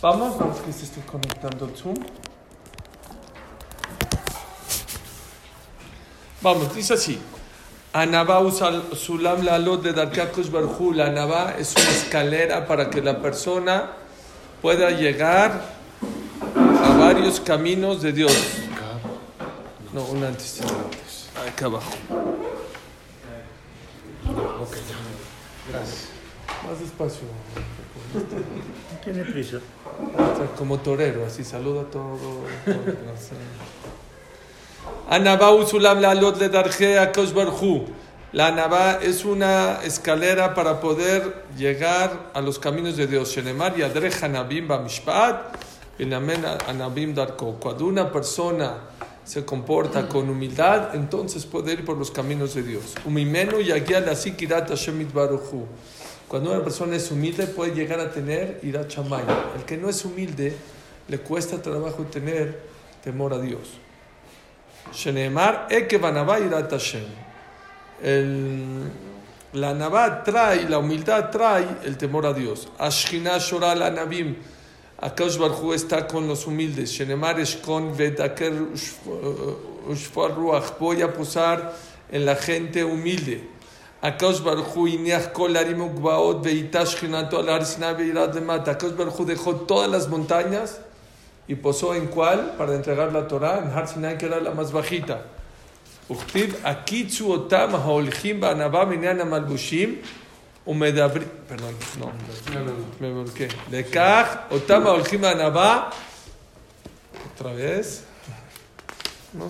Vamos, 0.00 0.38
vamos 0.38 0.58
que 0.60 0.72
se 0.72 0.84
esté 0.84 1.00
conectando 1.00 1.64
el 1.64 1.76
Zoom. 1.76 1.96
Vamos, 6.40 6.72
dice 6.72 6.94
así. 6.94 7.18
Anabá 7.92 8.40
sulam 8.94 9.42
la 9.42 9.58
lot 9.58 9.82
de 9.82 9.92
Darkakush 9.92 10.50
Barhu. 10.50 10.92
La 10.92 11.06
Anabá 11.06 11.56
es 11.58 11.74
una 11.74 11.90
escalera 11.90 12.64
para 12.66 12.90
que 12.90 13.02
la 13.02 13.20
persona 13.20 13.90
pueda 14.62 14.90
llegar 14.90 15.64
a 16.84 16.96
varios 16.96 17.40
caminos 17.40 18.00
de 18.00 18.12
Dios. 18.12 18.32
No, 19.92 20.04
un 20.04 20.22
antes. 20.22 20.60
Acá 21.48 21.66
abajo. 21.66 21.90
Ok, 24.60 24.76
gracias. 25.72 26.17
Más 26.68 26.80
despacio. 26.80 27.26
Tiene 29.02 29.24
prisa. 29.24 29.58
Como 30.58 30.78
torero, 30.78 31.24
así 31.24 31.42
saluda 31.42 31.84
todo. 31.84 32.18
todo 32.18 32.44
Anabá 35.08 35.52
usulam 35.52 36.00
la 36.00 36.14
lot 36.14 36.38
le 36.38 36.50
darje 36.50 36.98
a. 36.98 37.10
La 38.32 38.48
Anabá 38.48 38.98
es 39.00 39.24
una 39.24 39.80
escalera 39.82 40.52
para 40.52 40.80
poder 40.80 41.44
llegar 41.56 42.30
a 42.34 42.42
los 42.42 42.58
caminos 42.58 42.98
de 42.98 43.06
Dios. 43.06 43.30
Shenemar 43.30 43.74
yadre 43.74 44.10
hanabim 44.10 44.68
bamishpat, 44.68 45.56
inamen 45.98 46.44
anabim 46.44 47.14
darko. 47.14 47.54
Cuando 47.58 47.86
una 47.86 48.12
persona 48.12 48.74
se 49.24 49.46
comporta 49.46 50.06
con 50.06 50.28
humildad, 50.28 50.94
entonces 50.94 51.46
puede 51.46 51.72
ir 51.72 51.84
por 51.86 51.96
los 51.96 52.10
caminos 52.10 52.54
de 52.54 52.62
Dios. 52.62 52.94
Umimenu 53.06 53.60
yagia 53.60 54.00
la 54.00 54.14
sikirat 54.14 54.68
Hashem 54.68 55.10
baruchu. 55.12 55.66
Cuando 56.28 56.50
una 56.50 56.62
persona 56.62 56.96
es 56.96 57.10
humilde, 57.10 57.46
puede 57.46 57.74
llegar 57.74 58.00
a 58.00 58.10
tener 58.10 58.60
irat 58.62 58.88
chamay. 58.88 59.24
El 59.56 59.64
que 59.64 59.78
no 59.78 59.88
es 59.88 60.04
humilde, 60.04 60.54
le 61.08 61.18
cuesta 61.20 61.60
trabajo 61.62 62.02
tener 62.04 62.60
temor 63.02 63.32
a 63.32 63.38
Dios. 63.38 63.70
Shenemar 64.92 65.68
Hashem. 66.70 67.04
La 69.54 69.72
nabá 69.72 70.22
trae, 70.22 70.68
la 70.68 70.78
humildad 70.78 71.30
trae 71.30 71.66
el 71.84 71.96
temor 71.96 72.26
a 72.26 72.34
Dios. 72.34 72.68
Ashkina 72.78 73.38
shora 73.38 73.74
la 73.74 73.90
nabim. 73.90 74.36
Akash 75.00 75.38
Barhu 75.38 75.72
está 75.72 76.06
con 76.06 76.28
los 76.28 76.46
humildes. 76.46 76.90
Shenemar 76.90 77.40
eshkon 77.40 77.96
vetaker 77.96 78.52
ushfar 79.88 80.34
ruach. 80.36 80.78
Voy 80.78 81.00
a 81.00 81.10
posar 81.10 81.74
en 82.10 82.26
la 82.26 82.36
gente 82.36 82.84
humilde. 82.84 83.56
Akash 84.01 84.41
Barhu 84.41 84.87
iniach 84.87 85.31
kol 85.33 85.55
arim 85.55 85.81
ukbaot 85.81 86.43
veitash 86.43 86.95
shkinato 86.95 87.39
al 87.39 87.49
arsina 87.49 87.93
veirat 87.93 88.33
de 88.33 88.41
mata. 88.41 88.71
Akash 88.71 88.95
Barhu 88.95 89.25
dejó 89.25 89.55
todas 89.55 89.89
las 89.89 90.07
montañas 90.07 90.79
y 91.47 91.55
posó 91.55 91.93
en 91.93 92.07
cuál 92.07 92.55
para 92.57 92.75
entregar 92.75 93.11
la 93.13 93.27
Torah 93.27 93.59
en 93.59 93.71
Har 93.71 93.87
Sinai 93.87 94.17
que 94.17 94.25
era 94.25 94.39
la 94.39 94.51
más 94.51 94.71
bajita. 94.71 95.25
וכתיב, 96.11 96.55
הקיצו 96.63 97.31
אותם 97.31 97.69
ההולכים 97.75 98.39
בענווה 98.39 98.85
מניין 98.85 99.21
המלבושים 99.21 99.95
ומדברים, 100.67 101.27
פרדון, 101.47 101.73
לא, 101.99 102.07
מבורקה. 103.01 103.43
לכך, 103.71 104.35
אותם 104.51 104.87
ההולכים 104.87 105.21
בענווה, 105.21 105.89
otra 107.37 107.43
vez, 107.43 108.03
no 109.37 109.43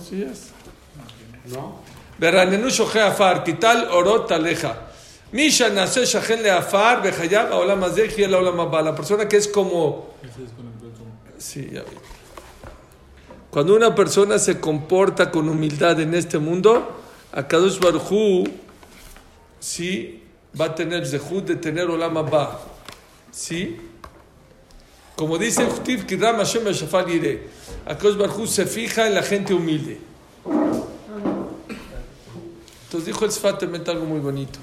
Verán, 2.18 2.50
Berranenu 2.50 2.70
shoje 2.70 3.00
afar, 3.00 3.44
kital 3.44 3.88
orot 3.92 4.30
aleja. 4.32 4.76
Misha 5.32 5.68
nace 5.68 6.04
shahen 6.04 6.42
le 6.42 6.50
afar, 6.50 7.02
behayab, 7.02 7.52
aolam 7.52 7.84
azek 7.84 8.18
y 8.18 8.22
el 8.24 8.34
aolam 8.34 8.58
abba. 8.60 8.82
La 8.82 8.94
persona 8.94 9.28
que 9.28 9.36
es 9.36 9.46
como... 9.46 10.14
Sí, 11.38 11.70
ya 11.72 11.82
vi. 11.82 11.96
Cuando 13.50 13.74
una 13.74 13.94
persona 13.94 14.38
se 14.38 14.60
comporta 14.60 15.30
con 15.30 15.48
humildad 15.48 15.98
en 16.00 16.14
este 16.14 16.38
mundo, 16.38 16.96
a 17.32 17.46
cada 17.46 17.66
Akadosh 17.66 17.78
Baruchu 17.78 18.44
sí 19.60 20.22
va 20.58 20.66
a 20.66 20.74
tener 20.74 21.06
zehut 21.06 21.44
de 21.44 21.56
tener 21.56 21.88
olam 21.88 22.16
abba. 22.16 22.60
¿Sí? 23.30 23.76
Como 25.16 25.38
dice 25.38 25.64
Jutiv 25.66 26.06
Kidram 26.06 26.36
Hashem 26.36 26.64
Yire, 27.06 27.48
Akadosh 27.86 28.16
Baruchu 28.16 28.46
se 28.46 28.66
fija 28.66 29.06
en 29.06 29.14
la 29.14 29.22
gente 29.22 29.54
humilde. 29.54 29.98
Entonces 32.88 33.08
dijo 33.08 33.26
el 33.26 33.32
Sfat 33.32 33.62
algo 33.62 34.06
muy 34.06 34.18
bonito. 34.18 34.58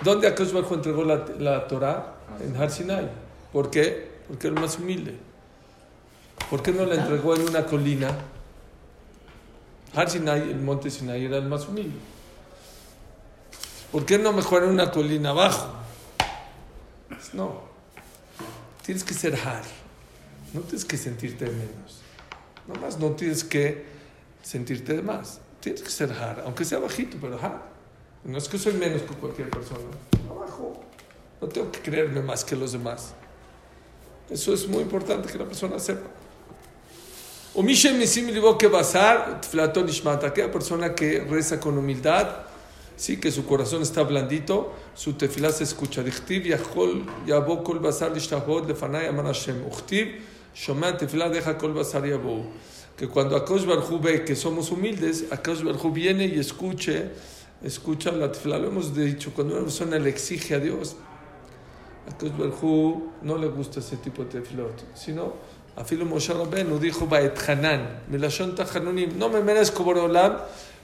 ¿Dónde 0.00 0.26
Akadosh 0.26 0.52
Baruj 0.52 0.72
entregó 0.72 1.04
la, 1.04 1.22
la 1.38 1.68
Torah? 1.68 2.14
En 2.40 2.56
Har 2.56 2.70
Sinai. 2.70 3.10
¿Por 3.52 3.70
qué? 3.70 4.10
Porque 4.26 4.46
era 4.46 4.56
el 4.56 4.62
más 4.62 4.78
humilde. 4.78 5.14
¿Por 6.48 6.62
qué 6.62 6.72
no 6.72 6.86
la 6.86 6.94
entregó 6.94 7.36
en 7.36 7.42
una 7.42 7.66
colina? 7.66 8.08
Har 9.94 10.08
Sinai, 10.08 10.50
el 10.50 10.60
monte 10.60 10.90
Sinai, 10.90 11.26
era 11.26 11.36
el 11.36 11.44
más 11.44 11.68
humilde. 11.68 11.98
¿Por 13.92 14.06
qué 14.06 14.18
no 14.18 14.32
mejor 14.32 14.62
en 14.64 14.70
una 14.70 14.90
colina 14.90 15.28
abajo? 15.28 15.74
No. 17.34 17.64
Tienes 18.82 19.04
que 19.04 19.12
ser 19.12 19.34
Har. 19.34 19.62
No 20.54 20.62
tienes 20.62 20.86
que 20.86 20.96
sentirte 20.96 21.44
menos. 21.44 22.00
Nomás 22.66 22.98
no 22.98 23.10
tienes 23.10 23.44
que 23.44 23.84
sentirte 24.42 24.94
de 24.94 25.02
más. 25.02 25.40
Tienes 25.64 25.80
que 25.80 25.88
ser 25.88 26.12
Har, 26.12 26.42
aunque 26.44 26.62
sea 26.62 26.78
bajito, 26.78 27.16
pero 27.18 27.38
Har. 27.40 27.62
No 28.22 28.36
es 28.36 28.50
que 28.50 28.58
soy 28.58 28.74
menos 28.74 29.00
que 29.00 29.14
cualquier 29.14 29.48
persona. 29.48 29.80
Abajo. 30.30 30.84
No 31.40 31.48
tengo 31.48 31.72
que 31.72 31.80
creerme 31.80 32.20
más 32.20 32.44
que 32.44 32.54
los 32.54 32.72
demás. 32.72 33.14
Eso 34.28 34.52
es 34.52 34.68
muy 34.68 34.82
importante 34.82 35.32
que 35.32 35.38
la 35.38 35.46
persona 35.46 35.78
sepa. 35.78 36.06
Libo 37.54 38.58
que 38.58 38.68
basar, 38.68 39.40
aquella 40.22 40.52
persona 40.52 40.94
que 40.94 41.20
reza 41.20 41.58
con 41.58 41.78
humildad, 41.78 42.28
sí, 42.96 43.16
que 43.18 43.32
su 43.32 43.46
corazón 43.46 43.80
está 43.80 44.02
blandito, 44.02 44.70
su 44.94 45.14
tefilá 45.14 45.50
se 45.50 45.64
escucha. 45.64 46.02
Dichtiv 46.02 46.44
yachol 46.44 47.06
yabo 47.24 47.64
kol 47.64 47.78
basar 47.78 48.12
lishtahod 48.12 48.68
lefanay 48.68 49.06
aman 49.06 49.24
Hashem. 49.24 49.64
Uchtiv 49.66 50.20
shomea 50.54 50.94
tefilá 50.98 51.30
deja 51.30 51.56
kol 51.56 51.72
basar 51.72 52.04
yabo. 52.04 52.44
Que 52.96 53.08
cuando 53.08 53.36
Akash 53.36 53.64
Barhu 53.64 53.98
ve 53.98 54.24
que 54.24 54.36
somos 54.36 54.70
humildes, 54.70 55.26
Akash 55.30 55.62
Barhu 55.62 55.90
viene 55.90 56.26
y 56.26 56.38
escuche, 56.38 57.10
escucha 57.62 58.12
la 58.12 58.30
tefilá. 58.30 58.58
Lo 58.58 58.68
hemos 58.68 58.94
dicho, 58.94 59.32
cuando 59.34 59.54
una 59.54 59.64
persona 59.64 59.98
le 59.98 60.10
exige 60.10 60.54
a 60.54 60.60
Dios, 60.60 60.96
Akash 62.12 62.36
Barhu 62.36 63.12
no 63.22 63.36
le 63.36 63.48
gusta 63.48 63.80
ese 63.80 63.96
tipo 63.96 64.24
de 64.24 64.40
tefilot, 64.40 64.94
sino 64.94 65.34
Afilo 65.76 66.04
Moshe 66.04 66.32
Rabbeinu 66.32 66.78
dijo 66.78 67.08
no 69.16 69.28
me 69.28 69.40
merezco 69.40 69.82
Boreolam, 69.82 70.36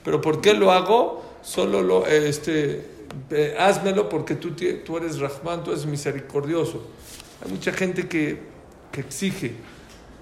pero 0.03 0.19
¿por 0.19 0.41
qué 0.41 0.53
lo 0.53 0.71
hago? 0.71 1.23
Solo 1.41 1.81
lo, 1.81 2.05
este, 2.05 2.85
házmelo 3.57 4.09
porque 4.09 4.35
tú, 4.35 4.51
tú 4.51 4.97
eres 4.97 5.19
Rahman, 5.19 5.63
tú 5.63 5.71
eres 5.71 5.85
misericordioso. 5.85 6.83
Hay 7.43 7.51
mucha 7.51 7.71
gente 7.71 8.07
que, 8.07 8.39
que 8.91 9.01
exige. 9.01 9.55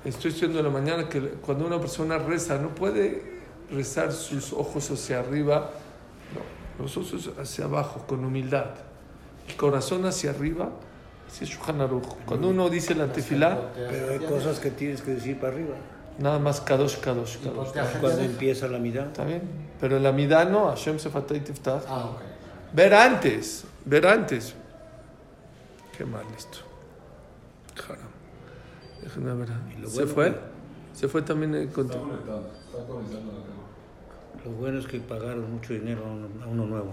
Estoy 0.09 0.31
estudiando 0.31 0.59
en 0.59 0.66
la 0.66 0.72
mañana 0.72 1.09
que 1.09 1.22
cuando 1.22 1.66
una 1.66 1.80
persona 1.80 2.18
reza, 2.18 2.58
no 2.58 2.70
puede 2.70 3.40
rezar 3.72 4.12
sus 4.12 4.53
ojos 4.53 4.90
hacia 4.92 5.20
arriba, 5.20 5.72
no, 6.34 6.84
los 6.84 6.97
ojos 6.97 7.30
hacia 7.40 7.66
abajo, 7.66 8.06
con 8.08 8.24
humildad. 8.25 8.72
El 9.47 9.56
corazón 9.56 10.06
hacia 10.06 10.31
arriba 10.31 10.70
Sí, 11.31 11.46
Shulchan 11.46 11.80
Aruch. 11.81 12.08
Cuando 12.25 12.50
uno 12.50 12.70
dice 12.70 12.96
la 12.96 13.12
tefilá, 13.12 13.72
Pero 13.75 14.12
hay 14.12 14.20
cosas 14.20 14.59
que 14.59 14.72
tienes 14.72 15.02
que 15.02 15.12
decir 15.12 15.40
para 15.40 15.53
arriba. 15.53 15.75
nada 16.18 16.40
más 16.40 16.59
kadosh, 16.59 16.97
kadosh, 16.97 17.38
kadosh. 17.38 17.70
Cuando 18.02 18.22
empieza 18.22 18.68
la 18.68 18.80
mitad. 18.80 19.08
¿Está 19.08 19.26
bien? 19.26 19.44
Pero 19.80 19.97
en 19.97 20.03
la 20.03 20.12
midá 20.12 20.44
no, 20.46 20.68
Hashem 20.70 20.97
Sefatay 20.97 21.41
Tiftach. 21.41 21.84
Ah, 21.88 22.06
ok. 22.06 22.22
Ver 22.74 22.94
antes, 22.94 23.66
ver 23.86 24.08
antes. 24.08 24.56
Qué 25.96 26.03
mal 26.06 26.26
esto. 26.36 26.59
Haram. 27.88 28.09
Déjenme 29.02 29.34
ver. 29.35 29.50
Lo 29.81 29.87
¿Se 29.90 29.96
bueno 30.05 30.14
fue? 30.14 30.31
que- 30.34 30.40
¿Se 30.93 31.08
fue 31.08 31.22
también 31.22 31.53
el 31.55 31.64
Está 31.64 31.76
control? 31.76 32.11
está 32.11 32.87
conectando 32.87 33.31
la 33.31 33.40
cámara. 33.40 34.43
Lo 34.46 34.52
bueno 34.52 34.79
es 34.79 34.87
que 34.87 34.99
pagaron 34.99 35.52
mucho 35.53 35.73
dinero 35.73 36.03
a 36.05 36.09
uno, 36.09 36.28
a 36.43 36.47
uno 36.47 36.66
nuevo. 36.66 36.91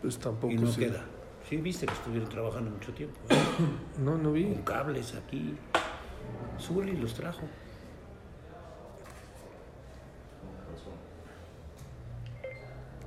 Pues 0.00 0.18
tampoco 0.18 0.52
Y 0.52 0.56
no 0.58 0.66
sí. 0.70 0.80
queda. 0.80 1.04
Sí, 1.48 1.56
viste 1.56 1.86
que 1.86 1.92
estuvieron 1.92 2.28
trabajando 2.28 2.70
mucho 2.70 2.92
tiempo. 2.92 3.18
¿eh? 3.30 3.34
No, 4.02 4.16
no 4.18 4.32
vi. 4.32 4.44
Con 4.52 4.62
cables 4.62 5.14
aquí. 5.14 5.56
Zuli 6.60 6.96
los 6.96 7.14
trajo. 7.14 7.42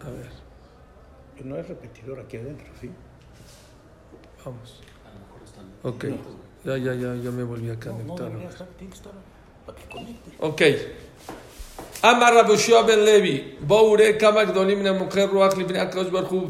A 0.05 0.09
ver, 0.09 0.29
no 1.45 1.55
es 1.57 1.67
repetidor 1.67 2.19
aquí 2.19 2.37
adentro, 2.37 2.67
¿sí? 2.79 2.91
vamos. 4.45 4.81
A 5.03 5.09
lo 5.13 5.19
mejor 5.25 5.41
están. 5.43 5.65
Ok. 5.83 6.05
Ya, 6.65 6.77
ya, 6.77 6.93
ya, 6.93 7.15
ya 7.15 7.31
me 7.31 7.43
volví 7.43 7.69
a 7.69 7.73
No, 7.75 7.79
no, 7.79 8.15
conectar. 8.15 8.27
debería 8.29 8.49
estar, 8.49 8.67
que 8.79 8.85
para 9.65 9.77
que 9.77 9.85
conecte. 9.87 10.31
Ok. 10.39 10.61
Amar 12.01 12.33
Rabushua 12.33 12.83
ben 12.83 13.03
Levi, 13.03 13.57
Boure 13.61 14.17
Kama 14.17 14.43
Gdolim 14.45 14.81
Nemujer 14.81 15.29
Ruach. 15.29 15.55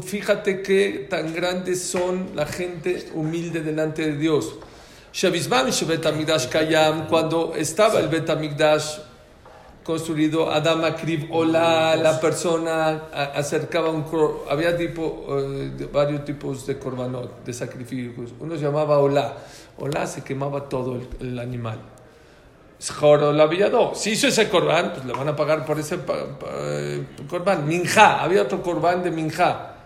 Fíjate 0.02 0.62
qué 0.62 1.06
tan 1.08 1.32
grandes 1.34 1.82
son 1.82 2.30
la 2.34 2.46
gente 2.46 3.08
humilde 3.14 3.60
delante 3.60 4.02
de 4.10 4.16
Dios. 4.18 4.54
Shebetamigdash 5.70 6.48
Kayam, 6.48 7.08
cuando 7.08 7.54
estaba 7.56 8.00
el 8.00 8.08
Betamigdash 8.08 8.98
construido, 9.86 10.50
Adam 10.50 10.84
Akrib 10.84 11.32
Ola, 11.32 11.94
la 11.94 12.20
persona 12.20 13.04
acercaba 13.34 13.88
un 13.88 14.04
había 14.50 14.76
tipo, 14.76 15.26
eh, 15.30 15.88
varios 15.92 16.24
tipos 16.24 16.66
de 16.66 16.76
korbanot, 16.76 17.44
de 17.44 17.52
sacrificios. 17.52 18.32
Uno 18.40 18.56
se 18.56 18.62
llamaba 18.62 18.98
Ola. 18.98 19.36
Ola 19.78 20.06
se 20.08 20.24
quemaba 20.24 20.68
todo 20.68 21.00
el, 21.20 21.38
animal. 21.38 21.78
Joro 22.98 23.32
la 23.32 23.46
villado. 23.46 23.94
Si 23.94 24.10
hizo 24.10 24.26
ese 24.26 24.48
corbán, 24.48 24.92
pues 24.92 25.06
le 25.06 25.12
van 25.12 25.28
a 25.28 25.36
pagar 25.36 25.64
por 25.64 25.78
ese 25.78 25.98
eh, 26.50 27.04
corbán. 27.30 27.66
Minja, 27.68 28.20
había 28.20 28.42
otro 28.42 28.62
corbán 28.62 29.04
de 29.04 29.12
Minja. 29.12 29.76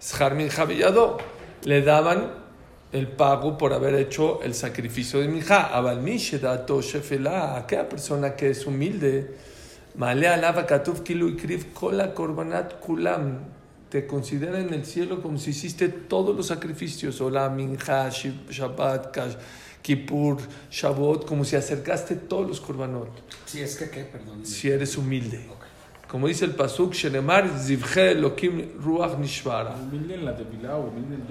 Shar 0.00 0.34
Minja 0.34 0.66
villado. 0.66 1.16
Le 1.64 1.80
daban 1.80 2.45
el 2.92 3.08
pago 3.08 3.58
por 3.58 3.72
haber 3.72 3.94
hecho 3.94 4.42
el 4.42 4.54
sacrificio 4.54 5.20
de 5.20 5.28
Minja. 5.28 5.76
Aquella 7.56 7.88
persona 7.88 8.34
que 8.34 8.50
es 8.50 8.66
humilde. 8.66 9.34
Male 9.96 10.28
alava 10.28 10.66
katuf 10.66 11.00
kilu 11.00 11.28
ikriv 11.30 11.72
kola 11.72 12.12
korbanat 12.12 12.80
kulam. 12.80 13.38
Te 13.88 14.06
considera 14.06 14.60
en 14.60 14.74
el 14.74 14.84
cielo 14.84 15.22
como 15.22 15.38
si 15.38 15.50
hiciste 15.50 15.88
todos 15.88 16.36
los 16.36 16.48
sacrificios. 16.48 17.20
Ola, 17.20 17.48
Minja, 17.48 18.10
Shabbat, 18.10 19.16
Kippur, 19.80 20.38
Shavuot, 20.70 21.24
como 21.24 21.44
si 21.44 21.56
acercaste 21.56 22.16
todos 22.16 22.48
los 22.48 22.60
korbanot. 22.60 23.08
Si 23.46 23.60
es 23.60 23.76
que, 23.76 23.88
¿qué? 23.88 24.04
Perdón. 24.04 24.44
Si 24.44 24.68
eres 24.68 24.96
humilde. 24.98 25.46
Ok. 25.50 25.65
Como 26.08 26.28
dice 26.28 26.44
el 26.44 26.52
Pasuk, 26.52 26.92
Shenemar 26.92 27.48
Zivche 27.58 28.12
Elohim 28.12 28.78
Ruach 28.80 29.18
Nishvara. 29.18 29.74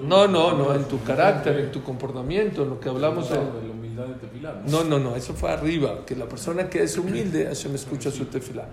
No, 0.00 0.28
no, 0.28 0.52
no, 0.52 0.74
en 0.74 0.84
tu 0.84 1.02
carácter, 1.02 1.58
en 1.58 1.72
tu 1.72 1.82
comportamiento, 1.82 2.62
en 2.62 2.70
lo 2.70 2.80
que 2.80 2.88
hablamos 2.88 3.30
de... 3.30 3.38
No, 4.68 4.84
no, 4.84 4.98
no, 4.98 5.16
eso 5.16 5.32
fue 5.32 5.50
arriba, 5.50 6.04
que 6.04 6.14
la 6.14 6.26
persona 6.26 6.68
que 6.68 6.82
es 6.82 6.98
humilde, 6.98 7.46
Hashem 7.46 7.74
escucha 7.74 8.10
su 8.10 8.26
tefilá. 8.26 8.66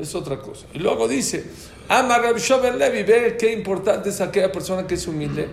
Es 0.00 0.14
otra 0.14 0.38
cosa. 0.38 0.66
Y 0.74 0.78
luego 0.78 1.06
dice, 1.06 1.44
Ama 1.88 2.18
Rab 2.18 2.38
Shoben 2.38 2.78
Levi, 2.78 3.02
ve 3.04 3.36
qué 3.38 3.52
importante 3.52 4.10
es 4.10 4.20
aquella 4.20 4.50
persona 4.50 4.86
que 4.86 4.94
es 4.94 5.06
humilde. 5.06 5.48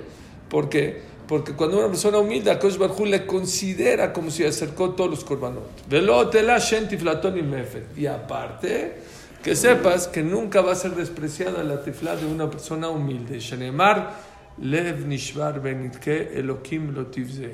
¿Por 0.49 0.69
qué? 0.69 1.01
Porque 1.27 1.53
cuando 1.53 1.77
una 1.77 1.87
persona 1.87 2.19
humilde, 2.19 2.51
a 2.51 2.59
Kosh 2.59 2.77
Barjú 2.77 3.05
le 3.05 3.25
considera 3.25 4.13
como 4.13 4.29
si 4.29 4.43
acercó 4.43 4.91
todos 4.91 5.09
los 5.09 5.23
korbanot. 5.23 5.87
Velo 5.89 6.29
tela 6.29 6.59
shen 6.59 6.87
tiflatón 6.87 7.37
y 7.37 7.41
mefet. 7.41 7.97
Y 7.97 8.05
aparte, 8.05 9.01
que 9.45 9.55
sepas 9.55 10.07
que 10.07 10.23
nunca 10.23 10.61
va 10.61 10.71
a 10.71 10.75
ser 10.75 10.95
despreciada 10.95 11.63
la 11.63 11.83
tiflá 11.83 12.15
de 12.15 12.25
una 12.25 12.49
persona 12.49 12.89
humilde. 12.89 13.39
Shenemar 13.39 14.15
lev 14.57 15.05
nishvar 15.05 15.61
benitke 15.61 16.31
elokim 16.39 16.95
lotivze. 16.95 17.53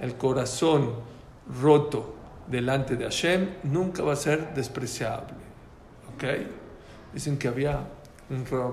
El 0.00 0.16
corazón 0.16 0.94
roto 1.60 2.14
delante 2.46 2.96
de 2.96 3.04
Hashem 3.04 3.50
nunca 3.64 4.02
va 4.02 4.14
a 4.14 4.16
ser 4.16 4.54
despreciable. 4.54 5.36
¿Ok? 6.14 6.24
Dicen 7.12 7.36
que 7.36 7.48
había 7.48 7.86
un 8.30 8.46
rab 8.46 8.72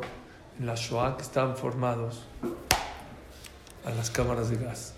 en 0.58 0.66
la 0.66 0.76
Shoah 0.76 1.18
que 1.18 1.24
estaban 1.24 1.58
formados 1.58 2.24
a 3.84 3.90
las 3.90 4.10
cámaras 4.10 4.50
de 4.50 4.56
gas. 4.56 4.94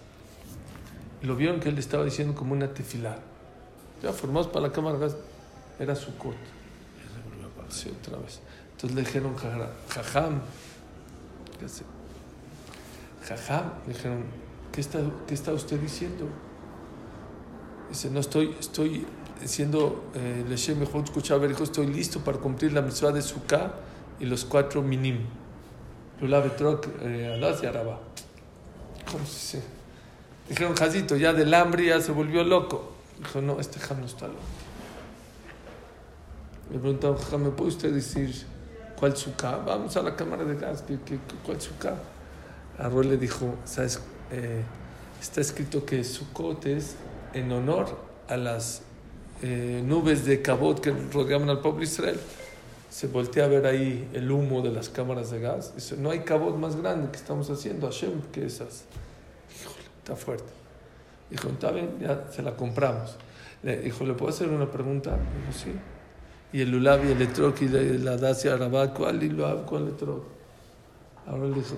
Lo 1.24 1.36
vieron 1.36 1.60
que 1.60 1.70
él 1.70 1.80
estaba 1.80 2.06
diciendo 2.06 2.36
como 2.36 2.54
una 2.54 2.72
tefilá. 2.72 3.18
Ya 4.04 4.14
formados 4.14 4.50
para 4.50 4.68
la 4.68 4.72
cámara 4.72 5.00
de 5.00 5.08
gas. 5.08 5.18
Era 5.80 5.96
su 5.96 6.16
corte. 6.16 6.55
Sí, 7.76 7.92
otra 8.02 8.18
vez. 8.20 8.40
Entonces 8.72 8.96
le 8.96 9.02
dijeron, 9.04 9.36
"Jajra- 9.36 9.72
Jajam, 9.90 10.42
¿qué 11.60 11.66
hace? 11.66 11.84
Jajam, 13.28 13.72
le 13.88 13.94
dijeron, 13.94 14.24
¿qué 14.72 14.82
está, 14.82 15.00
qué 15.28 15.34
está 15.34 15.52
usted 15.54 15.80
diciendo? 15.80 16.28
Dice, 17.90 18.10
no 18.10 18.20
estoy, 18.20 18.56
estoy 18.60 19.06
diciendo, 19.42 20.06
eh, 20.16 20.46
Leshem 20.48 20.82
estoy 21.64 21.88
listo 21.88 22.20
para 22.22 22.38
cumplir 22.38 22.74
la 22.74 22.82
mitzvah 22.82 23.12
de 23.12 23.22
Sukkah 23.22 23.74
y 24.20 24.26
los 24.26 24.46
cuatro 24.46 24.82
minim. 24.82 25.20
Lula 26.22 26.40
Betrok, 26.40 26.88
eh, 27.02 27.34
Adaz 27.38 27.62
y 27.64 27.66
Araba. 27.66 28.00
¿Cómo 29.12 29.26
se 29.26 29.58
dice? 29.58 29.64
Dijeron, 30.50 30.76
Jazito, 30.76 31.16
ya 31.16 31.34
del 31.34 31.54
hambre 31.54 31.86
ya 31.88 32.00
se 32.02 32.12
volvió 32.12 32.44
loco. 32.44 32.94
Dijo, 33.20 33.42
no, 33.42 33.60
este 33.60 33.80
Jam 33.80 34.00
no 34.00 34.06
está 34.06 34.28
loco. 34.28 34.40
Le 36.72 36.80
preguntaron, 36.80 37.18
Jajam, 37.18 37.44
¿me 37.44 37.50
puede 37.52 37.70
usted 37.70 37.94
decir 37.94 38.34
cuál 39.00 39.16
Sukkah? 39.16 39.58
Vamos 39.58 39.96
a 39.98 40.02
la 40.02 40.16
cámara 40.16 40.44
de 40.44 40.56
gas, 40.56 40.82
¿qué, 40.82 40.98
qué, 41.06 41.16
qué- 41.28 41.36
cuál 41.46 41.62
Sukkah? 41.62 41.96
Arroy 42.80 43.06
le 43.08 43.18
dijo, 43.18 43.56
¿sabes? 43.66 44.02
Eh, 44.32 44.64
está 45.22 45.42
escrito 45.42 45.86
que 45.86 46.04
Sukkot 46.04 46.66
es 46.66 46.96
en 47.34 47.52
honor 47.52 47.98
a 48.28 48.36
las 48.38 48.82
eh, 49.42 49.82
nubes 49.86 50.26
de 50.26 50.42
Cabot 50.42 50.80
que 50.80 50.92
rodeaban 51.14 51.50
al 51.50 51.62
pueblo 51.62 51.84
Israel. 51.84 52.20
Se 52.90 53.08
voltea 53.08 53.46
a 53.46 53.48
ver 53.48 53.66
ahí 53.68 54.10
el 54.14 54.32
humo 54.32 54.62
de 54.62 54.72
las 54.72 54.90
cámaras 54.90 55.30
de 55.30 55.40
gas. 55.40 55.76
Dice, 55.76 55.98
no 55.98 56.10
hay 56.12 56.20
Cabot 56.22 56.58
más 56.58 56.76
grande 56.78 57.10
que 57.12 57.18
estamos 57.18 57.50
haciendo, 57.50 57.88
Hashem, 57.88 58.22
que 58.32 58.46
esas. 58.46 58.86
Híjole, 59.62 59.84
está 60.00 60.16
fuerte. 60.16 60.52
Dijo, 61.30 61.50
está 61.50 61.72
bien, 61.72 61.98
ya 62.00 62.26
se 62.32 62.42
la 62.42 62.56
compramos. 62.56 63.16
Le 63.64 63.78
dijo, 63.82 64.06
¿le 64.06 64.14
puedo 64.14 64.32
hacer 64.32 64.50
una 64.50 64.70
pregunta? 64.72 65.12
Dijo, 65.12 65.58
sí. 65.64 65.72
Y 66.54 66.62
el 66.62 66.72
Lulav 66.72 67.06
y 67.06 67.12
el 67.12 67.22
Etrog 67.22 67.56
y 67.62 67.68
la, 67.68 67.82
la 68.12 68.18
Dacia 68.18 68.54
Arabá, 68.54 68.94
¿cuál 68.94 69.20
Lulav, 69.20 69.66
cuál 69.66 69.90
Etrog? 69.90 70.24
Ahora 71.28 71.48
le 71.48 71.56
dijo, 71.56 71.76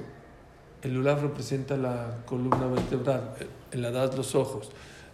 el 0.81 0.93
Lulav 0.93 1.21
representa 1.21 1.75
la 1.77 2.17
columna 2.25 2.67
vertebral, 2.67 3.33
el 3.71 3.85
Adad 3.85 4.13
los 4.13 4.35
ojos, 4.35 4.69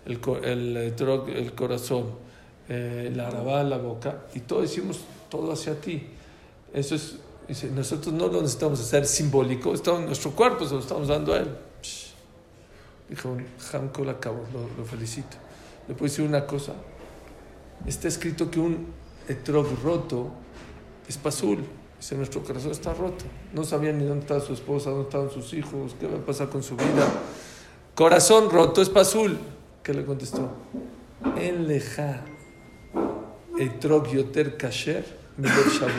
el, 0.06 0.20
el 0.44 0.78
Etrog 0.78 1.30
el 1.30 1.54
corazón, 1.54 2.08
eh, 2.68 3.10
el 3.12 3.20
Arabá 3.20 3.64
la 3.64 3.78
boca, 3.78 4.26
y 4.34 4.42
todo 4.42 4.62
decimos 4.62 5.02
todo 5.30 5.52
hacia 5.54 5.80
ti. 5.80 6.08
Eso 6.74 6.96
es, 6.96 7.18
dice, 7.48 7.70
nosotros 7.72 8.14
no 8.14 8.28
lo 8.28 8.42
necesitamos 8.42 8.80
hacer 8.82 9.06
simbólico, 9.06 9.74
estamos 9.74 10.02
nuestro 10.02 10.32
cuerpo, 10.32 10.66
se 10.66 10.74
lo 10.74 10.80
estamos 10.80 11.08
dando 11.08 11.34
a 11.34 11.38
él. 11.38 11.50
Psh. 11.82 12.14
Dijo, 13.10 13.38
Hamko 13.72 14.04
la 14.04 14.14
lo, 14.14 14.70
lo 14.78 14.86
felicito. 14.86 15.38
Le 15.88 15.94
puedo 15.94 16.10
decir 16.10 16.26
una 16.26 16.46
cosa, 16.46 16.74
está 17.86 18.08
escrito 18.08 18.50
que 18.50 18.60
un 18.60 18.88
Etrog 19.28 19.68
roto 19.84 20.32
es 21.08 21.18
pasul. 21.18 21.64
Dice, 21.98 22.16
nuestro 22.16 22.44
corazón 22.44 22.72
está 22.72 22.94
roto. 22.94 23.26
No 23.54 23.64
sabían 23.64 23.98
ni 23.98 24.06
dónde 24.06 24.22
estaba 24.22 24.40
su 24.42 24.54
esposa, 24.54 24.90
dónde 24.90 25.06
estaban 25.06 25.30
sus 25.30 25.54
hijos, 25.54 25.96
qué 26.00 26.08
va 26.08 26.18
a 26.18 26.26
pasar 26.26 26.50
con 26.50 26.62
su 26.62 26.76
vida. 26.76 27.08
Corazón 27.96 28.50
roto 28.50 28.82
es 28.82 28.90
pasul. 28.90 29.38
¿Qué 29.84 29.94
le 29.94 30.06
contestó? 30.06 30.50
En 31.38 31.68
leja 31.68 32.26
etrog 33.58 34.08
yoter 34.12 34.58
kasher 34.58 35.06
shabur. 35.40 35.92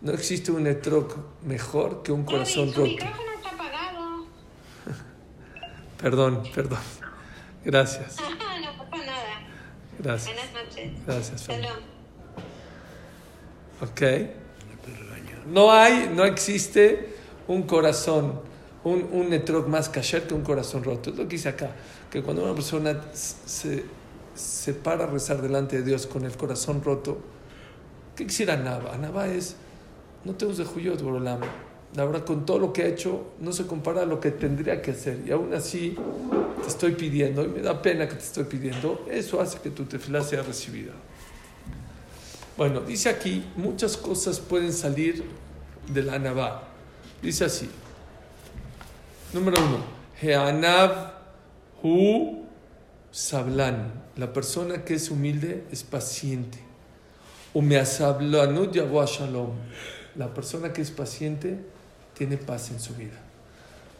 No 0.00 0.12
existe 0.12 0.52
un 0.52 0.66
etrog 0.66 1.14
mejor 1.42 2.02
que 2.02 2.12
un 2.12 2.24
corazón 2.24 2.68
roto. 2.74 2.82
micrófono 2.90 3.32
está 3.36 3.50
apagado. 3.50 4.26
Perdón, 5.98 6.42
perdón. 6.54 6.80
Gracias, 7.64 8.16
no 8.20 8.90
pasa 8.90 9.04
nada. 9.06 9.40
gracias, 9.98 10.34
Buenas 10.34 10.52
noches. 10.52 11.06
gracias. 11.06 11.42
Fran. 11.44 11.93
Ok. 13.80 14.02
No 15.52 15.72
hay, 15.72 16.10
no 16.14 16.24
existe 16.24 17.14
un 17.48 17.64
corazón, 17.64 18.40
un, 18.82 19.08
un 19.12 19.70
más 19.70 19.88
kasher 19.88 20.26
que 20.26 20.34
un 20.34 20.42
corazón 20.42 20.84
roto. 20.84 21.10
Es 21.10 21.16
lo 21.16 21.24
que 21.24 21.36
dice 21.36 21.50
acá, 21.50 21.70
que 22.10 22.22
cuando 22.22 22.44
una 22.44 22.54
persona 22.54 22.98
se, 23.12 23.84
se 24.34 24.74
para 24.74 25.04
a 25.04 25.06
rezar 25.06 25.42
delante 25.42 25.76
de 25.76 25.82
Dios 25.82 26.06
con 26.06 26.24
el 26.24 26.36
corazón 26.36 26.82
roto, 26.82 27.18
¿qué 28.16 28.26
quisiera 28.26 28.56
Nava? 28.56 28.96
Nava 28.96 29.26
es, 29.28 29.56
no 30.24 30.34
te 30.34 30.46
de 30.46 30.64
Juyot, 30.64 31.02
Borolam. 31.02 31.40
La 31.94 32.04
verdad, 32.04 32.24
con 32.24 32.44
todo 32.44 32.58
lo 32.58 32.72
que 32.72 32.82
ha 32.82 32.86
hecho, 32.86 33.34
no 33.38 33.52
se 33.52 33.66
compara 33.66 34.02
a 34.02 34.06
lo 34.06 34.18
que 34.18 34.32
tendría 34.32 34.82
que 34.82 34.90
hacer. 34.90 35.20
Y 35.26 35.30
aún 35.30 35.54
así, 35.54 35.96
te 36.62 36.68
estoy 36.68 36.92
pidiendo, 36.92 37.44
y 37.44 37.48
me 37.48 37.60
da 37.60 37.80
pena 37.80 38.08
que 38.08 38.14
te 38.14 38.24
estoy 38.24 38.44
pidiendo, 38.44 39.06
eso 39.08 39.40
hace 39.40 39.58
que 39.60 39.70
tu 39.70 39.84
tefilá 39.84 40.22
sea 40.22 40.42
recibida. 40.42 40.92
Bueno, 42.56 42.80
dice 42.80 43.08
aquí, 43.08 43.44
muchas 43.56 43.96
cosas 43.96 44.38
pueden 44.38 44.72
salir 44.72 45.24
de 45.88 46.02
la 46.02 46.14
Anabá. 46.14 46.68
Dice 47.20 47.44
así. 47.44 47.68
Número 49.32 49.60
uno, 49.60 49.78
Heanav 50.22 51.14
Hu 51.82 52.44
Sablan. 53.10 54.04
La 54.16 54.32
persona 54.32 54.84
que 54.84 54.94
es 54.94 55.10
humilde 55.10 55.64
es 55.72 55.82
paciente. 55.82 56.58
Umeasablanut 57.54 58.74
Shalom. 58.74 59.50
La 60.14 60.32
persona 60.32 60.72
que 60.72 60.82
es 60.82 60.92
paciente 60.92 61.58
tiene 62.16 62.36
paz 62.36 62.70
en 62.70 62.78
su 62.78 62.94
vida. 62.94 63.20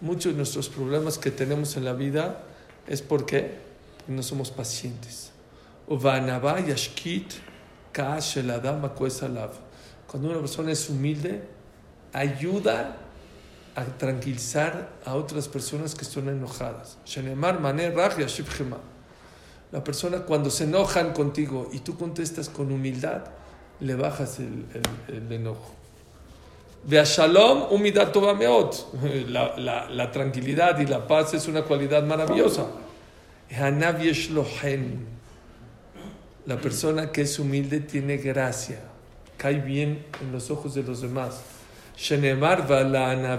Muchos 0.01 0.33
de 0.33 0.37
nuestros 0.37 0.69
problemas 0.69 1.19
que 1.19 1.33
tenemos 1.33 1.77
en 1.77 1.85
la 1.85 1.93
vida 1.93 2.45
es 2.87 3.03
porque 3.03 3.57
no 4.07 4.23
somos 4.23 4.53
pacientes. 4.53 5.33
Cuando 10.07 10.29
una 10.31 10.41
persona 10.41 10.73
es 10.73 10.89
humilde, 10.91 11.43
ayuda 12.13 12.97
a 13.77 13.85
tranquilizar 13.99 14.91
a 15.05 15.15
otras 15.15 15.49
personas 15.49 15.95
que 15.95 16.03
están 16.05 16.29
enojadas. 16.29 16.99
La 19.73 19.83
persona 19.83 20.19
cuando 20.19 20.51
se 20.51 20.65
enojan 20.65 21.13
contigo 21.13 21.69
y 21.73 21.81
tú 21.81 21.97
contestas 21.97 22.49
con 22.49 22.71
humildad, 22.71 23.23
le 23.81 23.95
bajas 23.97 24.39
el, 24.39 24.67
el- 25.09 25.17
el 25.17 25.33
enojo. 25.33 25.75
Ve 26.85 27.01
a 27.01 27.05
Shalom, 27.05 27.73
humildad. 27.73 28.13
La, 29.29 29.57
la, 29.57 29.89
la 29.91 30.11
tranquilidad 30.13 30.79
y 30.79 30.87
la 30.87 31.07
paz 31.09 31.35
es 31.35 31.49
una 31.49 31.63
cualidad 31.63 32.05
maravillosa. 32.05 32.67
La 36.47 36.61
persona 36.61 37.11
que 37.11 37.23
es 37.23 37.39
humilde 37.39 37.81
tiene 37.81 38.19
gracia, 38.19 38.81
cae 39.39 39.61
bien 39.61 40.05
en 40.21 40.31
los 40.31 40.51
ojos 40.51 40.75
de 40.75 40.83
los 40.83 41.01
demás. 41.01 41.41
La. 42.11 43.39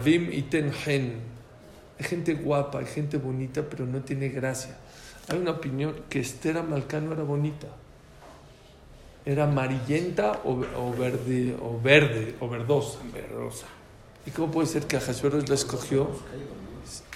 Hay 1.98 2.04
gente 2.04 2.34
guapa, 2.34 2.80
hay 2.80 2.86
gente 2.86 3.18
bonita, 3.18 3.64
pero 3.70 3.86
no 3.86 4.02
tiene 4.02 4.30
gracia. 4.30 4.76
Hay 5.30 5.38
una 5.38 5.52
opinión 5.52 5.96
que 6.10 6.20
Esther 6.20 6.58
Amalcán 6.58 7.06
no 7.06 7.14
era 7.14 7.24
bonita. 7.24 7.68
Era 9.26 9.46
amarillenta 9.46 10.42
o, 10.44 10.64
o 10.78 10.94
verde, 10.94 11.56
o 11.62 11.80
verde, 11.80 12.36
o 12.40 12.50
verdosa. 12.50 13.00
Verdosa. 13.14 13.68
¿Y 14.26 14.32
cómo 14.32 14.52
puede 14.52 14.68
ser 14.68 14.86
que 14.88 14.98
a 14.98 15.00
Hashverosh 15.00 15.48
la 15.48 15.56
escogió? 15.56 16.10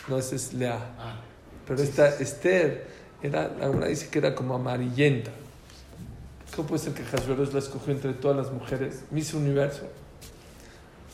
No, 0.07 0.17
esa 0.17 0.35
es 0.35 0.53
Lea. 0.53 0.95
Ah, 0.97 1.19
Pero 1.67 1.81
esta 1.81 2.09
Esther, 2.09 2.87
era, 3.21 3.51
alguna 3.61 3.87
dice 3.87 4.09
que 4.09 4.19
era 4.19 4.35
como 4.35 4.55
amarillenta. 4.55 5.31
¿Cómo 6.55 6.67
puede 6.67 6.83
ser 6.83 6.93
que 6.93 7.03
Hashverosh 7.03 7.53
la 7.53 7.59
escogió 7.59 7.93
entre 7.93 8.13
todas 8.13 8.35
las 8.37 8.51
mujeres? 8.51 9.03
Miss 9.11 9.33
Universo. 9.33 9.83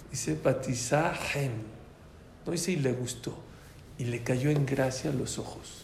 Dice 0.09 0.39
Batizá 0.43 1.13
Hem. 1.33 1.51
No 2.45 2.51
dice 2.51 2.71
y 2.71 2.77
le 2.77 2.93
gustó. 2.93 3.37
Y 3.97 4.05
le 4.05 4.23
cayó 4.23 4.49
en 4.49 4.65
gracia 4.65 5.11
los 5.11 5.37
ojos. 5.37 5.83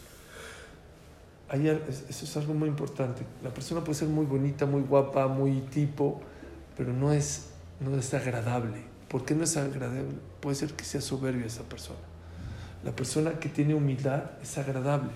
Ahí 1.50 1.68
es- 1.68 2.06
eso 2.10 2.26
es 2.26 2.38
algo 2.38 2.54
muy 2.54 2.70
importante. 2.70 3.24
La 3.44 3.54
persona 3.54 3.84
puede 3.84 3.96
ser 4.00 4.08
muy 4.08 4.26
bonita, 4.26 4.66
muy 4.66 4.82
guapa, 4.82 5.28
muy 5.28 5.60
tipo, 5.62 6.22
pero 6.78 6.94
no 6.94 7.12
es, 7.12 7.48
no 7.80 7.98
es 7.98 8.14
agradable. 8.14 8.84
¿Por 9.10 9.26
qué 9.26 9.36
no 9.36 9.44
es 9.44 9.58
agradable? 9.58 10.06
Puede 10.40 10.56
ser 10.56 10.74
que 10.74 10.86
sea 10.86 11.02
soberbia 11.02 11.46
esa 11.46 11.64
persona. 11.64 12.00
La 12.86 12.96
persona 12.96 13.34
que 13.34 13.50
tiene 13.50 13.74
humildad 13.76 14.24
es 14.42 14.58
agradable. 14.58 15.10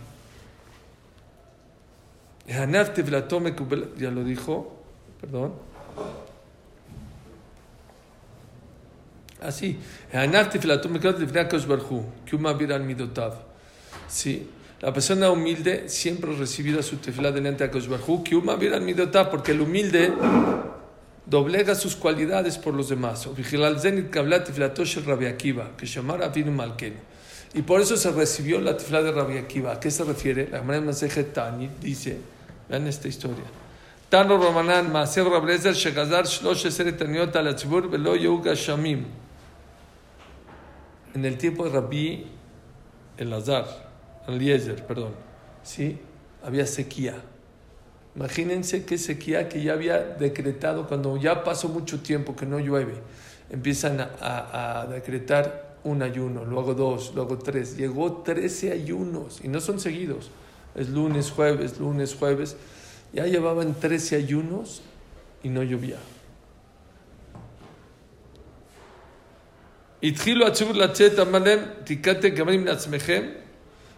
Ya 2.48 4.12
lo 4.12 4.24
dijo, 4.24 4.76
perdón. 5.20 5.54
Ah, 9.42 9.48
Así. 9.48 9.80
Sí. 14.08 14.50
La 14.82 14.94
persona 14.94 15.32
humilde 15.32 15.88
siempre 15.88 16.36
recibirá 16.36 16.84
su 16.84 16.98
tefilá 16.98 17.32
delante 17.32 17.64
a 17.64 17.72
Koshbarhu, 17.72 18.24
porque 19.32 19.52
el 19.52 19.62
humilde 19.62 20.14
doblega 21.26 21.76
sus 21.76 21.96
cualidades 21.96 22.58
por 22.58 22.74
los 22.74 22.90
demás. 22.90 23.28
Y 27.54 27.62
por 27.62 27.82
eso 27.82 27.98
se 27.98 28.12
recibió 28.12 28.60
la 28.60 28.76
tefilá 28.78 29.02
de 29.02 29.12
Rabbi 29.12 29.38
Akiva. 29.38 29.72
¿A 29.72 29.80
qué 29.80 29.90
se 29.90 30.04
refiere? 30.04 30.50
La 30.52 30.60
Gemara 30.60 30.82
Maseje 30.82 31.24
Tani 31.24 31.70
dice 31.82 32.35
vean 32.70 32.88
esta 32.88 33.08
historia. 33.08 33.44
Tano 34.10 34.38
Romanan, 34.38 34.92
Maaser 34.92 35.26
Rablezer, 35.26 35.74
Shegazar, 35.74 36.26
Shlosh 36.26 36.66
Eseret 36.68 36.98
Taniot 36.98 37.36
al 37.36 37.56
Velo 37.90 38.16
Yehuga. 38.16 38.54
En 41.14 41.26
el 41.26 41.38
tiempo 41.38 41.64
de 41.66 41.70
Rabbi 41.72 42.28
Elazar, 43.18 43.66
Eliezer, 44.28 44.86
perdón, 44.86 45.14
¿sí? 45.64 45.98
Había 46.44 46.66
sequía. 46.68 47.16
Imagínense 48.16 48.86
qué 48.86 48.98
sequía 48.98 49.50
que 49.50 49.62
ya 49.64 49.74
había 49.74 50.00
decretado 50.00 50.88
cuando 50.88 51.18
ya 51.18 51.44
pasó 51.44 51.68
mucho 51.70 52.02
tiempo 52.02 52.36
que 52.36 52.46
no 52.46 52.60
llueve. 52.60 52.96
Empiezan 53.50 54.00
a, 54.02 54.10
a- 54.22 54.82
a 54.82 54.88
decretar 54.88 55.76
un 55.84 56.02
ayuno, 56.02 56.46
luego 56.46 56.74
dos, 56.74 57.14
luego 57.16 57.38
tres. 57.38 57.78
Llegó 57.78 58.22
13 58.24 58.72
ayunos 58.72 59.40
y 59.44 59.48
no 59.48 59.60
son 59.62 59.80
seguidos 59.80 60.32
es 60.76 60.90
lunes, 60.90 61.32
jueves, 61.32 61.80
lunes, 61.80 62.16
jueves. 62.16 62.58
Ya 63.14 63.26
llevaban 63.26 63.74
13 63.76 64.18
ayunos 64.18 64.82
y 65.44 65.50
no 65.50 65.64
llovía. 65.64 65.98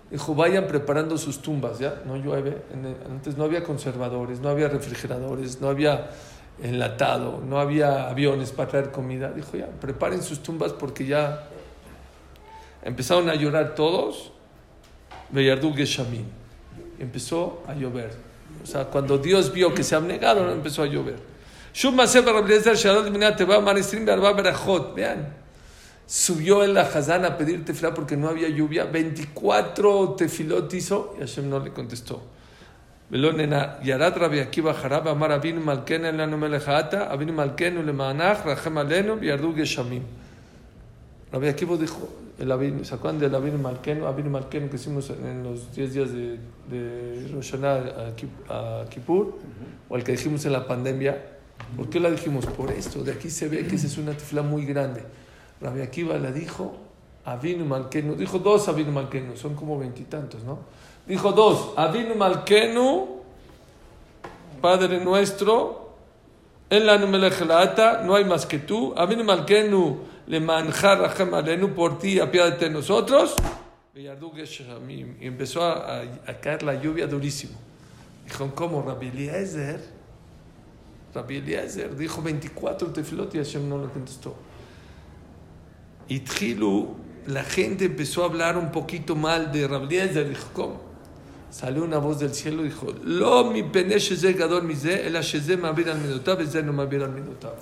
Dijo, 0.10 0.36
vayan 0.36 0.68
preparando 0.68 1.18
sus 1.18 1.42
tumbas, 1.42 1.80
¿ya? 1.80 2.02
No 2.06 2.16
llueve. 2.16 2.62
Antes 3.10 3.36
no 3.36 3.44
había 3.44 3.64
conservadores, 3.64 4.40
no 4.40 4.48
había 4.50 4.70
refrigeradores, 4.70 5.60
no 5.60 5.68
había 5.68 6.10
enlatado, 6.64 7.44
no 7.46 7.60
había 7.60 8.08
aviones 8.08 8.52
para 8.52 8.70
traer 8.70 8.92
comida. 8.92 9.32
Dijo, 9.32 9.58
ya, 9.58 9.68
preparen 9.68 10.24
sus 10.24 10.42
tumbas 10.42 10.72
porque 10.72 11.06
ya 11.06 11.50
empezaron 12.84 13.30
a 13.30 13.36
llorar 13.36 13.76
todos. 13.76 14.32
Beyardú 15.30 15.74
Empezó 17.00 17.64
a 17.68 17.74
llover. 17.74 18.12
O 18.64 18.66
sea, 18.66 18.86
cuando 18.86 19.18
Dios 19.18 19.52
vio 19.54 19.74
que 19.74 19.84
se 19.84 19.96
abnegaron, 19.96 20.50
empezó 20.50 20.84
a 20.84 20.86
llover. 20.88 21.18
Vean, 24.96 25.28
subió 26.08 26.64
en 26.64 26.74
la 26.74 26.82
Hazán 26.82 27.26
a 27.26 27.38
pedir 27.38 27.64
tefilá 27.64 27.94
porque 27.94 28.18
no 28.18 28.30
había 28.30 28.50
lluvia. 28.50 28.86
24 28.86 30.16
tefilot 30.16 30.74
hizo 30.74 31.16
y 31.18 31.20
Hashem 31.20 31.50
no 31.50 31.60
le 31.60 31.72
contestó. 31.72 32.24
Rabbi 41.32 41.48
Akiva 41.48 41.78
dijo, 41.78 42.10
el 42.40 42.52
Avinu, 42.52 42.84
¿se 42.84 42.94
acuerdan 42.96 43.20
del 43.20 43.58
Malkenu? 43.58 44.06
Avinu 44.06 44.30
Malkenu 44.30 44.70
que 44.70 44.76
hicimos 44.76 45.10
en 45.10 45.44
los 45.44 45.74
10 45.74 45.94
días 45.94 46.12
de, 46.12 46.40
de 46.70 47.28
Rosh 47.34 47.56
a, 47.56 48.16
Kip- 48.16 48.50
a 48.50 48.86
Kippur, 48.90 49.38
o 49.90 49.98
el 49.98 50.04
que 50.04 50.12
dijimos 50.12 50.46
en 50.46 50.54
la 50.54 50.68
pandemia. 50.68 51.34
¿Por 51.76 51.90
qué 51.90 52.00
la 52.00 52.12
dijimos? 52.12 52.46
Por 52.46 52.72
esto, 52.72 53.04
de 53.04 53.12
aquí 53.14 53.30
se 53.30 53.48
ve 53.48 53.66
que 53.66 53.76
esa 53.76 53.88
es 53.88 53.98
una 53.98 54.12
tefla 54.12 54.44
muy 54.44 54.66
grande. 54.66 55.04
Rabbi 55.62 55.82
Akiva 55.82 56.18
la 56.20 56.32
dijo, 56.32 56.76
Avinu 57.26 57.66
Malkenu, 57.66 58.16
dijo 58.16 58.40
dos 58.40 58.68
Avinu 58.70 58.92
Malkenu, 58.92 59.36
son 59.36 59.56
como 59.56 59.78
veintitantos, 59.80 60.44
¿no? 60.44 60.60
Dijo 61.08 61.32
dos, 61.32 61.74
Avinu 61.76 62.16
Malkenu, 62.16 63.18
Padre 64.62 65.00
nuestro, 65.04 65.96
en 66.70 66.86
la 66.86 66.98
numelejelaata, 66.98 68.04
no 68.04 68.16
hay 68.16 68.26
más 68.26 68.46
que 68.46 68.60
tú, 68.60 68.94
Avinu 68.96 69.24
Malkenu, 69.24 69.98
le 70.28 70.40
manjar 70.40 71.02
alenu, 71.34 71.74
por 71.74 71.98
ti, 72.00 72.20
apiádate 72.20 72.66
de 72.66 72.72
nosotros, 72.72 73.36
y 75.20 75.26
empezó 75.28 75.64
a, 75.64 76.00
a- 76.02 76.02
a 76.28 76.34
caer 76.40 76.64
la 76.64 76.76
lluvia 76.80 77.08
durísimo. 77.08 77.54
Dijo, 78.26 78.52
¿cómo? 78.54 78.82
Rabbi 78.84 79.08
Eliezer, 79.08 79.80
Rabbi 81.16 81.38
Eliezer, 81.38 81.96
dijo 81.96 82.22
24 82.22 82.90
tefilot 82.92 83.34
y 83.36 83.38
Hashem 83.40 83.68
no 83.68 83.82
le 83.82 83.88
contestó. 83.90 84.36
Y 86.10 86.20
Tjilu, 86.20 86.96
la 87.28 87.44
gente 87.44 87.86
empezó 87.86 88.24
a 88.24 88.26
hablar 88.28 88.58
un 88.58 88.72
poquito 88.72 89.16
mal 89.16 89.52
de 89.52 89.68
Rabbi 89.68 89.98
Eliezer. 89.98 90.30
Dijo, 90.30 90.48
¿cómo? 90.54 90.82
Salió 91.50 91.84
una 91.84 91.98
voz 91.98 92.20
del 92.20 92.34
cielo 92.34 92.62
y 92.62 92.66
dijo, 92.66 92.88
Lo 93.04 93.46
mi 93.46 93.64
pene 93.64 93.98
sheze 94.00 94.34
gadol 94.34 94.64
mize, 94.64 95.08
el 95.08 95.16
al 95.16 96.00
midotav, 96.00 96.42
eze 96.42 96.62
no 96.62 96.74
ma'abir 96.74 97.02
al 97.04 97.12
midotav. 97.12 97.56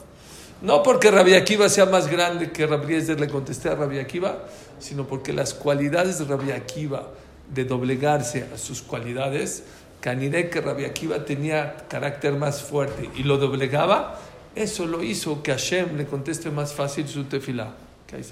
No 0.62 0.84
porque 0.84 1.12
Rabbi 1.12 1.34
Akiva 1.34 1.70
sea 1.70 1.86
más 1.86 2.08
grande 2.08 2.52
que 2.52 2.66
Rabbi 2.66 3.02
le 3.02 3.28
contesté 3.28 3.70
a 3.70 3.76
Rabbi 3.76 4.00
Akiva, 4.00 4.46
sino 4.80 5.06
porque 5.06 5.34
las 5.34 5.54
cualidades 5.54 6.20
de 6.20 6.26
Rabbi 6.26 6.52
Akiva 6.52 7.08
de 7.54 7.66
doblegarse 7.66 8.48
a 8.54 8.58
sus 8.58 8.82
cualidades, 8.82 9.64
Caniré 10.00 10.50
que 10.50 10.62
Rabbi 10.62 10.86
Akiva 10.86 11.26
tenía 11.26 11.78
carácter 11.90 12.34
más 12.34 12.62
fuerte 12.62 13.10
y 13.16 13.24
lo 13.24 13.38
doblegaba, 13.38 14.20
eso 14.54 14.86
lo 14.86 15.02
hizo 15.02 15.42
que 15.42 15.52
Hashem 15.52 15.98
le 15.98 16.06
conteste 16.06 16.52
más 16.52 16.74
fácil 16.74 17.08
su 17.08 17.24
tefilá. 17.24 17.74
Que 18.06 18.18
ahí. 18.18 18.24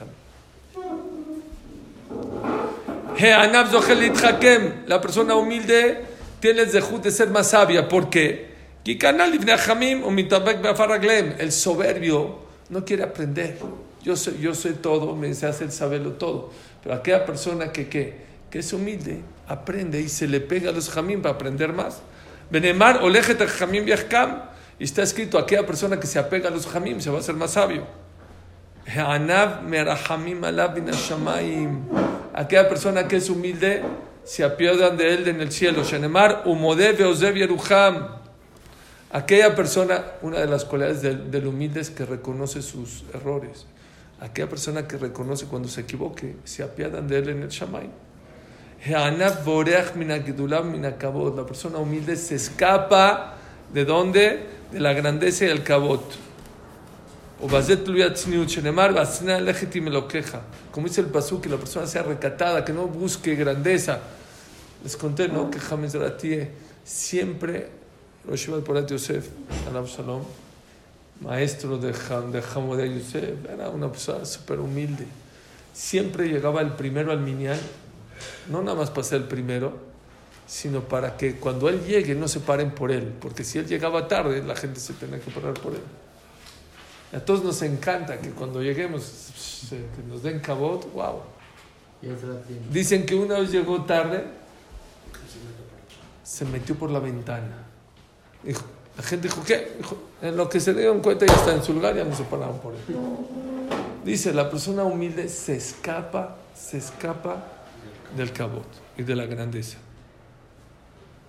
La 4.87 5.01
persona 5.01 5.35
humilde 5.35 6.05
tiene 6.39 6.61
el 6.61 6.69
zehut 6.69 7.03
de 7.03 7.11
ser 7.11 7.29
más 7.29 7.49
sabia. 7.49 7.87
¿Por 7.89 8.09
qué? 8.09 8.52
El 8.85 8.99
soberbio 11.51 12.39
no 12.69 12.85
quiere 12.85 13.03
aprender. 13.03 13.57
Yo 14.03 14.15
sé, 14.17 14.37
yo 14.39 14.53
sé 14.53 14.73
todo, 14.73 15.15
me 15.15 15.29
hace 15.29 15.71
saberlo 15.71 16.11
todo. 16.13 16.51
Pero 16.83 16.95
aquella 16.95 17.25
persona 17.25 17.71
que, 17.71 17.87
que, 17.87 18.15
que 18.49 18.59
es 18.59 18.73
humilde, 18.73 19.21
aprende 19.47 20.01
y 20.01 20.09
se 20.09 20.27
le 20.27 20.41
pega 20.41 20.71
a 20.71 20.73
los 20.73 20.89
jamim 20.89 21.21
para 21.21 21.35
aprender 21.35 21.71
más. 21.71 22.01
Benemar 22.49 23.03
olejet 23.03 23.41
jamim 23.47 23.85
viajkam. 23.85 24.51
Y 24.79 24.83
está 24.83 25.01
escrito, 25.01 25.37
aquella 25.37 25.65
persona 25.65 25.99
que 25.99 26.07
se 26.07 26.19
apega 26.19 26.49
a 26.49 26.51
los 26.51 26.67
jamim 26.67 26.99
se 26.99 27.09
va 27.09 27.17
a 27.17 27.19
hacer 27.21 27.35
más 27.35 27.51
sabio. 27.51 27.87
Aquella 32.33 32.69
persona 32.69 33.07
que 33.07 33.15
es 33.15 33.29
humilde, 33.29 33.81
se 34.25 34.43
apiadan 34.43 34.97
de 34.97 35.13
él 35.13 35.27
en 35.29 35.39
el 35.39 35.51
cielo. 35.51 35.83
Shenemar, 35.83 36.43
umodeve, 36.45 37.05
ozev, 37.05 37.35
yeruham. 37.35 38.22
Aquella 39.13 39.55
persona, 39.55 40.03
una 40.23 40.39
de 40.39 40.47
las 40.47 40.65
cualidades 40.65 41.03
del, 41.03 41.45
humilde 41.45 41.81
es 41.81 41.91
que 41.91 42.03
reconoce 42.03 42.63
sus 42.63 43.03
errores. 43.13 43.67
Aquella 44.19 44.49
persona 44.49 44.87
que 44.87 44.97
reconoce 44.97 45.45
cuando 45.45 45.67
se 45.67 45.81
equivoque, 45.81 46.35
se 46.45 46.63
apiadan 46.63 47.07
de 47.07 47.19
él 47.19 47.29
en 47.29 47.43
el 47.43 47.49
Shamay. 47.49 47.91
La 48.87 49.05
persona 51.45 51.77
humilde 51.77 52.15
se 52.15 52.33
escapa 52.33 53.35
de 53.71 53.85
dónde? 53.85 54.47
De 54.71 54.79
la 54.79 54.93
grandeza 54.93 55.45
y 55.45 55.49
el 55.49 55.61
cabot. 55.61 56.01
Como 57.39 57.61
dice 60.87 61.01
el 61.01 61.07
pasú, 61.07 61.39
que 61.39 61.49
la 61.49 61.57
persona 61.57 61.85
sea 61.85 62.01
recatada, 62.01 62.65
que 62.65 62.73
no 62.73 62.87
busque 62.87 63.35
grandeza. 63.35 63.99
Les 64.83 64.97
conté, 64.97 65.27
¿no? 65.27 65.51
Que 65.51 65.59
James 65.59 65.93
Ratie 65.93 66.49
siempre 66.83 67.82
Rosh 68.27 68.49
Porat 68.63 68.89
Yosef, 68.89 69.27
Alab 69.67 69.85
Shalom, 69.85 70.23
maestro 71.21 71.77
de, 71.77 71.93
Ham, 72.09 72.31
de 72.31 72.41
Hamodé 72.41 72.93
Yosef, 72.93 73.49
era 73.49 73.69
una 73.69 73.91
persona 73.91 74.25
súper 74.25 74.59
humilde. 74.59 75.05
Siempre 75.73 76.27
llegaba 76.27 76.61
el 76.61 76.73
primero 76.73 77.11
al 77.11 77.19
minyan, 77.19 77.59
no 78.49 78.61
nada 78.61 78.77
más 78.77 78.89
para 78.89 79.03
ser 79.03 79.21
el 79.21 79.27
primero, 79.27 79.73
sino 80.47 80.81
para 80.81 81.17
que 81.17 81.35
cuando 81.35 81.67
él 81.67 81.83
llegue 81.85 82.15
no 82.15 82.27
se 82.27 82.39
paren 82.39 82.71
por 82.71 82.91
él, 82.91 83.13
porque 83.19 83.43
si 83.43 83.59
él 83.59 83.67
llegaba 83.67 84.07
tarde, 84.07 84.43
la 84.43 84.55
gente 84.55 84.79
se 84.79 84.93
tenía 84.93 85.19
que 85.19 85.31
parar 85.31 85.53
por 85.55 85.73
él. 85.73 85.81
A 87.13 87.19
todos 87.19 87.43
nos 87.43 87.61
encanta 87.61 88.19
que 88.19 88.29
cuando 88.29 88.61
lleguemos 88.61 89.67
que 89.69 90.03
nos 90.07 90.23
den 90.23 90.39
cabot, 90.39 90.91
wow. 90.93 91.21
Dicen 92.71 93.05
que 93.05 93.15
una 93.15 93.39
vez 93.39 93.51
llegó 93.51 93.83
tarde, 93.83 94.25
se 96.23 96.45
metió 96.45 96.75
por 96.75 96.89
la 96.89 96.99
ventana. 96.99 97.72
Dijo, 98.43 98.63
la 98.97 99.03
gente 99.03 99.27
dijo, 99.27 99.43
¿qué? 99.43 99.73
Dijo, 99.77 99.97
en 100.21 100.37
lo 100.37 100.49
que 100.49 100.59
se 100.59 100.73
dieron 100.73 101.01
cuenta 101.01 101.25
ya 101.25 101.33
está 101.33 101.53
en 101.53 101.63
su 101.63 101.73
lugar, 101.73 101.95
ya 101.95 102.03
no 102.03 102.15
se 102.15 102.23
pararon 102.23 102.59
por 102.59 102.73
él. 102.73 102.79
Dice, 104.05 104.33
la 104.33 104.49
persona 104.49 104.83
humilde 104.83 105.29
se 105.29 105.55
escapa, 105.55 106.37
se 106.53 106.77
escapa 106.77 107.45
del 108.15 108.31
cabot 108.31 108.65
y 108.97 109.03
de 109.03 109.15
la 109.15 109.25
grandeza. 109.25 109.77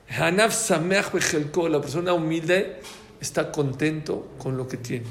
Hanaf 0.09 0.71
la 0.71 1.81
persona 1.81 2.13
humilde 2.13 2.81
está 3.21 3.51
contento 3.51 4.29
con 4.39 4.57
lo 4.57 4.69
que 4.69 4.77
tiene. 4.77 5.07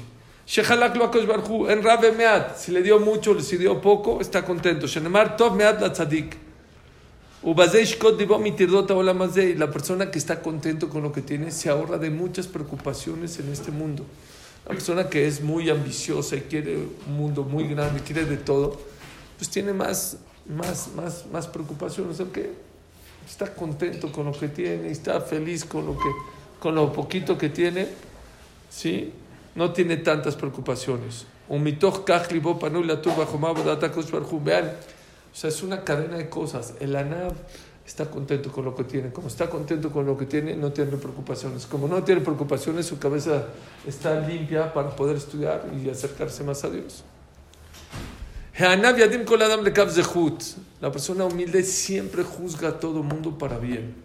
Shehalak 0.46 0.94
lo 0.96 1.04
Akadosh 1.04 1.26
Baruj 1.26 1.50
Hu, 1.50 1.68
en 1.68 1.82
Rabbe 1.82 2.12
Meat, 2.12 2.56
si 2.56 2.70
le 2.70 2.82
dio 2.82 3.00
mucho, 3.00 3.38
si 3.40 3.56
le 3.56 3.62
dio 3.62 3.80
poco, 3.80 4.20
está 4.20 4.44
contento. 4.44 4.86
Shenemar 4.86 5.36
tov 5.36 5.56
meat 5.56 5.80
la 5.80 5.90
tzadik. 5.90 6.36
Y 7.44 9.54
la 9.54 9.70
persona 9.70 10.10
que 10.10 10.18
está 10.18 10.40
contento 10.40 10.88
con 10.88 11.02
lo 11.02 11.12
que 11.12 11.20
tiene 11.20 11.50
se 11.50 11.68
ahorra 11.68 11.98
de 11.98 12.08
muchas 12.08 12.46
preocupaciones 12.46 13.38
en 13.38 13.52
este 13.52 13.70
mundo. 13.70 14.06
La 14.66 14.72
persona 14.72 15.10
que 15.10 15.26
es 15.26 15.42
muy 15.42 15.68
ambiciosa 15.68 16.36
y 16.36 16.40
quiere 16.40 16.76
un 16.76 17.16
mundo 17.16 17.42
muy 17.42 17.68
grande, 17.68 18.00
quiere 18.00 18.24
de 18.24 18.38
todo, 18.38 18.80
pues 19.36 19.50
tiene 19.50 19.74
más, 19.74 20.16
más, 20.48 20.88
más, 20.96 21.26
más 21.30 21.46
preocupaciones. 21.46 22.18
está 23.28 23.54
contento 23.54 24.10
con 24.10 24.24
lo 24.24 24.32
que 24.32 24.48
tiene, 24.48 24.90
está 24.90 25.20
feliz 25.20 25.66
con 25.66 25.84
lo, 25.84 25.98
que, 25.98 26.08
con 26.60 26.74
lo 26.74 26.94
poquito 26.94 27.36
que 27.36 27.50
tiene, 27.50 27.88
¿sí? 28.70 29.12
no 29.54 29.70
tiene 29.72 29.98
tantas 29.98 30.34
preocupaciones. 30.34 31.26
Vean, 34.42 34.72
o 35.34 35.36
sea, 35.36 35.50
es 35.50 35.64
una 35.64 35.82
cadena 35.82 36.16
de 36.16 36.28
cosas. 36.28 36.74
El 36.78 36.94
Anab 36.94 37.32
está 37.84 38.08
contento 38.08 38.52
con 38.52 38.64
lo 38.64 38.76
que 38.76 38.84
tiene. 38.84 39.10
Como 39.10 39.26
está 39.26 39.50
contento 39.50 39.90
con 39.90 40.06
lo 40.06 40.16
que 40.16 40.26
tiene, 40.26 40.54
no 40.54 40.70
tiene 40.70 40.92
preocupaciones. 40.96 41.66
Como 41.66 41.88
no 41.88 42.04
tiene 42.04 42.20
preocupaciones, 42.20 42.86
su 42.86 43.00
cabeza 43.00 43.48
está 43.84 44.20
limpia 44.20 44.72
para 44.72 44.94
poder 44.94 45.16
estudiar 45.16 45.68
y 45.74 45.90
acercarse 45.90 46.44
más 46.44 46.62
a 46.62 46.70
Dios. 46.70 47.02
La 50.80 50.92
persona 50.92 51.24
humilde 51.24 51.64
siempre 51.64 52.22
juzga 52.22 52.68
a 52.68 52.78
todo 52.78 53.02
mundo 53.02 53.36
para 53.36 53.58
bien. 53.58 53.96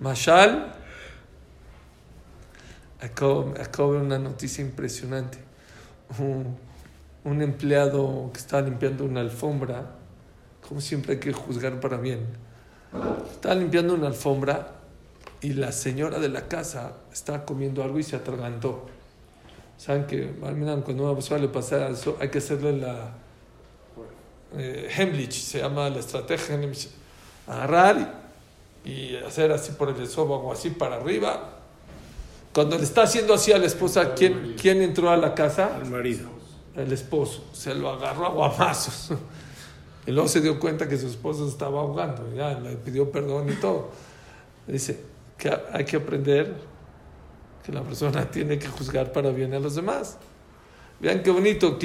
Mashal, 0.00 0.74
acabo, 3.00 3.54
acabo 3.58 3.94
de 3.94 4.00
una 4.00 4.18
noticia 4.18 4.62
impresionante. 4.62 5.38
Un 7.24 7.42
empleado 7.42 8.30
que 8.32 8.38
estaba 8.38 8.62
limpiando 8.62 9.04
una 9.04 9.20
alfombra, 9.20 9.92
como 10.66 10.80
siempre 10.80 11.14
hay 11.14 11.20
que 11.20 11.32
juzgar 11.32 11.80
para 11.80 11.96
bien. 11.96 12.26
Estaba 13.32 13.54
limpiando 13.54 13.94
una 13.94 14.08
alfombra 14.08 14.74
y 15.40 15.54
la 15.54 15.72
señora 15.72 16.18
de 16.18 16.28
la 16.28 16.48
casa 16.48 16.94
estaba 17.12 17.44
comiendo 17.44 17.82
algo 17.82 17.98
y 17.98 18.02
se 18.02 18.16
atragantó. 18.16 18.86
Saben 19.78 20.06
que 20.06 20.32
cuando 20.38 21.04
una 21.04 21.14
persona 21.14 21.40
le 21.40 21.48
pasa 21.48 21.88
eso, 21.88 22.16
hay 22.20 22.28
que 22.28 22.38
hacerle 22.38 22.76
la 22.76 23.14
eh, 24.56 24.88
Hemlich, 24.96 25.32
se 25.32 25.58
llama 25.58 25.88
la 25.90 25.98
estrategia 25.98 26.54
Hemlich. 26.54 26.88
Agarrar 27.46 28.22
y, 28.84 28.90
y 28.90 29.16
hacer 29.16 29.50
así 29.50 29.72
por 29.72 29.88
el 29.88 30.00
esófago, 30.00 30.52
así 30.52 30.70
para 30.70 30.96
arriba. 30.96 31.58
Cuando 32.52 32.76
le 32.76 32.84
está 32.84 33.02
haciendo 33.02 33.34
así 33.34 33.50
a 33.52 33.58
la 33.58 33.66
esposa, 33.66 34.14
¿quién, 34.14 34.54
¿quién 34.60 34.82
entró 34.82 35.10
a 35.10 35.16
la 35.16 35.34
casa? 35.34 35.74
Al 35.74 35.86
marido. 35.86 36.41
El 36.76 36.92
esposo. 36.92 37.44
Se 37.52 37.74
lo 37.74 37.90
agarró 37.90 38.26
a 38.26 38.30
guamazos. 38.30 39.10
Y 40.04 40.10
luego 40.10 40.28
se 40.28 40.40
dio 40.40 40.58
cuenta 40.58 40.88
que 40.88 40.98
su 40.98 41.06
esposo 41.06 41.46
estaba 41.46 41.80
ahogando. 41.80 42.28
Ya 42.34 42.58
le 42.58 42.74
pidió 42.74 43.12
perdón 43.12 43.48
y 43.50 43.54
todo. 43.54 43.90
Dice 44.66 44.98
que 45.38 45.56
hay 45.72 45.84
que 45.84 45.96
aprender 45.96 46.56
que 47.64 47.70
la 47.70 47.82
persona 47.82 48.28
tiene 48.28 48.58
que 48.58 48.66
juzgar 48.66 49.12
para 49.12 49.30
bien 49.30 49.54
a 49.54 49.60
los 49.60 49.76
demás. 49.76 50.18
Vean 50.98 51.22
qué 51.22 51.30
bonito. 51.30 51.78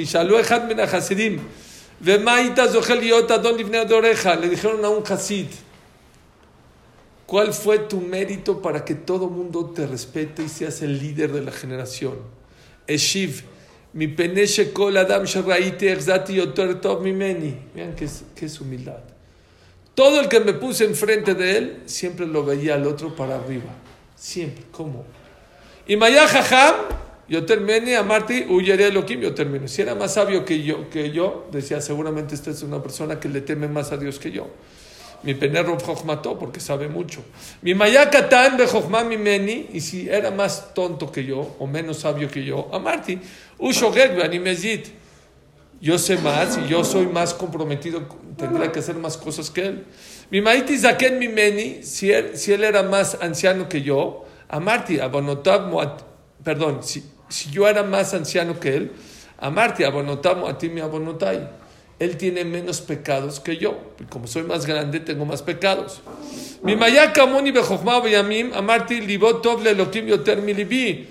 Le 4.36 4.48
dijeron 4.48 4.84
a 4.84 4.88
un 4.88 5.04
hasid. 5.08 5.46
¿Cuál 7.26 7.52
fue 7.52 7.78
tu 7.80 8.00
mérito 8.00 8.62
para 8.62 8.84
que 8.84 8.94
todo 8.94 9.28
mundo 9.28 9.66
te 9.66 9.86
respete 9.86 10.44
y 10.44 10.48
seas 10.48 10.80
el 10.82 10.98
líder 10.98 11.30
de 11.32 11.42
la 11.42 11.52
generación? 11.52 12.16
Eshiv. 12.86 13.44
Mi 13.98 14.06
peneshe 14.06 14.72
kol 14.72 14.96
adam 14.96 15.24
mimeni. 17.02 17.56
Vean 17.74 17.96
qué 17.96 18.04
es, 18.04 18.22
qué 18.36 18.46
es 18.46 18.60
humildad. 18.60 19.00
Todo 19.92 20.20
el 20.20 20.28
que 20.28 20.38
me 20.38 20.52
puse 20.52 20.84
enfrente 20.84 21.34
de 21.34 21.58
él, 21.58 21.82
siempre 21.86 22.24
lo 22.24 22.44
veía 22.44 22.76
al 22.76 22.86
otro 22.86 23.16
para 23.16 23.34
arriba. 23.34 23.74
Siempre. 24.14 24.62
¿Cómo? 24.70 25.04
Y 25.88 25.96
Maya 25.96 26.28
Jajam, 26.28 26.76
yo 27.28 27.44
terminé 27.44 27.96
a 27.96 28.04
Marti, 28.04 28.46
huyeré 28.48 28.86
Elohim, 28.86 29.20
yo 29.20 29.34
termino. 29.34 29.66
Si 29.66 29.82
era 29.82 29.96
más 29.96 30.14
sabio 30.14 30.44
que 30.44 30.62
yo, 30.62 30.88
que 30.90 31.10
yo, 31.10 31.48
decía, 31.50 31.80
seguramente 31.80 32.36
esta 32.36 32.52
es 32.52 32.62
una 32.62 32.80
persona 32.80 33.18
que 33.18 33.28
le 33.28 33.40
teme 33.40 33.66
más 33.66 33.90
a 33.90 33.96
Dios 33.96 34.20
que 34.20 34.30
yo. 34.30 34.46
Mi 35.24 35.34
penerro 35.34 35.76
Jochmató, 35.76 36.38
porque 36.38 36.60
sabe 36.60 36.86
mucho. 36.86 37.24
Mi 37.62 37.74
Maya 37.74 38.08
Katan 38.08 38.56
de 38.56 38.68
mi 39.08 39.16
meni, 39.16 39.70
y 39.72 39.80
si 39.80 40.08
era 40.08 40.30
más 40.30 40.72
tonto 40.72 41.10
que 41.10 41.24
yo, 41.24 41.56
o 41.58 41.66
menos 41.66 41.98
sabio 41.98 42.30
que 42.30 42.44
yo, 42.44 42.68
a 42.72 42.78
Marti. 42.78 43.18
Yo 45.80 45.98
sé 45.98 46.16
más 46.18 46.58
y 46.58 46.68
yo 46.68 46.84
soy 46.84 47.06
más 47.06 47.34
comprometido, 47.34 48.02
tendría 48.36 48.72
que 48.72 48.80
hacer 48.80 48.96
más 48.96 49.16
cosas 49.16 49.50
que 49.50 49.66
él. 49.66 49.84
Mi 50.30 50.40
Maiti 50.40 50.76
Zaken 50.76 51.18
Mimeni, 51.18 51.82
si 51.82 52.10
él, 52.10 52.36
si 52.36 52.52
él 52.52 52.64
era 52.64 52.82
más 52.82 53.16
anciano 53.20 53.68
que 53.68 53.82
yo, 53.82 54.26
a 54.48 54.58
Marti, 54.58 54.98
Abonotab 54.98 55.68
Moat, 55.68 56.02
perdón, 56.42 56.82
si, 56.82 57.04
si 57.28 57.50
yo 57.50 57.68
era 57.68 57.82
más 57.82 58.12
anciano 58.14 58.58
que 58.58 58.76
él, 58.76 58.92
a 59.38 59.50
Marti, 59.50 59.84
Abonotab 59.84 60.38
Moatim 60.38 60.78
y 60.78 60.80
Abonotai. 60.80 61.48
Él 61.98 62.16
tiene 62.16 62.44
menos 62.44 62.80
pecados 62.80 63.40
que 63.40 63.56
yo. 63.56 63.76
Y 63.98 64.04
como 64.04 64.26
soy 64.26 64.42
más 64.42 64.66
grande, 64.66 65.00
tengo 65.00 65.24
más 65.24 65.42
pecados. 65.42 66.00
Mi 66.62 66.76
Mayaka 66.76 67.26
Moni 67.26 67.50
Bejochma 67.50 68.00
Beyamim, 68.00 68.52
a 68.52 68.62
Marti, 68.62 69.00
Libot 69.00 69.42
Tov 69.42 69.62
Lelokim 69.62 70.06
Yoter 70.06 70.42
Milibi. 70.42 70.78
Y 70.80 71.08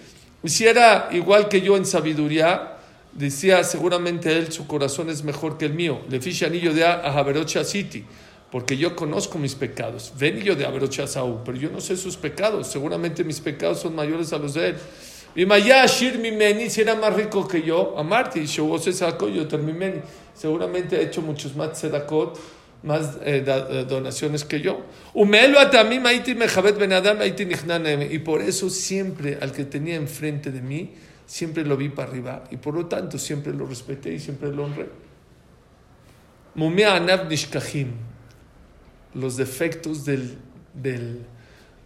si 0.50 0.66
era 0.66 1.10
igual 1.12 1.50
que 1.50 1.62
yo 1.62 1.78
en 1.78 1.86
sabiduría, 1.86 2.78
decía 3.14 3.64
seguramente 3.64 4.32
él, 4.38 4.52
su 4.52 4.68
corazón 4.68 5.10
es 5.10 5.24
mejor 5.24 5.58
que 5.58 5.66
el 5.66 5.74
mío. 5.74 6.02
Le 6.10 6.20
fiche 6.22 6.46
anillo 6.46 6.74
de 6.74 6.86
a 6.86 7.02
Haberocha 7.02 7.64
City 7.64 8.06
porque 8.52 8.78
yo 8.78 8.96
conozco 8.96 9.38
mis 9.38 9.56
pecados. 9.56 10.14
Ven 10.18 10.40
yo 10.40 10.56
de 10.56 10.66
Aberocha 10.66 11.08
Saúl, 11.08 11.40
pero 11.44 11.58
yo 11.58 11.70
no 11.70 11.82
sé 11.82 11.98
sus 11.98 12.16
pecados. 12.16 12.68
Seguramente 12.68 13.24
mis 13.24 13.42
pecados 13.42 13.82
son 13.82 13.96
mayores 13.96 14.32
a 14.34 14.38
los 14.38 14.54
de 14.54 14.70
él. 14.70 14.76
Mi 15.36 15.46
Maya 15.46 15.84
Ashir 15.84 16.18
Mimeni, 16.18 16.70
si 16.70 16.82
era 16.82 16.96
más 16.96 17.14
rico 17.14 17.48
que 17.48 17.62
yo, 17.62 17.96
a 17.98 18.04
Marti, 18.04 18.46
Shogose 18.46 18.94
Sako, 18.94 19.28
yo. 19.28 19.46
Seguramente 20.34 20.96
ha 20.96 21.02
hecho 21.02 21.22
muchos 21.22 21.56
más 21.56 21.78
Sedakot, 21.78 22.40
más 22.88 23.18
eh, 23.24 23.44
da, 23.46 23.68
eh, 23.70 23.86
donaciones 23.86 24.46
que 24.46 24.62
yo. 24.62 24.86
Nichnanem. 27.46 28.12
Y 28.12 28.20
por 28.20 28.42
eso 28.42 28.70
siempre 28.70 29.38
al 29.42 29.52
que 29.52 29.66
tenía 29.66 29.96
enfrente 29.96 30.52
de 30.52 30.62
mí, 30.62 30.94
siempre 31.26 31.64
lo 31.66 31.78
vi 31.78 31.90
para 31.90 32.10
arriba. 32.10 32.44
Y 32.50 32.58
por 32.58 32.74
lo 32.74 32.88
tanto 32.88 33.20
siempre 33.20 33.54
lo 33.54 33.68
respeté 33.68 34.14
y 34.14 34.20
siempre 34.20 34.52
lo 34.52 34.64
honré. 34.64 34.90
Los 39.14 39.38
defectos 39.38 40.06
del, 40.06 40.38
del, 40.74 41.26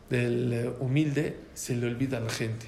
del 0.10 0.54
eh, 0.54 0.72
humilde 0.80 1.38
se 1.54 1.76
le 1.76 1.88
olvida 1.88 2.18
a 2.18 2.22
la 2.22 2.30
gente. 2.30 2.68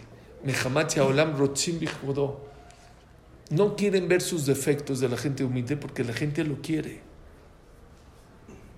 No 3.49 3.75
quieren 3.75 4.07
ver 4.07 4.21
sus 4.21 4.45
defectos 4.45 4.99
de 4.99 5.09
la 5.09 5.17
gente 5.17 5.43
humilde 5.43 5.77
porque 5.77 6.03
la 6.03 6.13
gente 6.13 6.43
lo 6.43 6.61
quiere. 6.61 7.12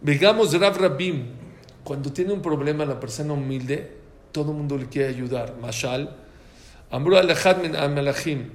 Digamos 0.05 0.53
Rav 0.53 0.77
Rabim, 0.77 1.25
cuando 1.83 2.13
tiene 2.13 2.31
un 2.31 2.39
problema 2.39 2.85
la 2.85 2.99
persona 2.99 3.33
humilde, 3.33 3.91
todo 4.31 4.51
el 4.51 4.57
mundo 4.57 4.77
le 4.77 4.87
quiere 4.87 5.09
ayudar. 5.09 5.55
Mashal, 5.59 6.15
Amru 6.91 7.17
Alejad 7.17 7.57
min 7.57 7.75
Amelachim. 7.75 8.51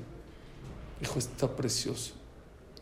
Dijo, 1.01 1.19
está 1.19 1.49
precioso. 1.49 2.13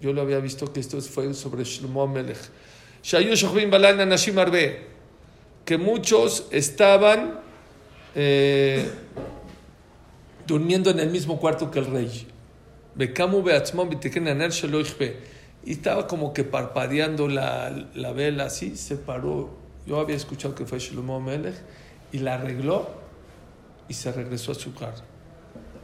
Yo 0.03 0.13
lo 0.13 0.21
había 0.21 0.39
visto 0.41 0.71
que 0.71 0.81
esto 0.81 1.01
fue 1.01 1.33
sobre 1.33 1.65
Shlomo 1.65 2.03
Amelech. 2.03 2.37
Shayu 3.03 3.35
Shochvim 3.35 3.71
Balan 3.71 4.01
Anashim 4.01 4.39
Arbe. 4.39 4.87
Que 5.65 5.79
muchos 5.79 6.47
estaban 6.51 7.41
eh, 8.15 8.87
durmiendo 10.47 10.91
en 10.91 11.01
el 11.01 11.09
mismo 11.09 11.41
cuarto 11.41 11.71
que 11.71 11.79
el 11.79 11.87
rey. 11.87 12.27
Bekamu 12.95 13.43
beatzmon 13.43 13.89
bitiken 13.89 14.29
aner. 14.29 14.53
Y 15.69 15.73
estaba 15.73 16.07
como 16.07 16.33
que 16.33 16.45
parpadeando 16.45 17.29
la, 17.29 17.69
la 17.95 18.13
vela 18.13 18.45
así, 18.45 18.75
se 18.75 18.97
paró. 18.97 19.51
Yo 19.85 20.01
había 20.01 20.17
escuchado 20.17 20.55
que 20.55 20.65
fue 20.65 20.79
Shlomo 20.79 21.17
Amelech 21.17 21.57
y 22.11 22.21
la 22.21 22.37
arregló 22.37 22.89
y 23.87 23.93
se 23.93 24.11
regresó 24.11 24.53
a 24.53 24.55
su 24.55 24.73
casa. 24.73 25.05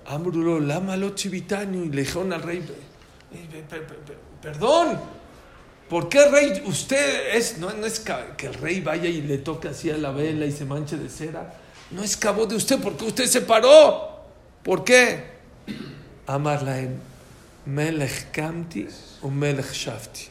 Amrulo, 0.06 0.58
lama 0.58 0.96
lo 0.96 1.10
chivitaño 1.10 1.84
y 1.84 1.90
le 1.90 2.00
dijeron 2.00 2.32
al 2.32 2.40
rey, 2.42 2.60
"Eh, 2.60 3.46
pe- 3.68 3.76
pe- 3.80 3.94
pe- 4.06 4.16
perdón, 4.40 4.98
¿por 5.90 6.08
qué 6.08 6.30
rey 6.30 6.62
usted 6.64 7.36
es, 7.36 7.58
no, 7.58 7.70
no 7.74 7.84
es 7.84 8.00
que 8.00 8.46
el 8.46 8.54
rey 8.54 8.80
vaya 8.80 9.10
y 9.10 9.20
le 9.20 9.36
toque 9.36 9.68
así 9.68 9.90
a 9.90 9.98
la 9.98 10.12
vela 10.12 10.46
y 10.46 10.52
se 10.52 10.64
manche 10.64 10.96
de 10.96 11.10
cera? 11.10 11.56
No 11.90 12.02
es 12.02 12.16
cabo 12.16 12.46
de 12.46 12.56
usted, 12.56 12.80
porque 12.80 13.04
usted 13.04 13.26
se 13.26 13.42
paró. 13.42 14.24
¿Por 14.62 14.82
qué? 14.82 15.24
Amar 16.26 16.62
laem, 16.62 16.94
melech 17.66 18.30
kamti 18.32 18.88
o 19.24 19.30
melech 19.30 19.72
shafti. 19.72 20.28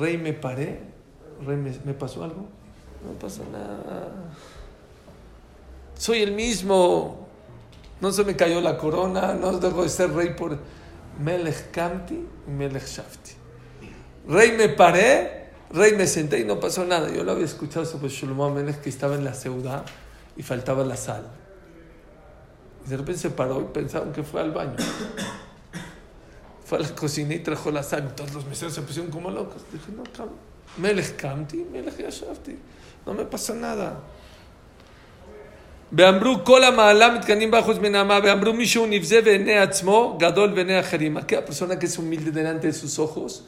Rey 0.00 0.16
me 0.16 0.32
paré, 0.32 0.80
rey 1.46 1.56
me, 1.56 1.70
¿me 1.84 1.92
pasó 1.92 2.24
algo? 2.24 2.48
No 3.04 3.12
pasa 3.20 3.42
nada. 3.52 4.08
Soy 5.94 6.22
el 6.22 6.32
mismo. 6.32 7.28
No 8.00 8.10
se 8.10 8.24
me 8.24 8.34
cayó 8.36 8.60
la 8.60 8.76
corona, 8.76 9.34
no 9.34 9.52
dejo 9.58 9.82
de 9.82 9.88
ser 9.88 10.12
rey 10.12 10.34
por 10.34 10.58
Melech 11.18 11.70
Kamti 11.70 12.26
y 12.46 12.50
Melech 12.50 12.86
Shafti. 12.86 13.32
Rey 14.28 14.52
me 14.52 14.68
paré, 14.68 15.50
rey 15.70 15.94
me 15.94 16.06
senté 16.06 16.40
y 16.40 16.44
no 16.44 16.58
pasó 16.58 16.84
nada. 16.84 17.10
Yo 17.10 17.22
lo 17.22 17.32
había 17.32 17.46
escuchado 17.46 17.86
sobre 17.86 18.08
Shlomo 18.08 18.50
Melech 18.50 18.80
que 18.80 18.90
estaba 18.90 19.14
en 19.14 19.24
la 19.24 19.34
ciudad 19.34 19.84
y 20.36 20.42
faltaba 20.42 20.84
la 20.84 20.96
sal. 20.96 21.26
Y 22.84 22.90
de 22.90 22.96
repente 22.96 23.20
se 23.20 23.30
paró 23.30 23.60
y 23.60 23.64
pensaron 23.64 24.12
que 24.12 24.22
fue 24.22 24.40
al 24.40 24.52
baño 24.52 24.76
Fue 26.65 26.77
a 26.77 26.81
la 26.81 26.89
cocina 26.95 27.33
y 27.33 27.39
trajo 27.39 27.71
la 27.71 27.83
sal. 27.83 28.09
Y 28.11 28.15
todos 28.15 28.33
los 28.33 28.45
meseros 28.45 28.73
se 28.73 28.81
pusieron 28.81 29.11
como 29.11 29.29
locos. 29.31 29.61
Dije, 29.71 29.91
no, 29.95 30.03
cabrón. 30.03 30.35
Melech 30.77 31.15
Kamti, 31.15 31.65
Melech 31.71 31.97
Shafti. 31.97 32.57
No 33.05 33.13
me 33.13 33.25
pasa 33.25 33.53
nada. 33.53 34.01
ואמרו 35.93 36.45
כל 36.45 36.63
המעלה 36.63 37.15
מתקנים 37.15 37.51
באחוז 37.51 37.77
מן 37.77 37.95
העמה, 37.95 38.19
ואמרו 38.23 38.53
מישהו 38.53 38.85
נבזה 38.85 39.21
בעיני 39.21 39.57
עצמו, 39.57 40.17
גדול 40.19 40.53
בעיני 40.53 40.79
אחרים. 40.79 41.17
Aquella 41.17 41.45
persona 41.45 41.77
que 41.77 41.85
es 41.85 41.97
humilde 41.97 42.31
delante 42.31 42.67
de 42.67 42.73
sus 42.73 42.97
ojos 42.99 43.43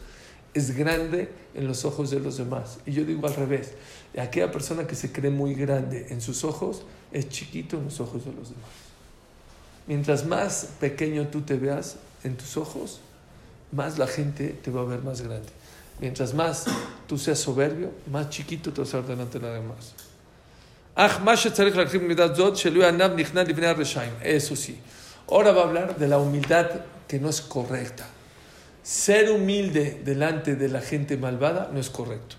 es 0.53 0.75
grande 0.75 1.29
en 1.55 1.67
los 1.67 1.85
ojos 1.85 2.11
de 2.11 2.19
los 2.19 2.37
demás. 2.37 2.79
Y 2.85 2.91
yo 2.91 3.05
digo 3.05 3.25
al 3.27 3.35
revés, 3.35 3.71
aquella 4.17 4.51
persona 4.51 4.85
que 4.85 4.95
se 4.95 5.11
cree 5.11 5.31
muy 5.31 5.53
grande 5.55 6.07
en 6.09 6.19
sus 6.19 6.43
ojos 6.43 6.83
es 7.11 7.29
chiquito 7.29 7.77
en 7.77 7.85
los 7.85 7.99
ojos 8.01 8.25
de 8.25 8.31
los 8.33 8.49
demás. 8.49 8.71
Mientras 9.87 10.25
más 10.25 10.69
pequeño 10.79 11.27
tú 11.27 11.41
te 11.41 11.55
veas 11.55 11.95
en 12.23 12.35
tus 12.35 12.57
ojos, 12.57 12.99
más 13.72 13.98
la 13.98 14.06
gente 14.06 14.48
te 14.62 14.70
va 14.70 14.82
a 14.82 14.84
ver 14.84 15.00
más 15.00 15.20
grande. 15.22 15.48
Mientras 16.00 16.34
más 16.34 16.66
tú 17.06 17.18
seas 17.18 17.38
soberbio, 17.38 17.90
más 18.10 18.30
chiquito 18.30 18.72
te 18.72 18.80
vas 18.80 18.94
a 18.94 18.98
ver 18.98 19.06
delante 19.06 19.38
de 19.38 19.50
demás. 19.50 19.94
Eso 24.22 24.56
sí. 24.56 24.78
Ahora 25.30 25.52
va 25.52 25.62
a 25.62 25.64
hablar 25.64 25.96
de 25.96 26.08
la 26.08 26.18
humildad 26.18 26.70
que 27.06 27.18
no 27.18 27.28
es 27.28 27.40
correcta. 27.40 28.06
Ser 28.82 29.30
humilde 29.30 30.00
delante 30.04 30.56
de 30.56 30.68
la 30.68 30.80
gente 30.80 31.16
malvada 31.16 31.70
no 31.72 31.78
es 31.78 31.90
correcto. 31.90 32.36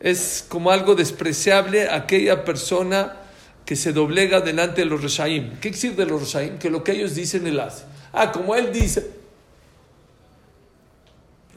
Es 0.00 0.44
como 0.48 0.70
algo 0.70 0.94
despreciable 0.94 1.88
aquella 1.88 2.44
persona 2.44 3.16
que 3.68 3.76
se 3.76 3.92
doblega 3.92 4.40
delante 4.40 4.80
de 4.80 4.86
los 4.86 5.02
reshaim. 5.02 5.58
¿Qué 5.60 5.70
decir 5.72 5.94
de 5.94 6.06
los 6.06 6.22
reshaim? 6.22 6.58
Que 6.58 6.70
lo 6.70 6.82
que 6.82 6.92
ellos 6.92 7.14
dicen 7.14 7.46
él 7.46 7.60
hace. 7.60 7.84
Ah, 8.14 8.32
como 8.32 8.54
él 8.54 8.72
dice, 8.72 9.10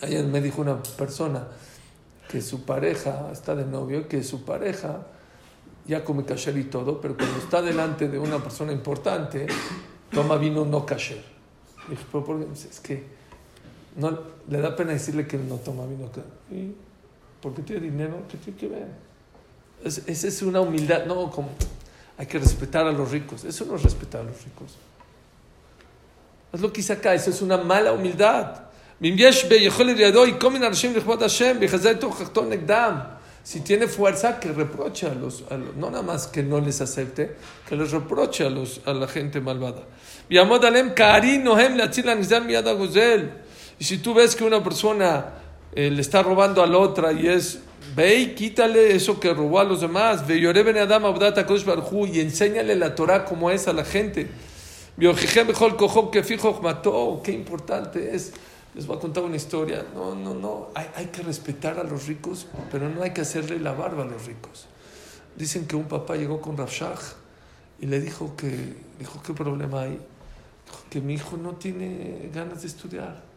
Ayer 0.02 0.26
me 0.26 0.42
dijo 0.42 0.62
una 0.62 0.84
persona 0.84 1.48
que 2.28 2.42
su 2.42 2.66
pareja 2.66 3.30
está 3.32 3.56
de 3.56 3.64
novio, 3.66 4.10
que 4.10 4.24
su 4.24 4.44
pareja 4.44 5.08
ya 5.88 6.04
come 6.04 6.26
kasher 6.26 6.58
y 6.58 6.66
todo, 6.66 7.00
pero 7.00 7.16
cuando 7.16 7.38
está 7.38 7.62
delante 7.62 8.10
de 8.10 8.20
una 8.20 8.44
persona 8.44 8.74
importante, 8.74 9.48
toma 10.12 10.36
vino 10.36 10.66
no 10.66 10.86
kasher. 10.86 11.24
Dije, 11.88 12.04
¿pero 12.12 12.26
por 12.26 12.40
qué? 12.46 12.52
Es 12.52 12.80
que 12.82 13.06
no, 13.96 14.20
le 14.50 14.60
da 14.60 14.76
pena 14.76 14.92
decirle 14.92 15.26
que 15.28 15.38
no 15.38 15.56
toma 15.56 15.86
vino. 15.86 16.10
¿Y 16.52 16.74
porque 17.42 17.62
tiene 17.62 17.82
dinero? 17.84 18.24
¿Qué 18.30 18.38
tiene 18.38 18.60
que 18.60 18.68
ver? 18.68 18.88
Es- 19.84 20.04
Esa 20.08 20.28
es 20.28 20.42
una 20.42 20.60
humildad, 20.60 21.06
no, 21.06 21.32
como 21.32 21.50
hay 22.22 22.28
que 22.28 22.38
respetar 22.38 22.86
a 22.86 22.92
los 22.92 23.10
ricos. 23.10 23.44
Eso 23.46 23.66
no 23.66 23.76
es 23.78 23.82
respetar 23.82 24.22
a 24.22 24.26
los 24.26 24.44
ricos. 24.44 24.74
Es 26.54 26.62
lo 26.62 26.72
que 26.72 26.82
hice 26.82 26.94
acá, 26.94 27.16
eso 27.16 27.32
es 27.32 27.42
una 27.42 27.58
mala 27.58 27.94
humildad. 27.94 28.62
Si 33.44 33.62
tiene 33.62 33.88
fuerza, 33.88 34.40
que 34.40 34.52
reproche 34.52 35.08
a 35.08 35.16
los, 35.16 35.44
a 35.50 35.58
los, 35.58 35.76
no 35.76 35.90
nada 35.90 36.04
más 36.04 36.28
que 36.28 36.44
no 36.44 36.60
les 36.60 36.80
acepte, 36.80 37.38
que 37.68 37.76
les 37.76 37.90
reproche 37.90 38.46
a, 38.46 38.52
los, 38.52 38.82
a 38.86 38.94
la 38.94 39.08
gente 39.08 39.42
malvada. 39.42 39.82
Y 43.80 43.84
si 43.84 43.98
tú 43.98 44.14
ves 44.14 44.36
que 44.36 44.44
una 44.44 44.64
persona 44.64 45.41
eh, 45.74 45.90
le 45.90 46.02
está 46.02 46.22
robando 46.24 46.62
a 46.62 46.68
la 46.68 46.78
otra 46.78 47.14
y 47.14 47.28
es, 47.28 47.60
ve 47.96 48.16
y 48.16 48.36
quítale 48.36 48.96
eso 48.96 49.20
que 49.20 49.34
robó 49.34 49.60
a 49.60 49.64
los 49.64 49.82
demás, 49.82 50.28
ve 50.28 50.38
y 50.38 52.20
enséñale 52.20 52.76
la 52.76 52.96
Torah 52.96 53.26
como 53.26 53.52
es 53.52 53.68
a 53.68 53.74
la 53.74 53.86
gente. 53.86 54.28
Qué 57.24 57.32
importante 57.32 58.16
es. 58.16 58.34
Les 58.76 58.86
voy 58.88 58.98
a 58.98 59.00
contar 59.00 59.24
una 59.24 59.36
historia. 59.36 59.86
No, 59.94 60.16
no, 60.16 60.34
no. 60.34 60.70
Hay, 60.76 60.88
hay 60.96 61.06
que 61.08 61.22
respetar 61.22 61.80
a 61.80 61.84
los 61.84 62.08
ricos, 62.08 62.48
pero 62.72 62.90
no 62.90 63.02
hay 63.04 63.12
que 63.12 63.22
hacerle 63.22 63.60
la 63.60 63.72
barba 63.74 64.04
a 64.04 64.06
los 64.06 64.26
ricos. 64.26 64.68
Dicen 65.36 65.66
que 65.66 65.76
un 65.76 65.86
papá 65.86 66.16
llegó 66.16 66.42
con 66.42 66.58
Rafshah 66.58 66.96
y 67.80 67.86
le 67.88 68.00
dijo 68.00 68.36
que, 68.36 68.76
dijo, 69.00 69.22
¿qué 69.24 69.34
problema 69.34 69.82
hay? 69.82 70.00
Dijo 70.66 70.84
que 70.90 71.02
mi 71.02 71.16
hijo 71.16 71.38
no 71.38 71.54
tiene 71.56 72.30
ganas 72.34 72.62
de 72.62 72.68
estudiar. 72.68 73.31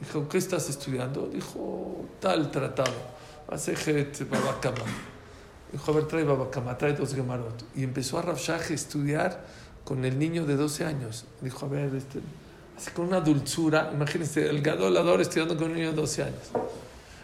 Dijo, 0.00 0.28
¿qué 0.28 0.38
estás 0.38 0.68
estudiando? 0.70 1.28
Dijo, 1.28 2.06
tal 2.20 2.50
tratado. 2.50 2.92
Asejet 3.48 4.28
Babakama. 4.28 4.84
Dijo, 5.72 5.90
a 5.90 5.94
ver, 5.94 6.04
trae 6.06 6.24
Babakama, 6.24 6.76
trae 6.78 6.94
dos 6.94 7.14
Gemarot. 7.14 7.64
Y 7.76 7.84
empezó 7.84 8.18
a 8.18 8.22
Rafshah 8.22 8.56
a 8.56 8.74
estudiar 8.74 9.44
con 9.84 10.04
el 10.04 10.18
niño 10.18 10.46
de 10.46 10.56
12 10.56 10.84
años. 10.84 11.26
Dijo, 11.40 11.66
a 11.66 11.68
ver, 11.68 11.94
este, 11.94 12.20
así 12.76 12.90
con 12.92 13.06
una 13.06 13.20
dulzura. 13.20 13.90
Imagínense, 13.92 14.48
el 14.48 14.62
gadolador 14.62 15.20
estudiando 15.20 15.56
con 15.56 15.70
un 15.70 15.74
niño 15.74 15.90
de 15.90 15.96
12 15.96 16.22
años. 16.22 16.50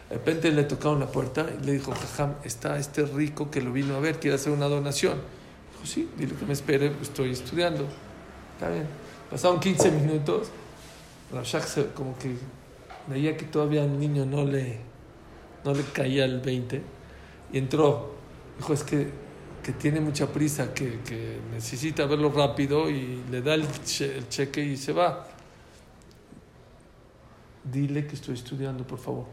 De 0.08 0.14
repente 0.14 0.52
le 0.52 0.64
tocaron 0.64 1.00
la 1.00 1.06
puerta 1.06 1.46
y 1.60 1.64
le 1.64 1.72
dijo, 1.72 1.92
Jajam, 1.92 2.34
está 2.44 2.78
este 2.78 3.04
rico 3.04 3.50
que 3.50 3.60
lo 3.60 3.72
vino 3.72 3.96
a 3.96 4.00
ver, 4.00 4.20
quiere 4.20 4.36
hacer 4.36 4.52
una 4.52 4.66
donación. 4.66 5.14
Dijo, 5.72 5.86
sí, 5.86 6.10
dile 6.16 6.34
que 6.34 6.44
me 6.44 6.52
espere, 6.52 6.92
estoy 7.00 7.32
estudiando. 7.32 7.86
Está 8.54 8.68
bien. 8.68 8.86
Pasaron 9.30 9.58
15 9.58 9.90
minutos. 9.92 10.48
Rafshah 11.32 11.60
como 11.94 12.16
que 12.18 12.36
veía 13.08 13.36
que 13.36 13.44
todavía 13.46 13.82
al 13.82 13.98
niño 13.98 14.24
no 14.26 14.44
le, 14.44 14.80
no 15.64 15.72
le 15.74 15.82
caía 15.84 16.24
el 16.24 16.40
20 16.40 16.82
y 17.52 17.58
entró. 17.58 18.14
Dijo, 18.58 18.72
es 18.72 18.82
que, 18.82 19.10
que 19.62 19.72
tiene 19.72 20.00
mucha 20.00 20.26
prisa, 20.32 20.72
que, 20.72 21.00
que 21.00 21.38
necesita 21.52 22.06
verlo 22.06 22.30
rápido 22.32 22.88
y 22.90 23.22
le 23.30 23.42
da 23.42 23.54
el, 23.54 23.66
che- 23.84 24.16
el 24.18 24.28
cheque 24.28 24.62
y 24.62 24.76
se 24.76 24.92
va. 24.92 25.26
Dile 27.64 28.06
que 28.06 28.14
estoy 28.14 28.34
estudiando, 28.34 28.86
por 28.86 28.98
favor. 28.98 29.26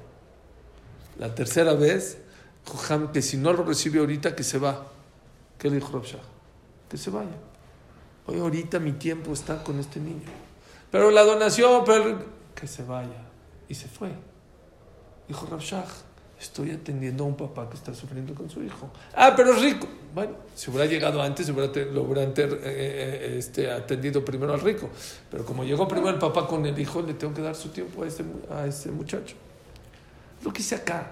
La 1.20 1.34
tercera 1.36 1.74
vez, 1.74 2.18
dijo 2.66 2.80
Ham 2.94 3.12
que 3.12 3.22
si 3.22 3.38
no 3.38 3.54
lo 3.54 3.64
recibe 3.64 4.00
ahorita, 4.00 4.36
que 4.36 4.44
se 4.44 4.58
va. 4.58 4.88
¿Qué 5.60 5.70
le 5.70 5.76
dijo 5.76 5.92
Rabshah? 5.94 6.20
Que 6.90 6.98
se 6.98 7.12
vaya. 7.12 7.38
Hoy 8.26 8.40
ahorita 8.40 8.80
mi 8.80 8.94
tiempo 8.94 9.34
está 9.34 9.64
con 9.64 9.80
este 9.80 10.00
niño. 10.00 10.30
pero 10.92 11.12
la 11.12 11.24
donación, 11.24 11.84
pero 11.86 12.04
el- 12.10 12.18
que 12.56 12.68
se 12.68 12.84
vaya. 12.84 13.23
Y 13.74 13.76
se 13.76 13.88
fue. 13.88 14.10
Dijo 15.28 15.48
Rabshah, 15.50 15.84
estoy 16.40 16.70
atendiendo 16.70 17.24
a 17.24 17.28
un 17.28 17.36
papá 17.36 17.68
que 17.68 17.76
está 17.76 17.92
sufriendo 17.92 18.36
con 18.36 18.48
su 18.48 18.62
hijo. 18.62 18.92
Ah, 19.16 19.34
pero 19.36 19.52
es 19.56 19.64
rico. 19.64 19.88
Bueno, 20.14 20.34
si 20.54 20.70
hubiera 20.70 20.86
llegado 20.86 21.20
antes, 21.24 21.50
hubiera 21.50 21.74
lo 21.92 22.04
hubieran 22.04 22.36
ter- 22.36 22.54
eh, 22.54 22.60
eh, 22.66 23.36
este, 23.40 23.72
atendido 23.72 24.24
primero 24.24 24.54
al 24.54 24.62
rico. 24.62 24.92
Pero 25.32 25.44
como 25.44 25.64
llegó 25.64 25.88
primero 25.88 26.12
el 26.12 26.20
papá 26.20 26.46
con 26.46 26.64
el 26.68 26.78
hijo, 26.78 27.02
le 27.02 27.16
tengo 27.16 27.34
que 27.34 27.42
dar 27.42 27.56
su 27.56 27.70
tiempo 27.70 28.04
a 28.04 28.06
mu- 28.06 28.54
a 28.56 28.68
ese 28.68 28.92
muchacho. 28.92 29.36
Lo 30.44 30.54
que 30.54 30.62
hice 30.62 30.76
acá. 30.76 31.08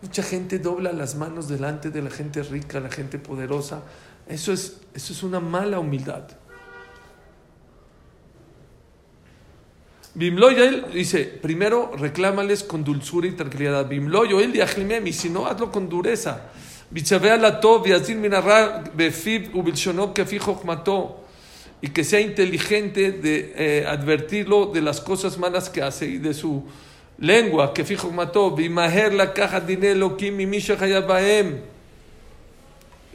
Mucha 0.00 0.22
gente 0.22 0.60
dobla 0.60 0.92
las 0.92 1.16
manos 1.16 1.48
delante 1.48 1.90
de 1.90 2.00
la 2.00 2.10
gente 2.10 2.44
rica, 2.44 2.78
la 2.78 2.90
gente 2.90 3.18
poderosa. 3.18 3.82
Eso 4.28 4.52
es, 4.52 4.76
eso 4.94 5.12
es 5.12 5.22
una 5.24 5.40
mala 5.40 5.80
humildad. 5.80 6.22
Bimlo 10.16 10.52
Yoel 10.52 10.84
dice, 10.92 11.24
primero 11.24 11.90
reclámales 11.96 12.62
con 12.62 12.84
dulzura 12.84 13.26
y 13.26 13.32
tranquilidad. 13.32 13.88
Bimlo 13.88 14.24
Yoel 14.24 14.52
diachlimem, 14.52 15.04
y 15.08 15.12
si 15.12 15.28
no, 15.28 15.46
hazlo 15.46 15.72
con 15.72 15.88
dureza. 15.88 16.50
Minarra, 16.92 18.84
befib 18.94 19.50
kefi. 20.14 20.38
Y 21.80 21.88
que 21.88 22.04
sea 22.04 22.20
inteligente 22.20 23.10
de 23.10 23.54
eh, 23.56 23.86
advertirlo 23.86 24.66
de 24.66 24.82
las 24.82 25.00
cosas 25.00 25.36
malas 25.36 25.68
que 25.68 25.82
hace 25.82 26.06
y 26.06 26.18
de 26.18 26.32
su 26.32 26.64
lengua, 27.18 27.72
fijo 27.74 28.10
mató, 28.12 28.54
la 28.56 29.32
caja. 29.32 29.62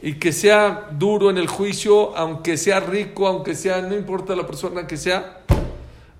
Y 0.02 0.12
que 0.14 0.32
sea 0.32 0.88
duro 0.92 1.30
en 1.30 1.38
el 1.38 1.46
juicio, 1.46 2.14
aunque 2.14 2.58
sea 2.58 2.80
rico, 2.80 3.26
aunque 3.26 3.54
sea, 3.54 3.80
no 3.80 3.96
importa 3.96 4.36
la 4.36 4.46
persona 4.46 4.86
que 4.86 4.98
sea. 4.98 5.38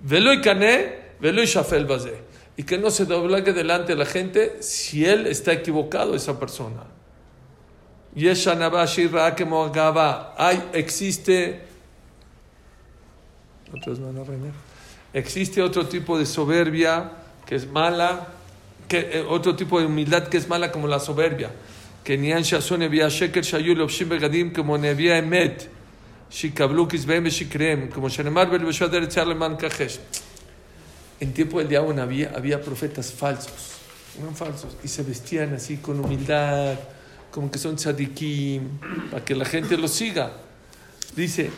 Velo 0.00 0.32
y 0.32 0.40
cané, 0.40 0.94
velo 1.20 1.42
y 1.42 1.46
shafel 1.46 1.84
bazé. 1.84 2.22
Y 2.56 2.62
que 2.64 2.78
no 2.78 2.90
se 2.90 3.04
doblegue 3.04 3.52
delante 3.52 3.92
de 3.92 3.98
la 3.98 4.06
gente 4.06 4.62
si 4.62 5.04
él 5.04 5.26
está 5.26 5.52
equivocado, 5.52 6.14
esa 6.14 6.38
persona. 6.38 6.84
Hay, 10.36 10.62
existe. 10.72 11.60
Otros 13.72 14.00
van 14.00 14.18
a 14.18 14.24
reñir. 14.24 14.52
Existe 15.12 15.62
otro 15.62 15.86
tipo 15.86 16.18
de 16.18 16.26
soberbia 16.26 17.12
que 17.46 17.54
es 17.56 17.66
mala, 17.66 18.28
que, 18.88 18.98
eh, 18.98 19.24
otro 19.28 19.56
tipo 19.56 19.80
de 19.80 19.86
humildad 19.86 20.28
que 20.28 20.36
es 20.36 20.48
mala 20.48 20.70
como 20.70 20.86
la 20.86 21.00
soberbia. 21.00 21.50
Que 22.04 22.16
nian 22.16 22.42
shasone 22.42 22.88
via 22.88 23.08
sheker 23.08 23.44
shayu 23.44 23.74
lobshim 23.74 24.08
begadim 24.08 24.52
como 24.52 24.76
nevia 24.76 25.18
emet 25.18 25.68
como 27.90 28.08
En 31.20 31.32
tiempo 31.34 31.58
del 31.58 31.68
diablo 31.68 32.00
había, 32.00 32.32
había 32.34 32.62
profetas 32.62 33.12
falsos, 33.12 33.78
eran 34.18 34.34
falsos, 34.34 34.76
y 34.82 34.88
se 34.88 35.02
vestían 35.02 35.52
así 35.54 35.76
con 35.78 36.00
humildad, 36.00 36.78
como 37.30 37.50
que 37.50 37.58
son 37.58 37.76
tzadikim, 37.76 38.78
para 39.10 39.24
que 39.24 39.34
la 39.34 39.44
gente 39.44 39.76
los 39.76 39.90
siga. 39.90 40.32
Dice, 41.14 41.50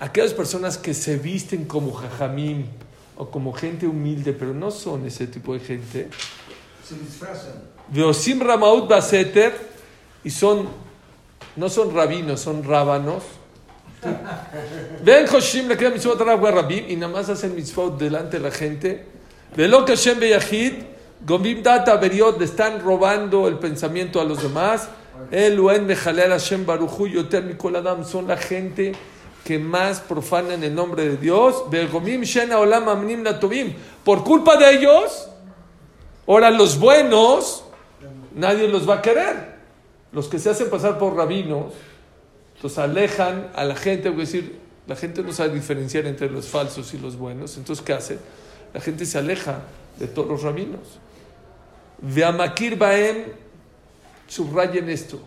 aquellas 0.00 0.32
personas 0.32 0.78
que 0.78 0.94
se 0.94 1.16
visten 1.16 1.64
como 1.64 1.92
jajamim 1.92 2.66
o 3.16 3.30
como 3.30 3.52
gente 3.52 3.86
humilde, 3.86 4.32
pero 4.32 4.54
no 4.54 4.70
son 4.70 5.06
ese 5.06 5.26
tipo 5.26 5.54
de 5.54 5.60
gente, 5.60 6.08
se 6.88 6.94
disfrazan. 6.94 7.52
Veosim 7.88 8.40
Ramaut 8.40 8.88
Baseter, 8.88 9.52
y 10.24 10.30
son, 10.30 10.68
no 11.56 11.68
son 11.68 11.94
rabinos, 11.94 12.40
son 12.40 12.64
rábanos. 12.64 13.22
Ven 15.02 15.26
Hoshim 15.28 15.68
le 15.68 15.76
queda 15.76 15.90
mitzvot 15.90 16.18
Rabim, 16.18 16.84
y 16.88 16.96
nada 16.96 17.12
más 17.12 17.28
hacen 17.28 17.54
mitzvot 17.54 17.98
delante 17.98 18.38
de 18.38 18.42
la 18.42 18.50
gente. 18.50 19.04
Velo 19.54 19.84
Kashem 19.84 20.18
Beyahid, 20.18 20.74
Gomim 21.26 21.62
Data 21.62 21.96
Beriot, 21.96 22.38
le 22.38 22.44
están 22.46 22.80
robando 22.80 23.48
el 23.48 23.58
pensamiento 23.58 24.20
a 24.20 24.24
los 24.24 24.42
demás. 24.42 24.88
Eluen 25.30 25.84
Mejalel 25.86 26.30
Hashem 26.30 26.64
Baruchu 26.64 27.06
Yoter 27.08 27.42
Mikol 27.42 27.76
Adam, 27.76 28.04
son 28.04 28.28
la 28.28 28.36
gente 28.36 28.92
que 29.44 29.58
más 29.58 30.00
profanan 30.00 30.62
el 30.62 30.74
nombre 30.74 31.08
de 31.08 31.16
Dios. 31.16 31.68
Begomim 31.70 32.22
Shena 32.22 32.58
Olam 32.58 32.88
Amnim 32.88 33.24
Latovim, 33.24 33.74
por 34.04 34.22
culpa 34.24 34.56
de 34.56 34.70
ellos. 34.74 35.28
Ahora 36.28 36.50
los 36.50 36.78
buenos, 36.78 37.64
nadie 38.34 38.68
los 38.68 38.86
va 38.86 38.96
a 38.96 39.02
querer. 39.02 39.56
Los 40.12 40.28
que 40.28 40.38
se 40.38 40.50
hacen 40.50 40.68
pasar 40.68 40.98
por 40.98 41.16
rabinos, 41.16 41.72
los 42.62 42.76
alejan 42.76 43.50
a 43.54 43.64
la 43.64 43.74
gente, 43.74 44.10
es 44.10 44.16
decir, 44.16 44.58
la 44.86 44.94
gente 44.94 45.22
no 45.22 45.32
sabe 45.32 45.54
diferenciar 45.54 46.04
entre 46.04 46.28
los 46.28 46.46
falsos 46.46 46.92
y 46.92 46.98
los 46.98 47.16
buenos. 47.16 47.56
Entonces, 47.56 47.82
¿qué 47.82 47.94
hace? 47.94 48.18
La 48.74 48.80
gente 48.80 49.06
se 49.06 49.16
aleja 49.16 49.62
de 49.98 50.06
todos 50.06 50.28
los 50.28 50.42
rabinos. 50.42 50.98
Veamakir 52.02 52.76
Baem, 52.76 53.24
subrayen 54.26 54.90
esto. 54.90 55.18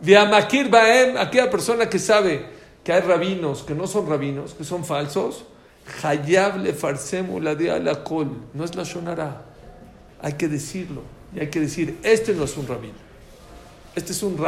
Veamakir 0.00 0.68
Baem, 0.68 1.16
aquella 1.18 1.48
persona 1.48 1.88
que 1.88 2.00
sabe 2.00 2.46
que 2.82 2.92
hay 2.92 3.00
rabinos 3.00 3.62
que 3.62 3.74
no 3.74 3.86
son 3.86 4.08
rabinos, 4.08 4.54
que 4.54 4.64
son 4.64 4.84
falsos, 4.84 5.44
Hayab 6.02 6.58
le 6.58 6.72
farsemu 6.74 7.40
la 7.40 7.54
de 7.54 7.78
la 7.78 8.02
col, 8.02 8.28
no 8.54 8.64
es 8.64 8.74
la 8.74 8.82
shonara. 8.82 9.47
Hay 10.20 10.34
que 10.34 10.48
decirlo. 10.48 11.02
Y 11.34 11.40
hay 11.40 11.48
que 11.48 11.60
decir, 11.60 11.98
este 12.02 12.34
no 12.34 12.44
es 12.44 12.56
un 12.56 12.66
rabino. 12.66 12.94
Este 13.94 14.12
es 14.12 14.22
un 14.22 14.38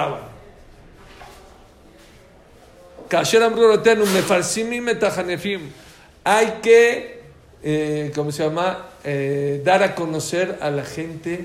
etahanefim. 4.88 5.62
Hay 6.22 6.61
que, 6.62 7.22
eh, 7.62 8.12
¿cómo 8.14 8.30
se 8.30 8.44
llama? 8.44 8.87
Eh, 9.02 9.62
dar 9.64 9.83
a 9.83 9.94
conocer 9.96 10.59
a 10.62 10.70
la 10.70 10.85
gente 10.85 11.44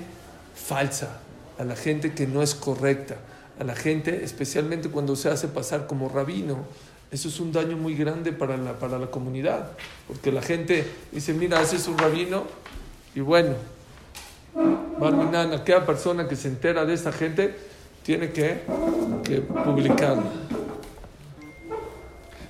falsa, 0.56 1.20
a 1.58 1.64
la 1.64 1.76
gente 1.76 2.14
que 2.14 2.28
no 2.28 2.44
es 2.44 2.54
correcta, 2.54 3.16
a 3.60 3.64
la 3.64 3.76
gente, 3.76 4.24
especialmente 4.24 4.90
cuando 4.90 5.16
se 5.16 5.30
hace 5.30 5.48
pasar 5.48 5.88
como 5.88 6.08
rabino. 6.08 6.66
Eso 7.12 7.30
es 7.30 7.40
un 7.40 7.52
daño 7.52 7.78
muy 7.78 7.96
grande 7.96 8.32
para 8.32 8.58
la, 8.58 8.78
para 8.78 9.00
la 9.00 9.08
comunidad, 9.08 9.72
porque 10.08 10.32
la 10.32 10.42
gente 10.42 10.86
dice, 11.12 11.34
mira, 11.34 11.62
ese 11.62 11.78
es 11.78 11.88
un 11.88 11.98
rabino, 11.98 12.44
y 13.16 13.22
bueno, 13.22 13.56
Barminan, 14.56 15.54
aquella 15.54 15.86
persona 15.86 16.28
que 16.28 16.36
se 16.36 16.48
entera 16.48 16.86
de 16.86 16.94
esta 16.94 17.12
gente 17.12 17.56
tiene 18.04 18.32
que, 18.32 18.62
que 19.24 19.42
publicarlo. 19.42 20.24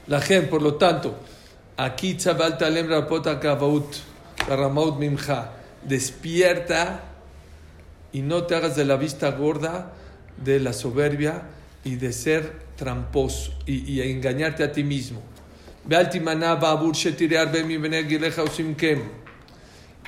La 0.08 0.22
gente, 0.22 0.48
por 0.48 0.62
lo 0.62 0.76
tanto, 0.76 1.16
aquí 1.78 2.14
Tzabal 2.14 2.58
Talem 2.58 2.88
Rapota 2.88 3.40
Kavaut, 3.40 3.96
Ramaut 4.48 5.00
Mimja, 5.00 5.54
despierta 5.84 7.02
y 8.12 8.22
no 8.22 8.44
te 8.44 8.56
hagas 8.56 8.76
de 8.76 8.86
la 8.86 8.98
vista 8.98 9.32
gorda 9.32 9.94
de 10.38 10.60
la 10.60 10.74
soberbia 10.74 11.42
y 11.84 11.96
de 11.96 12.14
ser 12.14 12.66
tramposo 12.76 13.54
y, 13.66 13.92
y 13.92 14.02
engañarte 14.12 14.64
a 14.64 14.72
ti 14.72 14.84
mismo. 14.84 15.22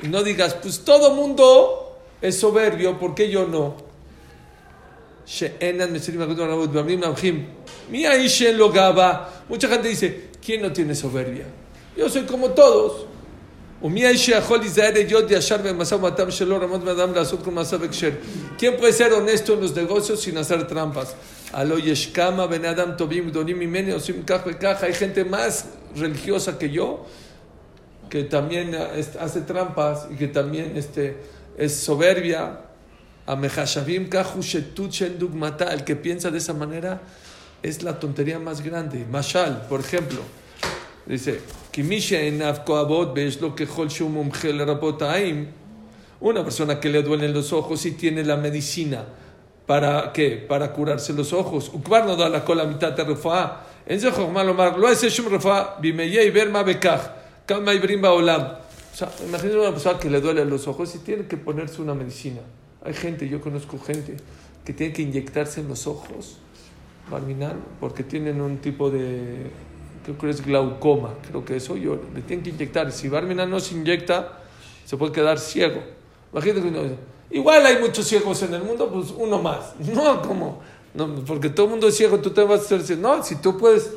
Y 0.03 0.07
no 0.07 0.23
digas, 0.23 0.53
pues 0.55 0.83
todo 0.83 1.15
mundo 1.15 1.86
es 2.21 2.39
soberbio, 2.39 2.97
¿por 2.99 3.13
qué 3.15 3.29
yo 3.29 3.47
no? 3.47 3.75
Mucha 9.49 9.67
gente 9.67 9.87
dice, 9.89 10.29
¿quién 10.43 10.61
no 10.61 10.71
tiene 10.71 10.95
soberbia? 10.95 11.45
Yo 11.95 12.09
soy 12.09 12.23
como 12.23 12.51
todos. 12.51 13.05
¿Quién 18.57 18.77
puede 18.77 18.93
ser 18.93 19.13
honesto 19.13 19.53
en 19.53 19.61
los 19.61 19.75
negocios 19.75 20.21
sin 20.21 20.37
hacer 20.37 20.65
trampas? 20.67 21.15
Hay 21.53 21.67
gente 24.93 25.25
más 25.25 25.65
religiosa 25.95 26.57
que 26.57 26.69
yo 26.71 27.05
que 28.09 28.23
también 28.23 28.73
eh, 28.73 29.05
hace 29.19 29.41
trampas 29.41 30.07
y 30.11 30.15
que 30.15 30.27
también 30.27 30.77
este, 30.77 31.17
es 31.57 31.75
soberbia. 31.75 32.61
El 33.27 33.49
que 35.83 35.95
piensa 35.95 36.31
de 36.31 36.37
esa 36.37 36.53
manera 36.53 37.01
es 37.61 37.83
la 37.83 37.99
tontería 37.99 38.39
más 38.39 38.61
grande. 38.61 39.05
Mashal, 39.11 39.65
por 39.67 39.81
ejemplo, 39.81 40.21
dice, 41.05 41.41
una 46.19 46.43
persona 46.43 46.79
que 46.79 46.89
le 46.89 47.03
duelen 47.03 47.33
los 47.33 47.53
ojos 47.53 47.85
y 47.85 47.91
tiene 47.91 48.23
la 48.23 48.37
medicina, 48.37 49.03
¿para 49.65 50.11
qué? 50.13 50.45
Para 50.47 50.71
curarse 50.71 51.13
los 51.13 51.33
ojos. 51.33 51.69
Ukbar 51.73 52.05
no 52.05 52.15
da 52.15 52.29
la 52.29 52.45
cola 52.45 52.63
mitad 52.63 52.93
de 52.93 53.03
refa. 53.03 53.63
En 53.85 53.99
Zehormal 53.99 54.49
Omar, 54.49 54.77
lo 54.77 54.89
es 54.89 55.01
Shum 55.01 55.27
refa, 55.27 55.75
bimeye 55.79 56.31
berma 56.31 56.63
bekach, 56.63 57.01
kama 57.45 57.73
ibrim 57.73 58.01
baolam 58.01 58.66
sea, 58.97 59.11
imagínate 59.27 59.59
una 59.59 59.69
persona 59.69 59.99
que 59.99 60.09
le 60.09 60.19
duelen 60.19 60.49
los 60.49 60.67
ojos 60.67 60.95
y 60.95 60.97
tiene 60.99 61.27
que 61.27 61.37
ponerse 61.37 61.83
una 61.83 61.93
medicina. 61.93 62.41
Hay 62.83 62.95
gente, 62.95 63.29
yo 63.29 63.39
conozco 63.39 63.77
gente 63.77 64.17
que 64.65 64.73
tienen 64.73 64.95
que 64.95 65.03
inyectarse 65.03 65.61
en 65.61 65.67
los 65.67 65.85
ojos, 65.85 66.37
Barminan, 67.11 67.59
porque 67.79 68.03
tienen 68.03 68.41
un 68.41 68.57
tipo 68.57 68.89
de, 68.89 69.51
creo 70.03 70.17
que 70.17 70.29
es 70.31 70.43
glaucoma, 70.43 71.13
creo 71.29 71.45
que 71.45 71.57
eso 71.57 71.77
yo, 71.77 71.99
le 72.15 72.21
tienen 72.23 72.43
que 72.43 72.49
inyectar. 72.49 72.91
Si 72.91 73.07
Barminan 73.07 73.51
no 73.51 73.59
se 73.59 73.75
inyecta, 73.75 74.39
se 74.83 74.97
puede 74.97 75.11
quedar 75.11 75.37
ciego. 75.37 75.79
Imagínate 76.31 76.63
que 76.63 76.67
uno 76.67 76.81
dice, 76.81 76.95
igual 77.29 77.65
hay 77.67 77.77
muchos 77.79 78.07
ciegos 78.07 78.41
en 78.41 78.55
el 78.55 78.63
mundo, 78.63 78.89
pues 78.91 79.13
uno 79.15 79.39
más. 79.39 79.75
No, 79.93 80.23
como, 80.23 80.61
no, 80.95 81.23
porque 81.23 81.49
todo 81.49 81.67
el 81.67 81.71
mundo 81.73 81.87
es 81.87 81.95
ciego, 81.95 82.17
tú 82.17 82.31
te 82.31 82.43
vas 82.43 82.61
a 82.61 82.63
hacer 82.63 82.81
ciego. 82.81 83.01
No, 83.03 83.23
si 83.23 83.35
tú 83.35 83.59
puedes 83.59 83.91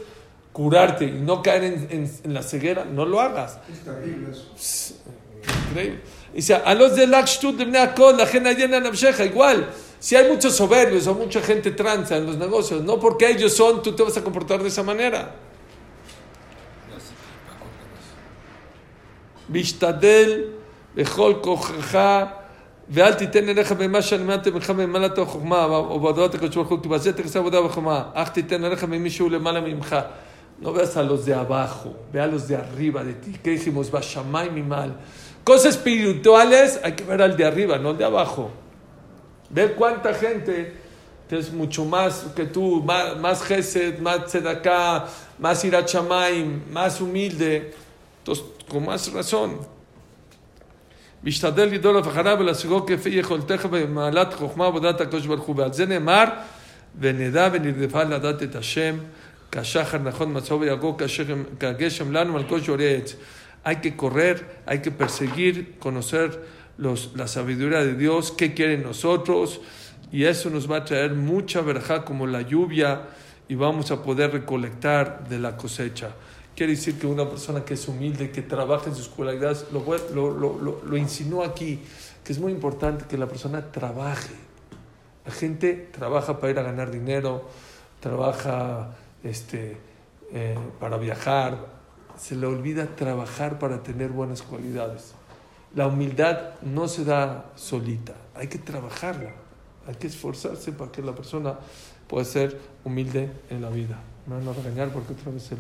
curarte 0.54 1.06
y 1.06 1.12
no 1.12 1.42
caer 1.42 1.64
en, 1.64 1.88
en- 1.92 2.12
en 2.24 2.34
la 2.34 2.42
ceguera, 2.44 2.86
no 2.86 3.06
lo 3.06 3.20
hagas. 3.20 3.60
Es 3.72 3.80
terrible 3.84 4.32
eso. 4.32 4.96
Increíble. 5.70 6.00
Dice, 6.34 6.56
a 6.56 6.74
los 6.74 6.96
de 6.96 7.08
Lakshut 7.08 7.56
de 7.58 7.66
Bnei 7.66 7.82
Akol, 7.82 8.18
la 8.18 8.26
gente 8.26 8.54
llena 8.56 8.78
en 8.78 8.86
Absheja, 8.88 9.24
igual. 9.26 9.70
Si 10.00 10.16
hay 10.16 10.30
muchos 10.30 10.56
soberbios 10.56 11.08
o 11.08 11.14
mucha 11.14 11.42
gente 11.42 11.72
tranza 11.72 12.18
en 12.18 12.26
los 12.26 12.38
negocios, 12.38 12.84
no 12.84 13.00
porque 13.00 13.30
ellos 13.30 13.54
son, 13.54 13.82
tú 13.82 13.94
te 13.94 14.04
vas 14.04 14.16
a 14.18 14.24
comportar 14.24 14.62
de 14.62 14.68
esa 14.68 14.84
manera. 14.84 15.32
Vishtadel, 19.48 20.56
Bechol 20.96 21.42
Kochacha, 21.42 22.26
ואל 22.90 23.14
תיתן 23.14 23.50
אליך 23.50 23.72
במה 23.72 24.02
שלימדתם 24.02 24.54
ממך 24.54 24.70
ממעלת 24.70 25.18
החוכמה, 25.18 25.66
או 25.66 26.00
בעבודת 26.00 26.36
הקדוש 26.36 26.56
ברוך 26.56 26.70
הוא, 26.70 26.80
כי 26.84 26.90
בזה 26.90 27.14
תכסה 27.14 27.40
עבודה 27.40 27.62
וחוכמה, 27.62 28.04
אך 28.14 28.30
תיתן 28.30 28.66
אליך 28.66 28.84
ממישהו 28.84 29.30
למעלה 29.30 29.62
ממך. 29.62 29.96
No 30.60 30.72
veas 30.72 30.96
a 30.96 31.04
los 31.04 31.26
de 31.26 31.34
abajo, 31.34 31.94
ve 32.14 32.22
a 32.22 32.28
los 32.28 32.48
de 32.48 32.56
arriba 32.56 33.04
de 33.04 33.14
ti. 33.14 33.38
¿Qué 33.44 33.52
dijimos? 33.52 33.92
Bashamay 33.92 34.50
mi 34.50 34.64
mal. 34.64 34.96
Cosas 35.44 35.76
espirituales 35.76 36.80
hay 36.84 36.94
que 36.94 37.04
ver 37.04 37.22
al 37.22 37.36
de 37.36 37.46
arriba, 37.46 37.78
no 37.78 37.90
al 37.90 37.98
de 37.98 38.06
abajo. 38.06 38.52
Ve 39.50 39.74
cuánta 39.74 40.14
gente 40.14 40.74
que 41.30 41.38
es 41.38 41.52
mucho 41.52 41.86
más 41.86 42.28
que 42.36 42.46
tú, 42.46 42.82
más, 42.84 43.18
más 43.18 43.44
gesed, 43.44 44.00
más 44.00 44.26
tzedakah, 44.26 45.08
más 45.40 45.64
irachamayim, 45.66 46.62
más 46.72 47.02
humilde. 47.02 47.74
Entonces, 48.20 48.46
con 48.70 48.86
más 48.86 49.12
razón. 49.12 49.60
משתדל 51.24 51.66
לדאול 51.66 52.00
אף 52.00 52.08
אחריו 52.08 52.38
ולהשיגו 52.40 52.86
כפי 52.86 53.10
יכולתך 53.10 53.66
במעלת 53.66 54.34
חוכמה 54.34 54.68
עבודת 54.68 55.02
הקדוש 55.02 55.26
ברוך 55.26 55.44
הוא. 55.44 55.56
ועל 55.58 55.74
זה 55.74 55.86
נאמר, 55.86 56.24
ונדע 57.00 57.50
ונרדפה 57.52 58.04
לדעת 58.04 58.44
את 58.44 58.56
השם, 58.56 58.96
hay 63.63 63.77
que 63.77 63.97
correr, 63.97 64.63
hay 64.65 64.79
que 64.81 64.91
perseguir, 64.91 65.79
conocer 65.79 66.41
los, 66.79 67.13
la 67.15 67.27
sabiduría 67.27 67.85
de 67.85 67.95
Dios, 67.95 68.33
qué 68.33 68.55
quiere 68.55 68.79
nosotros, 68.79 69.61
y 70.11 70.25
eso 70.25 70.49
nos 70.51 70.71
va 70.71 70.79
a 70.79 70.85
traer 70.85 71.15
mucha 71.15 71.61
verja 71.61 72.05
como 72.05 72.27
la 72.27 72.43
lluvia, 72.43 73.09
y 73.49 73.57
vamos 73.57 73.91
a 73.91 74.03
poder 74.03 74.33
recolectar 74.33 75.29
de 75.29 75.39
la 75.39 75.57
cosecha. 75.57 76.15
Quiere 76.57 76.75
decir 76.75 76.99
que 76.99 77.07
una 77.07 77.29
persona 77.29 77.65
que 77.65 77.75
es 77.75 77.89
humilde, 77.89 78.31
que 78.31 78.43
trabaja 78.43 78.89
en 78.89 78.95
sus 78.95 79.09
cualidades, 79.09 79.67
lo, 79.73 79.85
lo, 80.15 80.59
lo, 80.59 80.83
lo 80.85 80.97
insinuó 80.97 81.45
aquí, 81.45 81.81
que 82.25 82.33
es 82.33 82.39
muy 82.39 82.53
importante 82.53 83.05
que 83.09 83.19
la 83.19 83.27
persona 83.27 83.73
trabaje. 83.73 84.35
La 85.27 85.33
gente 85.33 85.89
trabaja 85.93 86.39
para 86.39 86.53
ir 86.53 86.59
a 86.59 86.63
ganar 86.63 86.91
dinero, 86.91 87.49
trabaja 88.01 88.97
este, 89.25 89.77
eh, 90.33 90.57
para 90.79 90.97
viajar, 90.97 91.59
se 92.19 92.37
le 92.37 92.47
olvida 92.47 92.87
trabajar 92.97 93.59
para 93.59 93.83
tener 93.83 94.11
buenas 94.11 94.43
cualidades. 94.43 95.15
La 95.75 95.87
humildad 95.87 96.61
no 96.63 96.89
se 96.89 97.05
da 97.05 97.47
solita, 97.55 98.15
hay 98.35 98.49
que 98.49 98.59
trabajarla, 98.59 99.33
hay 99.87 99.95
que 99.95 100.09
esforzarse 100.09 100.73
para 100.73 100.91
que 100.91 101.03
la 101.03 101.15
persona 101.15 101.59
pueda 102.09 102.25
ser 102.25 102.59
humilde 102.85 103.31
en 103.51 103.63
la 103.63 103.71
vida. 103.71 104.01
Me 104.27 104.37
van 104.37 104.49
a 104.49 104.53
regañar 104.53 104.91
porque 104.91 105.13
otra 105.13 105.33
vez 105.33 105.51
el... 105.53 105.59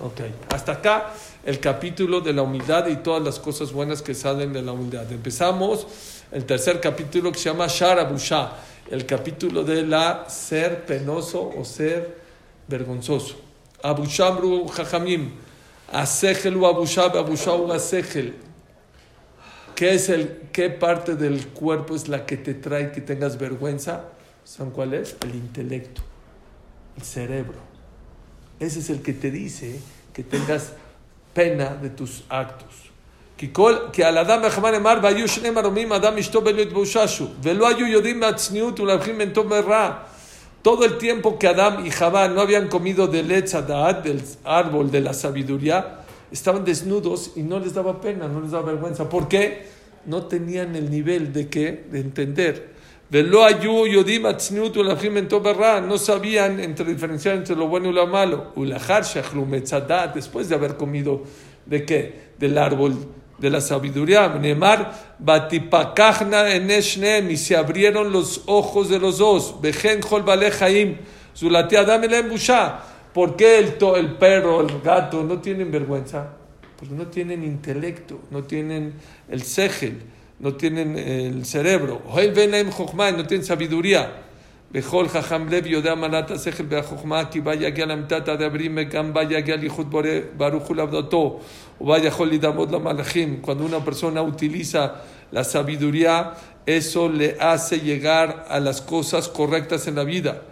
Ok, 0.00 0.20
hasta 0.54 0.72
acá 0.72 1.12
el 1.44 1.58
capítulo 1.58 2.20
de 2.20 2.32
la 2.32 2.42
humildad 2.42 2.86
y 2.86 2.96
todas 2.96 3.20
las 3.22 3.40
cosas 3.40 3.72
buenas 3.72 4.00
que 4.00 4.14
salen 4.14 4.52
de 4.52 4.62
la 4.62 4.70
humildad. 4.72 5.10
Empezamos 5.10 5.86
el 6.30 6.44
tercer 6.44 6.80
capítulo 6.80 7.32
que 7.32 7.38
se 7.38 7.50
llama 7.50 7.66
Shar 7.66 7.98
Abusha, 7.98 8.52
el 8.90 9.06
capítulo 9.06 9.64
de 9.64 9.86
la 9.86 10.28
ser 10.28 10.86
penoso 10.86 11.52
o 11.56 11.64
ser 11.64 12.18
vergonzoso. 12.66 13.36
Abushamru 13.82 14.66
Jajamim, 14.68 15.30
Asegel 15.92 16.56
u 16.56 16.66
Abusha, 16.66 17.04
Abusha 17.04 17.54
u 17.54 17.72
Asegel. 17.72 18.34
¿Qué, 19.74 19.94
es 19.94 20.08
el, 20.08 20.48
¿Qué 20.52 20.70
parte 20.70 21.14
del 21.14 21.48
cuerpo 21.48 21.94
es 21.94 22.08
la 22.08 22.26
que 22.26 22.36
te 22.36 22.54
trae 22.54 22.90
que 22.90 23.00
tengas 23.00 23.38
vergüenza? 23.38 24.04
¿Saben 24.44 24.72
cuál 24.72 24.94
es? 24.94 25.16
El 25.22 25.34
intelecto, 25.36 26.02
el 26.96 27.02
cerebro. 27.04 27.58
Ese 28.58 28.80
es 28.80 28.90
el 28.90 29.02
que 29.02 29.12
te 29.12 29.30
dice 29.30 29.78
que 30.12 30.24
tengas 30.24 30.72
pena 31.32 31.76
de 31.76 31.90
tus 31.90 32.24
actos. 32.28 32.87
כי 33.37 33.49
כל, 33.51 33.75
כי 33.93 34.03
על 34.03 34.17
אדם 34.17 34.39
וחמה 34.43 34.71
נאמר, 34.71 34.97
והיו 35.01 35.27
שני 35.27 35.49
מרומים, 35.49 35.91
אדם 35.91 36.17
אשתו 36.17 36.45
ולא 36.45 36.61
התבוששו, 36.61 37.27
ולא 37.43 37.67
היו 37.69 37.87
יודעים 37.87 38.19
מהצניעות 38.19 38.79
ולהבחין 38.79 39.17
בין 39.17 39.29
טוב 39.29 39.47
ורע. 39.49 39.91
Todo 40.63 40.85
el 40.85 40.97
tiempo 40.97 41.37
que 41.37 41.47
Adán 41.47 41.85
y 41.85 41.91
Jabá 41.91 42.29
no 42.29 42.39
habían 42.39 42.69
comido 42.69 43.07
del 43.07 43.29
Etzadat, 43.29 44.01
del 44.05 44.21
árbol 44.45 44.89
de 44.89 45.01
la 45.01 45.13
sabiduría, 45.13 46.05
estaban 46.31 46.63
desnudos 46.63 47.31
y 47.35 47.43
no 47.43 47.59
les 47.59 47.73
daba 47.73 47.99
pena, 47.99 48.29
no 48.29 48.39
les 48.39 48.51
daba 48.51 48.71
vergüenza. 48.71 49.09
¿Por 49.09 49.27
qué? 49.27 49.67
No 50.05 50.23
tenían 50.23 50.73
el 50.77 50.89
nivel 50.89 51.33
de 51.33 51.49
qué? 51.49 51.83
De 51.91 51.99
entender. 51.99 52.71
Velo 53.09 53.43
ayu 53.43 53.87
yodim 53.87 54.25
atzniut 54.25 54.77
ulachim 54.77 55.17
en 55.17 55.27
tov 55.27 55.43
barra. 55.43 55.81
No 55.81 55.97
sabían 55.97 56.61
entre 56.61 56.85
diferenciar 56.85 57.35
entre 57.35 57.57
lo 57.57 57.67
bueno 57.67 57.89
y 57.89 57.93
lo 57.93 58.07
malo. 58.07 58.53
Ulachar 58.55 59.03
shachlu 59.03 59.45
metzadat, 59.45 60.15
después 60.15 60.47
de 60.47 60.55
haber 60.55 60.77
comido 60.77 61.23
de 61.65 61.83
qué? 61.83 62.31
Del 62.39 62.57
árbol 62.57 62.95
de 63.37 63.49
la 63.49 63.61
sabiduría. 63.61 64.27
Neemar 64.29 64.93
batipakachna 65.19 66.53
eneshneem 66.53 67.29
y 67.29 67.37
se 67.37 67.55
abrieron 67.55 68.11
los 68.11 68.41
ojos 68.45 68.89
de 68.89 68.99
los 68.99 69.17
dos. 69.17 69.55
Vejen 69.61 70.01
chol 70.01 70.23
balejaim 70.23 70.97
zulati 71.35 71.75
adam 71.75 72.03
elem 72.03 72.29
busha. 72.29 72.79
¿Por 73.13 73.35
qué 73.35 73.59
el, 73.59 73.77
to- 73.77 73.95
el 73.95 74.15
perro, 74.15 74.61
el 74.61 74.81
gato 74.81 75.23
no 75.23 75.39
tienen 75.39 75.71
vergüenza? 75.71 76.29
Porque 76.77 76.95
no 76.95 77.07
tienen 77.07 77.43
intelecto, 77.43 78.19
no 78.31 78.43
tienen 78.43 78.93
el 79.29 79.43
segel, 79.43 80.01
no 80.39 80.55
tienen 80.55 80.97
el 80.97 81.45
cerebro. 81.45 82.01
Hoy 82.09 82.31
ven 82.31 82.53
en 82.55 82.71
Jochma, 82.71 83.11
no 83.11 83.25
tienen 83.25 83.45
sabiduría. 83.45 84.09
בכל 84.73 85.07
חכם 85.07 85.49
לב 85.49 85.67
יודע 85.67 85.95
מנת 85.95 86.31
השכל 86.31 86.63
והחוכמה, 86.69 87.25
כי 87.25 87.41
בה 87.41 87.53
יגיע 87.53 87.85
למיתת 87.85 88.27
הדברים 88.27 88.77
וגם 88.77 89.13
בה 89.13 89.23
יגיע 89.23 89.55
ליחוד 89.55 89.91
בורא 89.91 90.07
ברוך 90.37 90.63
הוא 90.63 90.75
לעבודתו, 90.75 91.39
Vaya 91.80 92.12
la 92.70 92.78
Malachim, 92.78 93.40
cuando 93.40 93.64
una 93.64 93.84
persona 93.84 94.22
utiliza 94.22 95.02
la 95.30 95.44
sabiduría, 95.44 96.34
eso 96.66 97.08
le 97.08 97.36
hace 97.40 97.78
llegar 97.80 98.46
a 98.48 98.58
las 98.60 98.80
cosas 98.80 99.28
correctas 99.28 99.86
en 99.86 99.94
la 99.94 100.04
vida. 100.04 100.42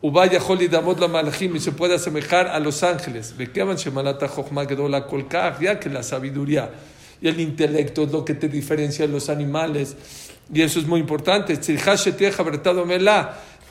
Ubaya 0.00 0.40
Holidamot 0.40 1.00
la 1.00 1.08
Malachim 1.08 1.56
y 1.56 1.60
se 1.60 1.72
puede 1.72 1.94
asemejar 1.94 2.46
a 2.46 2.60
los 2.60 2.82
ángeles. 2.82 3.34
Ya 5.60 5.80
que 5.80 5.90
la 5.90 6.02
sabiduría 6.02 6.70
y 7.20 7.28
el 7.28 7.40
intelecto 7.40 8.04
es 8.04 8.12
lo 8.12 8.24
que 8.24 8.34
te 8.34 8.48
diferencia 8.48 9.06
de 9.06 9.12
los 9.12 9.28
animales. 9.28 9.96
Y 10.52 10.62
eso 10.62 10.78
es 10.78 10.86
muy 10.86 11.00
importante. 11.00 11.56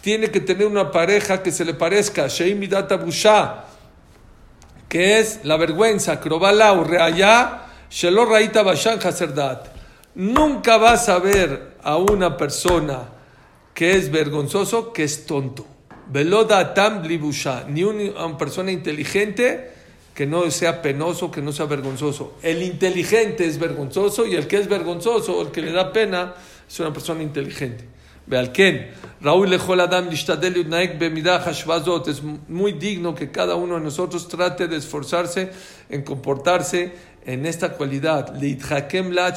Tiene 0.02 0.30
que 0.30 0.40
tener 0.40 0.68
una 0.68 0.92
pareja 0.92 1.42
que 1.42 1.52
se 1.52 1.64
le 1.64 1.74
parezca. 1.74 2.28
Sheimidat 2.28 2.92
Abusha 2.92 3.66
que 4.90 5.20
es 5.20 5.42
la 5.44 5.58
vergüenza. 5.58 6.20
Krobala 6.20 6.74
o 6.74 6.84
reaya. 6.84 7.64
Shelo 7.90 8.28
bashan. 8.28 9.00
Nunca 10.16 10.78
vas 10.78 11.10
a 11.10 11.20
ver 11.20 11.76
a 11.84 11.98
una 11.98 12.38
persona 12.38 13.10
que 13.74 13.96
es 13.96 14.12
vergonzoso 14.12 14.94
que 14.94 15.04
es 15.04 15.26
tonto. 15.26 15.66
Veloda 16.08 16.74
tam. 16.74 17.04
Ni 17.70 17.84
una 17.84 18.38
persona 18.38 18.72
inteligente 18.72 19.76
que 20.16 20.26
no 20.26 20.50
sea 20.50 20.82
penoso, 20.82 21.30
que 21.30 21.42
no 21.42 21.52
sea 21.52 21.66
vergonzoso. 21.66 22.38
El 22.42 22.64
inteligente 22.64 23.46
es 23.46 23.60
vergonzoso 23.60 24.26
y 24.26 24.36
el 24.36 24.48
que 24.48 24.58
es 24.58 24.70
vergonzoso, 24.70 25.42
el 25.42 25.50
que 25.50 25.62
le 25.62 25.74
da 25.74 25.92
pena, 25.92 26.34
es 26.68 26.80
una 26.80 26.94
persona 26.94 27.22
inteligente. 27.22 27.95
Veal 28.28 28.52
Raúl 29.22 29.50
Lejol 29.50 29.82
Adam 29.82 30.10
Lishtadel 30.10 30.56
Yudnaek 30.56 30.98
Bemida 30.98 31.40
Hashvazot. 31.40 32.08
Es 32.08 32.24
muy 32.24 32.74
digno 32.74 33.14
que 33.14 33.30
cada 33.30 33.54
uno 33.56 33.76
de 33.76 33.82
nosotros 33.82 34.28
trate 34.28 34.68
de 34.68 34.78
esforzarse 34.78 35.52
en 35.90 36.04
comportarse 36.04 36.94
en 37.26 37.46
esta 37.46 37.74
cualidad. 37.74 38.36
Leithakem 38.36 39.12
La 39.12 39.34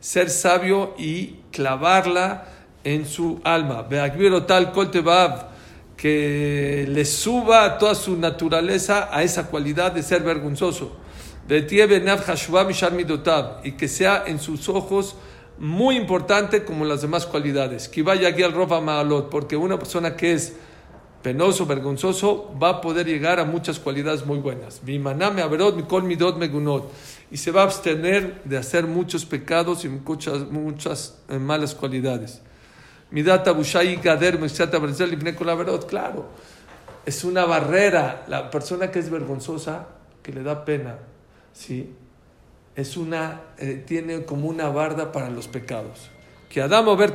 Ser 0.00 0.30
sabio 0.30 0.94
y 0.98 1.36
clavarla 1.52 2.44
en 2.82 3.06
su 3.06 3.40
alma. 3.44 3.82
Beakbiro 3.82 4.44
Tal 4.44 4.72
Koltebav. 4.72 5.52
Que 5.96 6.86
le 6.88 7.04
suba 7.04 7.78
toda 7.78 7.94
su 7.94 8.16
naturaleza 8.16 9.08
a 9.12 9.22
esa 9.22 9.48
cualidad 9.48 9.92
de 9.92 10.02
ser 10.02 10.22
vergonzoso. 10.22 10.96
Y 11.48 11.66
que 13.72 13.88
sea 13.88 14.24
en 14.26 14.40
sus 14.40 14.68
ojos 14.68 15.16
muy 15.62 15.96
importante 15.96 16.64
como 16.64 16.84
las 16.84 17.02
demás 17.02 17.24
cualidades. 17.24 17.88
Que 17.88 18.02
vaya 18.02 18.30
aquí 18.30 18.42
al 18.42 18.52
Rofa 18.52 18.80
Maalot, 18.80 19.30
porque 19.30 19.56
una 19.56 19.78
persona 19.78 20.16
que 20.16 20.32
es 20.32 20.54
penoso, 21.22 21.66
vergonzoso, 21.66 22.52
va 22.60 22.68
a 22.70 22.80
poder 22.80 23.06
llegar 23.06 23.38
a 23.38 23.44
muchas 23.44 23.78
cualidades 23.78 24.26
muy 24.26 24.38
buenas. 24.38 24.80
Y 27.30 27.36
se 27.36 27.52
va 27.52 27.60
a 27.60 27.64
abstener 27.64 28.42
de 28.42 28.58
hacer 28.58 28.88
muchos 28.88 29.24
pecados 29.24 29.84
y 29.84 29.88
muchas, 29.88 30.50
muchas 30.50 31.22
eh, 31.28 31.38
malas 31.38 31.76
cualidades. 31.76 32.42
Claro, 35.86 36.26
es 37.06 37.22
una 37.22 37.44
barrera. 37.44 38.24
La 38.26 38.50
persona 38.50 38.90
que 38.90 38.98
es 38.98 39.08
vergonzosa, 39.08 39.86
que 40.24 40.32
le 40.32 40.42
da 40.42 40.64
pena, 40.64 40.98
¿sí? 41.52 41.94
Es 42.76 42.96
una, 42.96 43.42
eh, 43.58 43.82
tiene 43.86 44.24
como 44.24 44.48
una 44.48 44.68
barda 44.68 45.12
para 45.12 45.30
los 45.30 45.48
pecados. 45.48 46.10
Que 46.48 46.62
Adamo 46.62 46.96
ver 46.96 47.12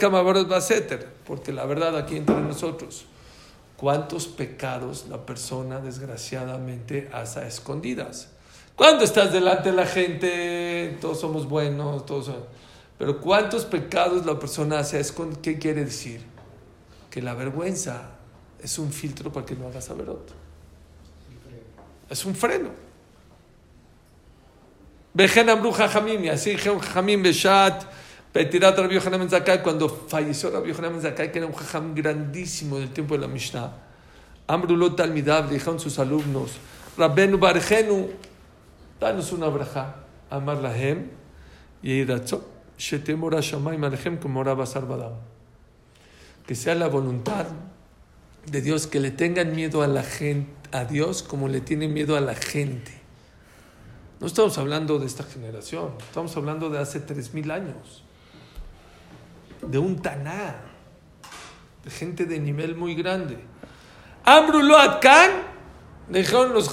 baseter, 0.48 1.08
porque 1.26 1.54
la 1.54 1.66
verdad 1.66 1.96
aquí 1.96 2.18
entre 2.18 2.40
nosotros, 2.42 3.06
¿cuántos 3.76 4.28
pecados 4.28 5.06
la 5.10 5.26
persona 5.26 5.80
desgraciadamente 5.80 7.10
hace 7.14 7.42
a 7.42 7.48
escondidas? 7.48 8.30
Cuando 8.76 9.04
estás 9.04 9.32
delante 9.32 9.70
de 9.70 9.76
la 9.76 9.86
gente, 9.86 10.98
todos 11.02 11.20
somos 11.20 11.48
buenos, 11.48 12.06
todos 12.06 12.32
Pero 12.98 13.22
¿cuántos 13.22 13.66
pecados 13.66 14.26
la 14.26 14.40
persona 14.40 14.80
hace 14.80 14.98
a 14.98 15.00
escondidas? 15.00 15.42
¿Qué 15.42 15.60
quiere 15.60 15.86
decir? 15.86 16.22
Que 17.10 17.22
la 17.22 17.34
vergüenza 17.34 18.12
es 18.62 18.78
un 18.80 18.92
filtro 18.92 19.32
para 19.32 19.46
que 19.46 19.56
no 19.56 19.68
hagas 19.68 19.90
a 19.90 19.94
ver 19.94 20.10
otro. 20.10 20.36
Es 22.10 22.26
un 22.26 22.36
freno. 22.36 22.87
Vejen 25.18 25.50
Amru 25.50 25.72
Jajamim, 25.72 26.26
y 26.26 26.30
así 26.30 26.52
dijeron 26.52 26.78
Jajamim 26.78 27.24
Beshat, 27.24 27.86
Petirat 28.32 28.78
Rabbi 28.78 28.94
Yohanan 28.94 29.22
Ben 29.22 29.30
Zakkai, 29.32 29.64
cuando 29.64 29.90
falleció 29.90 30.52
Rabbi 30.52 30.70
Yohanan 30.70 30.92
Ben 30.92 31.02
Zakkai, 31.02 31.32
que 31.32 31.40
era 31.40 31.48
un 31.48 31.54
Jajam 31.54 31.96
grandísimo 31.96 32.78
del 32.78 32.92
tiempo 32.92 33.16
de 33.16 33.22
la 33.22 33.28
Mishnah. 33.28 33.74
Amru 34.46 34.92
Talmidab, 34.92 35.50
dijeron 35.50 35.80
sus 35.80 35.98
alumnos, 35.98 36.52
Rabbenu 37.00 37.40
Barjenu, 37.40 38.12
danos 39.00 39.32
una 39.32 39.48
braja, 39.48 40.04
Amar 40.30 40.58
Lahem, 40.58 41.10
y 41.82 41.94
Iratzo, 41.94 42.48
Shetem 42.78 43.24
Ora 43.24 43.42
Shamayim 43.42 43.86
Alechem, 43.86 44.18
como 44.18 44.44
Basar 44.44 44.88
Badam. 44.88 45.14
Que 46.46 46.54
sea 46.54 46.76
la 46.76 46.90
voluntad 46.90 47.48
de 48.46 48.62
Dios, 48.62 48.86
que 48.86 49.00
le 49.00 49.10
tengan 49.10 49.56
miedo 49.56 49.82
a 49.82 49.88
la 49.88 50.04
gente, 50.04 50.52
a 50.72 50.86
Dios 50.86 51.24
como 51.24 51.48
le 51.48 51.60
tienen 51.60 51.92
miedo 51.92 52.16
a 52.16 52.22
la 52.22 52.36
gente. 52.36 52.97
No 54.20 54.28
estamos 54.28 54.58
hablando 54.58 54.98
de 54.98 55.06
esta 55.06 55.24
generación, 55.24 55.92
estamos 56.00 56.36
hablando 56.36 56.70
de 56.70 56.80
hace 56.80 57.06
3.000 57.06 57.52
años, 57.52 58.04
de 59.62 59.78
un 59.78 60.02
Taná, 60.02 60.56
de 61.84 61.92
gente 61.92 62.26
de 62.26 62.40
nivel 62.40 62.76
muy 62.76 62.96
grande. 62.96 63.38
Amrulo 64.24 64.78
Atkan, 64.78 65.32
dejaron 66.10 66.54
los. 66.54 66.72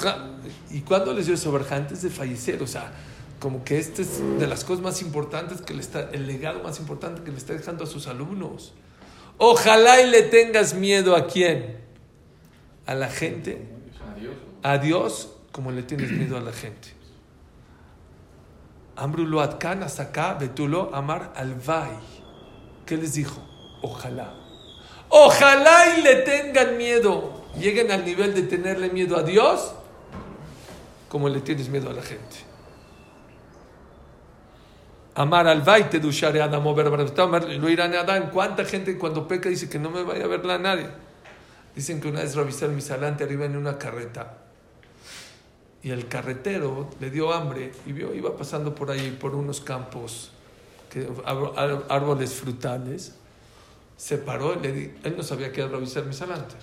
¿Y 0.70 0.80
cuándo 0.80 1.12
les 1.12 1.26
dio 1.26 1.34
eso? 1.34 1.55
Antes 1.70 2.03
de 2.03 2.09
fallecer, 2.09 2.62
o 2.62 2.66
sea, 2.66 2.92
como 3.38 3.62
que 3.62 3.78
este 3.78 4.03
es 4.03 4.20
de 4.38 4.47
las 4.47 4.64
cosas 4.64 4.82
más 4.82 5.03
importantes 5.03 5.61
que 5.61 5.74
le 5.74 5.80
está, 5.80 6.09
el 6.12 6.26
legado 6.26 6.62
más 6.62 6.80
importante 6.80 7.22
que 7.22 7.30
le 7.30 7.36
está 7.36 7.53
dejando 7.53 7.84
a 7.84 7.86
sus 7.86 8.07
alumnos. 8.07 8.72
Ojalá 9.36 10.01
y 10.01 10.11
le 10.11 10.22
tengas 10.22 10.72
miedo 10.72 11.14
a 11.14 11.26
quién? 11.26 11.76
A 12.86 12.95
la 12.95 13.09
gente. 13.09 13.68
A 14.62 14.78
Dios 14.78 15.30
como 15.53 15.72
le 15.72 15.82
tienes 15.82 16.11
miedo 16.11 16.38
a 16.38 16.40
la 16.40 16.53
gente. 16.53 16.93
Amrulo 18.97 19.40
Atkan 19.40 19.82
acá, 19.82 20.34
Betulo 20.34 20.90
Amar 20.95 21.32
Alvai. 21.34 21.99
¿Qué 22.86 22.97
les 22.97 23.14
dijo? 23.14 23.42
Ojalá. 23.82 24.32
Ojalá 25.09 25.99
y 25.99 26.03
le 26.03 26.16
tengan 26.16 26.76
miedo. 26.76 27.45
Lleguen 27.59 27.90
al 27.90 28.05
nivel 28.05 28.34
de 28.34 28.42
tenerle 28.42 28.90
miedo 28.90 29.16
a 29.16 29.22
Dios 29.22 29.74
como 31.09 31.28
le 31.28 31.40
tienes 31.40 31.68
miedo 31.68 31.90
a 31.90 31.92
la 31.92 32.03
gente. 32.03 32.36
Amar 35.16 35.47
Alvai 35.47 35.88
te 35.88 36.01
dushare 36.01 36.42
Adamo 36.42 36.74
lo 36.74 37.68
irán 37.70 37.95
a 37.95 38.01
Adán. 38.01 38.30
¿Cuánta 38.32 38.64
gente 38.64 38.99
cuando 38.99 39.28
peca 39.28 39.49
dice 39.49 39.68
que 39.68 39.78
no 39.78 39.90
me 39.90 40.03
vaya 40.03 40.24
a 40.24 40.28
verla 40.28 40.55
a 40.55 40.59
nadie? 40.59 40.88
Dicen 41.74 42.01
que 42.01 42.09
una 42.09 42.20
vez 42.20 42.34
revisar 42.34 42.68
mi 42.70 42.80
salante 42.80 43.24
arriba 43.24 43.45
en 43.45 43.57
una 43.57 43.78
carreta 43.78 44.43
y 45.85 45.91
el 45.91 46.09
carretero 46.09 46.89
le 46.99 47.11
dio 47.11 47.30
hambre 47.30 47.70
y 47.85 47.93
vio, 47.93 48.14
iba 48.14 48.35
pasando 48.35 48.74
por 48.74 48.91
ahí, 48.91 49.14
por 49.20 49.35
unos 49.35 49.61
campos, 49.61 50.30
que, 50.89 51.07
árboles 51.26 52.32
frutales, 52.32 53.12
se 53.99 54.16
paró, 54.16 54.55
le 54.55 54.72
di, 54.72 54.95
él 55.05 55.14
no 55.14 55.22
sabía 55.22 55.53
que 55.53 55.61
era 55.61 55.76
Misalanter. 55.78 56.59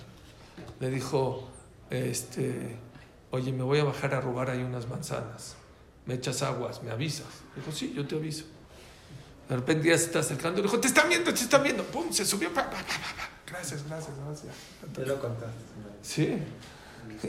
Le 0.80 0.90
dijo, 0.90 1.48
este, 1.88 2.76
oye, 3.30 3.52
me 3.52 3.62
voy 3.62 3.78
a 3.78 3.84
bajar 3.84 4.12
a 4.12 4.20
robar 4.20 4.50
ahí 4.50 4.64
unas 4.64 4.88
manzanas, 4.88 5.54
me 6.04 6.14
echas 6.14 6.42
aguas, 6.42 6.82
me 6.82 6.90
avisas. 6.90 7.28
Dijo, 7.54 7.70
sí, 7.70 7.92
yo 7.94 8.04
te 8.04 8.16
aviso. 8.16 8.46
De 9.48 9.54
repente 9.54 9.88
ya 9.88 9.98
se 9.98 10.06
está 10.06 10.18
acercando, 10.18 10.56
le 10.56 10.64
dijo, 10.64 10.80
te 10.80 10.88
están 10.88 11.08
viendo, 11.08 11.32
te 11.32 11.42
están 11.42 11.62
viendo. 11.62 11.84
Pum, 11.84 12.10
se 12.10 12.24
subió. 12.24 12.50
gracias, 13.46 13.84
gracias, 13.88 14.16
gracias. 14.26 14.52
Te 14.92 15.06
lo 15.06 15.20
contaste. 15.20 15.62
Sí. 16.02 16.42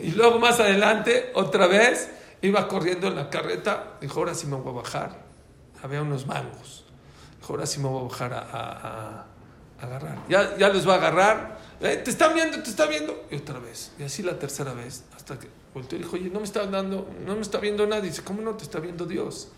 Y 0.02 0.12
luego 0.12 0.40
más 0.40 0.60
adelante, 0.60 1.32
otra 1.36 1.68
vez, 1.68 2.10
iba 2.42 2.68
corriendo 2.68 3.08
en 3.08 3.16
la 3.16 3.30
carreta. 3.30 3.98
Dijo, 4.02 4.20
ahora 4.20 4.34
sí 4.34 4.48
me 4.48 4.56
voy 4.56 4.72
a 4.72 4.76
bajar. 4.82 5.24
Había 5.82 6.02
unos 6.02 6.26
mangos. 6.26 6.86
Dijo, 7.40 7.54
ahora 7.54 7.66
sí 7.66 7.80
me 7.80 7.88
voy 7.88 8.02
a 8.02 8.10
bajar 8.10 8.34
a, 8.34 8.40
a, 8.40 9.26
agarrar. 9.82 10.18
Ya, 10.30 10.58
ya 10.58 10.70
los 10.70 10.88
va 10.88 10.94
a 10.94 10.98
agarrar. 10.98 11.60
Eh, 11.82 12.02
te 12.04 12.10
está 12.10 12.30
viendo, 12.30 12.62
te 12.62 12.70
está 12.70 12.86
viendo. 12.86 13.26
Y 13.30 13.36
otra 13.36 13.60
vez. 13.60 13.92
Y 14.00 14.04
así 14.04 14.24
la 14.24 14.40
tercera 14.40 14.74
vez. 14.74 15.04
Hasta 15.16 15.38
que 15.38 15.48
volteó 15.74 15.98
y 15.98 16.04
dijo, 16.04 16.16
oye, 16.16 16.30
no 16.30 16.40
me 16.40 16.46
está 16.46 16.66
dando, 16.66 17.10
no 17.26 17.36
me 17.36 17.42
está 17.42 17.60
viendo 17.60 17.86
nadie. 17.86 18.10
Dice, 18.10 18.24
¿cómo 18.24 18.42
no 18.42 18.56
te 18.56 18.64
está 18.64 18.80
viendo 18.80 19.06
Dios? 19.06 19.50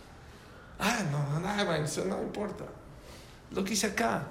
Ah, 0.79 1.03
no, 1.11 1.39
nada, 1.39 1.77
eso 1.77 2.03
no 2.05 2.21
importa. 2.21 2.65
Lo 3.51 3.63
que 3.63 3.73
hice 3.73 3.87
acá. 3.87 4.27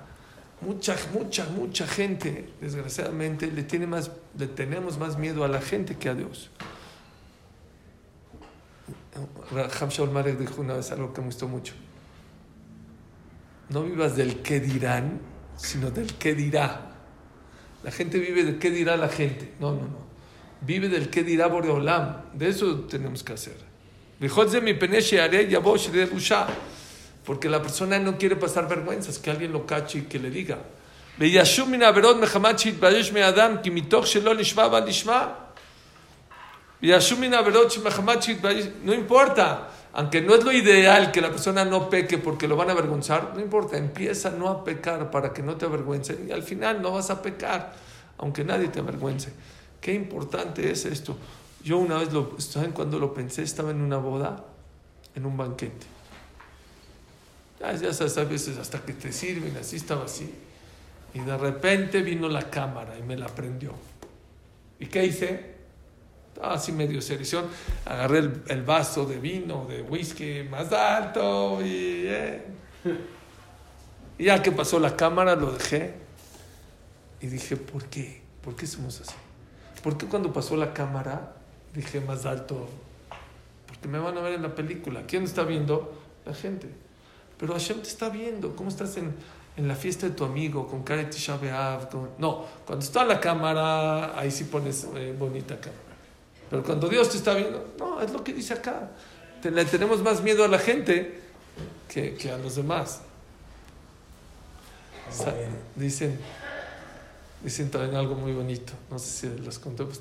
Mucha, 0.64 0.96
mucha, 1.12 1.44
mucha 1.46 1.86
gente, 1.86 2.48
desgraciadamente, 2.60 3.50
le, 3.50 3.64
tiene 3.64 3.86
más, 3.86 4.10
le 4.38 4.46
tenemos 4.46 4.98
más 4.98 5.18
miedo 5.18 5.44
a 5.44 5.48
la 5.48 5.60
gente 5.60 5.96
que 5.96 6.08
a 6.08 6.14
Dios. 6.14 6.50
Shaul 9.90 10.10
Marek 10.10 10.38
dijo 10.38 10.60
una 10.60 10.74
vez 10.74 10.90
algo 10.90 11.12
que 11.12 11.20
me 11.20 11.26
gustó 11.26 11.48
mucho. 11.48 11.74
No 13.68 13.82
vivas 13.82 14.16
del 14.16 14.40
qué 14.42 14.60
dirán, 14.60 15.20
sino 15.56 15.90
del 15.90 16.14
qué 16.14 16.34
dirá. 16.34 16.92
La 17.82 17.90
gente 17.90 18.18
vive 18.18 18.44
del 18.44 18.58
qué 18.58 18.70
dirá 18.70 18.96
la 18.96 19.08
gente. 19.08 19.52
No, 19.60 19.72
no, 19.72 19.82
no. 19.82 20.04
Vive 20.62 20.88
del 20.88 21.10
qué 21.10 21.22
dirá 21.22 21.48
Boreolam. 21.48 22.22
De 22.32 22.48
eso 22.48 22.80
tenemos 22.80 23.22
que 23.22 23.34
hacer. 23.34 23.56
Porque 27.25 27.49
la 27.49 27.62
persona 27.62 27.99
no 27.99 28.18
quiere 28.18 28.37
pasar 28.37 28.68
vergüenzas, 28.68 29.18
que 29.18 29.31
alguien 29.31 29.53
lo 29.53 29.66
cache 29.66 29.99
y 29.99 30.03
que 30.03 30.18
le 30.18 30.31
diga. 30.31 30.59
No 38.85 38.93
importa, 38.93 39.70
aunque 39.93 40.20
no 40.20 40.35
es 40.35 40.45
lo 40.45 40.53
ideal 40.53 41.12
que 41.12 41.20
la 41.20 41.31
persona 41.31 41.64
no 41.64 41.89
peque 41.89 42.18
porque 42.18 42.49
lo 42.49 42.57
van 42.57 42.68
a 42.68 42.72
avergonzar, 42.72 43.33
no 43.35 43.41
importa, 43.41 43.79
empieza 43.79 44.31
no 44.31 44.49
a 44.49 44.64
pecar 44.64 45.11
para 45.11 45.33
que 45.33 45.43
no 45.43 45.57
te 45.57 45.64
avergüencen 45.66 46.27
y 46.29 46.33
al 46.33 46.43
final 46.43 46.83
no 46.83 46.91
vas 46.91 47.11
a 47.11 47.22
pecar, 47.22 47.75
aunque 48.18 48.45
nadie 48.45 48.68
te 48.68 48.81
avergüence. 48.81 49.33
Qué 49.81 49.95
importante 49.95 50.70
es 50.70 50.85
esto. 50.85 51.16
Yo 51.62 51.79
una 51.79 51.99
vez, 51.99 52.12
lo, 52.12 52.39
¿saben 52.39 52.72
cuando 52.72 52.99
lo 52.99 53.14
pensé? 53.14 53.43
Estaba 53.43 53.70
en 53.70 53.81
una 53.81 53.97
boda, 53.97 54.45
en 55.14 55.25
un 55.25 55.37
banquete. 55.37 55.93
Ya, 57.72 57.92
sabes, 57.92 58.18
a 58.18 58.24
veces 58.24 58.58
hasta 58.58 58.80
que 58.80 58.92
te 58.92 59.10
sirven, 59.10 59.56
así 59.56 59.76
estaba 59.76 60.04
así. 60.04 60.30
Y 61.14 61.20
de 61.20 61.36
repente 61.36 62.02
vino 62.02 62.28
la 62.28 62.50
cámara 62.50 62.98
y 62.98 63.02
me 63.02 63.16
la 63.16 63.26
prendió. 63.26 63.72
¿Y 64.78 64.86
qué 64.86 65.04
hice? 65.04 65.54
Estaba 66.34 66.54
así 66.54 66.72
medio 66.72 67.00
serición. 67.00 67.46
Agarré 67.86 68.30
el, 68.48 68.62
vaso 68.62 69.06
de 69.06 69.18
vino, 69.18 69.66
de 69.66 69.82
whisky 69.82 70.42
más 70.42 70.72
alto 70.72 71.64
y, 71.64 72.06
eh. 72.06 72.42
y 74.18 74.24
ya 74.24 74.42
que 74.42 74.52
pasó 74.52 74.78
la 74.78 74.96
cámara 74.96 75.36
lo 75.36 75.52
dejé. 75.52 75.94
Y 77.20 77.28
dije, 77.28 77.56
¿por 77.56 77.84
qué? 77.86 78.20
¿Por 78.42 78.56
qué 78.56 78.66
somos 78.66 79.00
así? 79.00 79.14
¿Por 79.82 79.96
qué 79.96 80.06
cuando 80.06 80.32
pasó 80.32 80.56
la 80.56 80.74
cámara 80.74 81.36
dije 81.72 82.00
más 82.00 82.26
alto? 82.26 82.68
Porque 83.66 83.88
me 83.88 83.98
van 83.98 84.18
a 84.18 84.20
ver 84.20 84.34
en 84.34 84.42
la 84.42 84.54
película. 84.54 85.04
¿Quién 85.06 85.22
está 85.22 85.44
viendo? 85.44 86.02
La 86.26 86.34
gente. 86.34 86.68
Pero 87.39 87.53
Hashem 87.55 87.80
te 87.80 87.89
está 87.89 88.09
viendo. 88.09 88.55
¿Cómo 88.57 88.68
estás 88.68 88.97
en, 88.97 89.14
en 89.57 89.68
la 89.68 89.74
fiesta 89.74 90.09
de 90.09 90.14
tu 90.14 90.24
amigo 90.24 90.66
con 90.66 90.82
Karen 90.82 91.11
Tisha 91.11 91.39
No, 92.18 92.45
cuando 92.66 92.85
está 92.85 93.05
la 93.05 93.20
cámara, 93.20 94.18
ahí 94.18 94.30
sí 94.30 94.45
pones 94.45 94.87
eh, 94.95 95.14
bonita 95.18 95.57
cámara. 95.57 95.82
Pero 96.51 96.62
cuando 96.62 96.89
Dios 96.89 97.11
te 97.11 97.16
está 97.16 97.35
viendo, 97.35 97.74
no, 97.78 98.01
es 98.01 98.12
lo 98.12 98.22
que 98.22 98.32
dice 98.32 98.55
acá. 98.55 98.91
le 99.43 99.64
tenemos 99.64 100.03
más 100.03 100.22
miedo 100.22 100.45
a 100.45 100.49
la 100.49 100.59
gente 100.59 101.20
que, 101.89 102.14
que 102.14 102.30
a 102.30 102.39
los 102.39 102.57
demás. 102.57 103.01
Dicen, 105.76 106.18
dicen 107.43 107.70
también 107.70 107.95
algo 107.97 108.14
muy 108.14 108.32
bonito. 108.32 108.72
No 108.91 108.99
sé 108.99 109.28
si 109.28 109.41
les 109.41 109.59
conté, 109.59 109.85
pues 109.85 110.01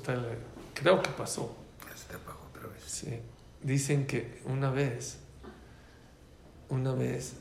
creo 0.74 1.02
que 1.02 1.10
pasó. 1.10 1.54
Se 1.94 2.08
te 2.08 2.16
apagó 2.16 2.40
otra 2.50 2.68
vez. 2.68 2.82
Sí. 2.86 3.20
Dicen 3.62 4.06
que 4.06 4.42
una 4.46 4.70
vez, 4.70 5.18
una 6.74 6.92
vez, 6.92 7.34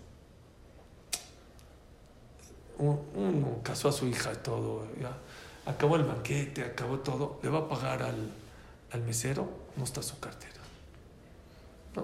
un- 2.77 2.99
uno 3.15 3.59
casó 3.63 3.89
a 3.89 3.91
su 3.91 4.07
hija 4.07 4.31
y 4.33 4.37
todo, 4.37 4.85
ya. 4.99 5.15
acabó 5.65 5.95
el 5.95 6.03
banquete, 6.03 6.63
acabó 6.63 6.99
todo, 6.99 7.39
le 7.43 7.49
va 7.49 7.59
a 7.59 7.69
pagar 7.69 8.03
al, 8.03 8.29
al 8.91 9.01
mesero, 9.03 9.47
no 9.77 9.83
está 9.83 10.01
su 10.01 10.19
cartera. 10.19 10.51
No, 11.95 12.01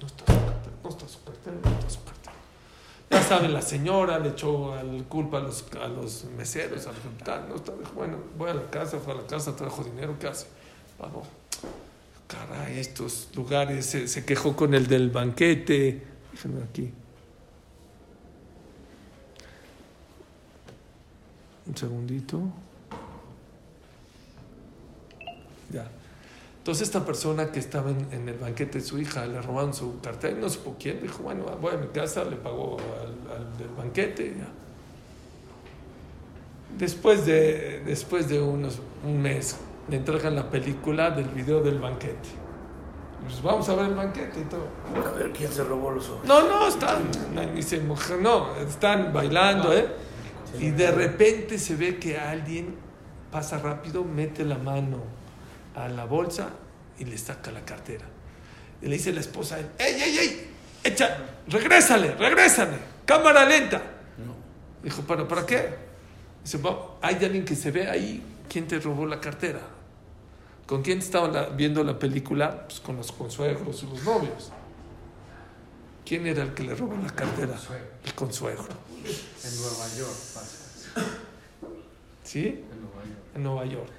no 0.00 0.06
está 0.06 0.24
su 0.32 0.40
cartera, 0.40 0.76
no 0.82 0.88
está 0.90 1.08
su 1.08 1.22
cartera, 1.24 1.56
no 1.62 1.70
está 1.70 1.90
su 1.90 2.04
cartera. 2.04 2.32
Ya 3.10 3.22
saben, 3.22 3.52
la 3.54 3.62
señora 3.62 4.18
le 4.18 4.30
echó 4.30 4.74
al 4.74 5.04
culpa 5.04 5.38
a 5.38 5.40
los, 5.40 5.64
a 5.80 5.88
los 5.88 6.24
meseros, 6.36 6.86
al 6.86 6.94
no 7.48 7.54
está, 7.56 7.72
bueno, 7.94 8.16
voy 8.36 8.50
a 8.50 8.54
la 8.54 8.70
casa, 8.70 8.98
fue 8.98 9.12
a 9.14 9.16
la 9.16 9.26
casa, 9.26 9.54
trajo 9.56 9.82
dinero, 9.84 10.16
¿qué 10.18 10.26
hace? 10.28 10.46
Pagó 10.98 11.22
caray, 12.26 12.78
estos 12.78 13.28
lugares, 13.34 13.86
se 13.86 14.24
quejó 14.26 14.54
con 14.54 14.74
el 14.74 14.86
del 14.86 15.08
banquete. 15.10 16.02
Déjenme 16.32 16.62
aquí. 16.62 16.92
Un 21.66 21.76
segundito. 21.76 22.40
Ya. 25.70 25.88
Entonces 26.58 26.88
esta 26.88 27.04
persona 27.04 27.50
que 27.50 27.58
estaba 27.60 27.90
en, 27.90 28.28
el 28.28 28.36
banquete 28.36 28.78
de 28.78 28.84
su 28.84 28.98
hija, 28.98 29.26
le 29.26 29.40
robaron 29.40 29.72
su 29.72 30.00
cartera, 30.00 30.36
y 30.36 30.40
no 30.40 30.50
supo 30.50 30.76
quién, 30.78 31.00
dijo, 31.00 31.22
bueno, 31.22 31.44
voy 31.60 31.74
a 31.74 31.78
mi 31.78 31.88
casa, 31.88 32.24
le 32.24 32.36
pagó 32.36 32.76
al, 33.00 33.56
del 33.56 33.68
banquete. 33.68 34.34
Después 36.78 37.24
de, 37.24 37.82
después 37.86 38.28
de 38.28 38.40
unos, 38.42 38.80
un 39.02 39.20
mes, 39.22 39.56
le 39.88 39.96
entregan 39.96 40.34
la 40.34 40.50
película 40.50 41.10
del 41.10 41.28
video 41.28 41.62
del 41.62 41.78
banquete. 41.78 42.47
Pues 43.22 43.42
vamos 43.42 43.68
a 43.68 43.74
ver 43.74 43.86
el 43.86 43.94
banquete 43.94 44.40
y 44.40 44.44
todo. 44.44 44.68
A 45.06 45.10
ver 45.10 45.32
quién 45.32 45.52
se 45.52 45.64
robó 45.64 45.90
los 45.90 46.08
ojos. 46.08 46.24
No, 46.26 46.48
no, 46.48 46.68
están, 46.68 47.02
ni 47.54 47.62
se 47.62 47.80
mojan, 47.80 48.22
no, 48.22 48.54
están 48.56 49.12
bailando, 49.12 49.72
¿eh? 49.72 49.86
Y 50.58 50.70
de 50.70 50.90
repente 50.90 51.58
se 51.58 51.76
ve 51.76 51.98
que 51.98 52.18
alguien 52.18 52.76
pasa 53.30 53.58
rápido, 53.58 54.04
mete 54.04 54.44
la 54.44 54.56
mano 54.56 55.02
a 55.74 55.88
la 55.88 56.04
bolsa 56.06 56.48
y 56.98 57.04
le 57.04 57.18
saca 57.18 57.50
la 57.50 57.60
cartera. 57.64 58.06
Y 58.80 58.86
le 58.86 58.94
dice 58.96 59.12
la 59.12 59.20
esposa 59.20 59.56
a 59.56 59.58
él, 59.58 59.70
¡Ey, 59.78 59.94
ey, 60.00 60.18
ey! 60.18 60.50
¡Echa! 60.84 61.18
¡Regrésale, 61.48 62.14
regrésale! 62.14 62.78
¡Cámara 63.04 63.44
lenta! 63.44 63.82
No. 64.18 64.34
Dijo, 64.82 65.02
¿para, 65.02 65.26
¿para 65.26 65.44
qué? 65.44 65.74
Dice, 66.42 66.58
"Va, 66.58 66.96
hay 67.02 67.16
alguien 67.24 67.44
que 67.44 67.56
se 67.56 67.70
ve 67.70 67.88
ahí, 67.90 68.22
¿quién 68.48 68.66
te 68.66 68.78
robó 68.78 69.04
la 69.04 69.20
cartera? 69.20 69.60
¿Con 70.68 70.82
quién 70.82 70.98
estaban 70.98 71.32
la- 71.32 71.46
viendo 71.48 71.82
la 71.82 71.98
película? 71.98 72.66
Pues 72.68 72.78
con 72.80 72.96
los 72.96 73.10
consuegros 73.10 73.82
y 73.82 73.86
los 73.86 74.04
novios. 74.04 74.52
¿Quién 76.04 76.26
era 76.26 76.42
el 76.42 76.52
que 76.54 76.62
le 76.62 76.74
robó 76.74 76.94
la 77.02 77.08
cartera? 77.10 77.58
El 78.04 78.14
consuegro. 78.14 78.64
En 78.64 79.56
Nueva 79.60 79.88
York 79.96 80.16
pasa. 80.34 81.02
¿Sí? 82.22 82.46
En 82.46 82.80
Nueva 82.82 83.02
York. 83.04 83.18
En 83.34 83.42
Nueva 83.42 83.64
York. 83.64 83.90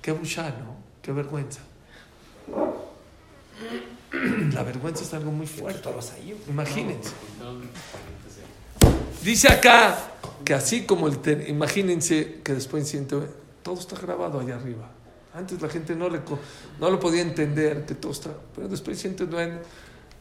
Qué 0.00 0.12
buchá, 0.12 0.48
¿no? 0.50 0.76
Qué 1.02 1.12
vergüenza. 1.12 1.60
La 4.54 4.62
vergüenza 4.62 5.04
es 5.04 5.12
algo 5.12 5.30
muy 5.30 5.46
fuerte. 5.46 5.90
Imagínense. 6.48 7.10
Dice 9.22 9.52
acá 9.52 9.98
que 10.44 10.54
así 10.54 10.86
como 10.86 11.08
el... 11.08 11.18
te- 11.18 11.48
imagínense 11.50 12.40
que 12.42 12.54
después 12.54 12.88
siento... 12.88 13.26
Todo 13.62 13.78
está 13.78 13.96
grabado 14.00 14.40
allá 14.40 14.56
arriba. 14.56 14.88
Antes 15.37 15.61
la 15.61 15.69
gente 15.69 15.95
no, 15.95 16.09
le, 16.09 16.19
co- 16.23 16.39
no 16.79 16.89
lo 16.91 16.99
podía 16.99 17.21
entender 17.23 17.85
que 17.85 17.95
todo 17.95 18.11
está... 18.11 18.29
Pero 18.55 18.67
después 18.67 18.99
siento... 18.99 19.25
Bueno, 19.27 19.59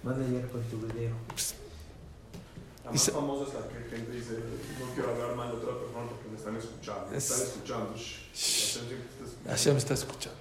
Manda 0.03 0.25
ayer 0.27 0.49
con 0.49 0.63
tu 0.65 0.79
video. 0.87 1.15
La 2.85 2.91
Y 2.91 2.95
más 2.95 3.03
se- 3.03 3.13
famosa 3.13 3.49
es 3.49 3.55
la 3.55 3.69
que 3.69 3.97
gente 3.97 4.11
dice, 4.13 4.33
no 4.81 4.87
quiero 4.95 5.11
hablar 5.13 5.37
mal 5.37 5.49
de 5.51 5.57
otra 5.59 5.79
persona 5.79 6.07
porque 6.11 6.29
me 6.31 6.37
están 6.39 6.57
escuchando. 6.57 7.07
Me 7.11 7.17
Es- 7.19 7.31
están 7.31 7.47
escuchando. 7.47 7.95
Shh. 7.97 8.79
Atención 8.79 8.89
que 8.89 8.95
te 8.95 9.03
está 9.03 9.25
escuchando. 9.25 9.51
Hashem 9.51 9.77
está 9.77 9.95
escuchando. 9.95 10.39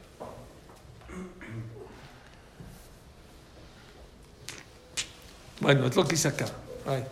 Bueno, 5.59 5.85
es 5.87 5.95
lo 5.95 6.03
que 6.03 6.11
dice 6.11 6.27
acá. 6.27 6.45
Ay. 6.85 7.03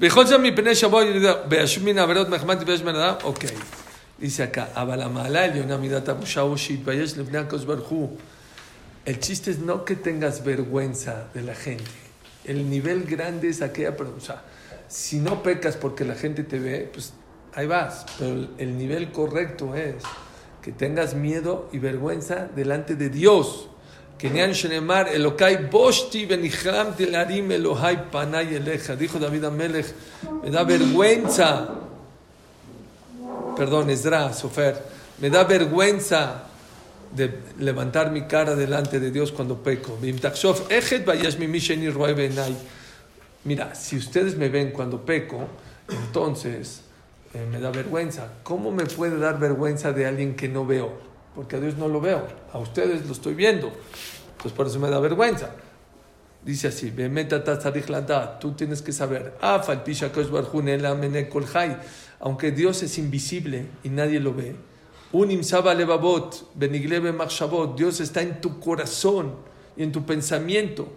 בכל 0.00 0.26
זאת 0.26 0.40
מפני 0.40 0.74
שבוע 0.74 1.02
בהשמין 1.48 1.98
עבירות 1.98 2.28
מחמת 2.28 2.58
ויש 2.66 2.82
בן 2.82 2.94
אדם, 2.96 3.14
אוקיי. 3.24 3.50
Dice 4.17 4.43
acá, 4.43 4.71
Abalamala, 4.73 5.53
Yonamidata 5.53 6.15
Mushaoshit, 6.15 6.83
Bayesh 6.83 7.17
Levnakos 7.17 7.65
Barhu. 7.65 8.17
El 9.05 9.19
chiste 9.19 9.51
es 9.51 9.59
no 9.59 9.85
que 9.85 9.95
tengas 9.95 10.43
vergüenza 10.43 11.27
de 11.33 11.43
la 11.43 11.53
gente. 11.53 11.85
El 12.43 12.69
nivel 12.69 13.03
grande 13.03 13.49
es 13.49 13.61
aquella, 13.61 13.95
pero, 13.95 14.15
o 14.17 14.19
sea, 14.19 14.41
si 14.87 15.19
no 15.19 15.43
pecas 15.43 15.77
porque 15.77 16.03
la 16.03 16.15
gente 16.15 16.43
te 16.43 16.57
ve, 16.57 16.89
pues 16.91 17.13
ahí 17.53 17.67
vas. 17.67 18.05
Pero 18.17 18.47
el 18.57 18.77
nivel 18.77 19.11
correcto 19.11 19.75
es 19.75 20.03
que 20.63 20.71
tengas 20.71 21.13
miedo 21.13 21.69
y 21.71 21.79
vergüenza 21.79 22.49
delante 22.55 22.95
de 22.95 23.09
Dios. 23.09 23.69
Que 24.17 24.29
Kenyan 24.29 24.53
Shenemar, 24.53 25.09
Elokai 25.09 25.69
Boshti, 25.69 26.25
Benihram, 26.25 26.95
Telarim, 26.95 27.51
Elohai, 27.51 28.09
Panay, 28.09 28.55
Eleja. 28.55 28.95
Dijo 28.95 29.19
David 29.19 29.43
Amelech, 29.43 29.93
me 30.43 30.49
da 30.49 30.63
vergüenza. 30.63 31.86
Perdón, 33.57 33.89
Ezra, 33.89 34.31
Sofer. 34.33 34.77
Me 35.19 35.31
da 35.31 35.43
vergüenza 35.43 36.43
de 37.15 37.39
levantar 37.57 38.11
mi 38.11 38.27
cara 38.27 38.55
delante 38.55 38.99
de 38.99 39.09
Dios 39.09 39.31
cuando 39.31 39.63
peco. 39.63 39.97
Mira, 43.43 43.73
si 43.73 43.97
ustedes 43.97 44.37
me 44.37 44.49
ven 44.49 44.69
cuando 44.69 45.03
peco, 45.03 45.39
entonces 45.89 46.81
eh, 47.33 47.47
me 47.49 47.59
da 47.59 47.71
vergüenza. 47.71 48.27
¿Cómo 48.43 48.71
me 48.71 48.85
puede 48.85 49.17
dar 49.17 49.39
vergüenza 49.39 49.91
de 49.91 50.05
alguien 50.05 50.35
que 50.35 50.47
no 50.47 50.63
veo? 50.63 50.91
Porque 51.33 51.55
a 51.55 51.59
Dios 51.59 51.77
no 51.77 51.87
lo 51.87 51.99
veo, 51.99 52.27
a 52.53 52.59
ustedes 52.59 53.07
lo 53.07 53.13
estoy 53.13 53.33
viendo. 53.33 53.71
Entonces 54.33 54.51
por 54.51 54.67
eso 54.67 54.79
me 54.79 54.89
da 54.91 54.99
vergüenza. 54.99 55.49
Dice 56.43 56.67
así, 56.67 56.93
tú 58.39 58.51
tienes 58.53 58.81
que 58.83 58.91
saber, 58.91 59.35
Aunque 62.19 62.51
Dios 62.51 62.81
es 62.83 62.97
invisible 62.97 63.67
y 63.83 63.89
nadie 63.89 64.19
lo 64.19 64.33
ve, 64.33 64.55
Unim 65.11 65.41
levavot, 65.41 66.51
beniglebe 66.55 67.13
machshavot, 67.13 67.77
Dios 67.77 68.01
está 68.01 68.21
en 68.21 68.41
tu 68.41 68.59
corazón 68.59 69.35
y 69.77 69.83
en 69.83 69.91
tu 69.91 70.05
pensamiento. 70.05 70.89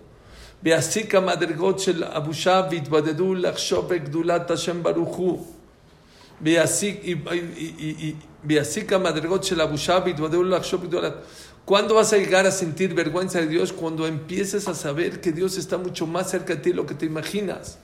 ¿Cuándo 11.64 11.94
vas 11.94 12.12
a 12.12 12.16
llegar 12.16 12.46
a 12.46 12.50
sentir 12.50 12.94
vergüenza 12.94 13.40
de 13.40 13.46
Dios? 13.46 13.72
Cuando 13.72 14.06
empieces 14.06 14.66
a 14.66 14.74
saber 14.74 15.20
que 15.20 15.32
Dios 15.32 15.56
está 15.56 15.78
mucho 15.78 16.06
más 16.06 16.30
cerca 16.30 16.56
de 16.56 16.60
ti 16.60 16.70
de 16.70 16.76
lo 16.76 16.84
que 16.84 16.94
te 16.94 17.06
imaginas. 17.06 17.78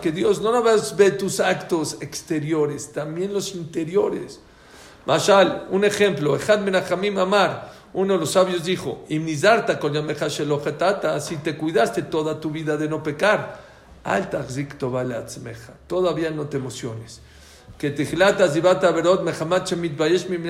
Que 0.00 0.12
Dios 0.12 0.40
no 0.40 0.52
nada 0.52 0.76
ve 0.96 1.10
tus 1.10 1.40
actos 1.40 1.96
exteriores, 2.00 2.92
también 2.92 3.32
los 3.32 3.54
interiores. 3.54 4.40
Mashal, 5.06 5.66
un 5.70 5.84
ejemplo, 5.84 6.36
Amar, 7.18 7.72
uno 7.94 8.14
de 8.14 8.20
los 8.20 8.32
sabios 8.32 8.64
dijo, 8.64 9.04
Im 9.08 9.24
nizarta 9.24 9.78
kol 9.78 9.92
yamecha 9.92 10.28
shelo 10.28 10.62
chetata", 10.62 11.18
si 11.20 11.36
te 11.36 11.56
cuidaste 11.56 12.02
toda 12.02 12.38
tu 12.38 12.50
vida 12.50 12.76
de 12.76 12.88
no 12.88 13.02
pecar, 13.02 13.60
todavía 15.86 16.30
no 16.30 16.46
te 16.46 16.58
emociones. 16.58 17.20
Que 17.78 17.90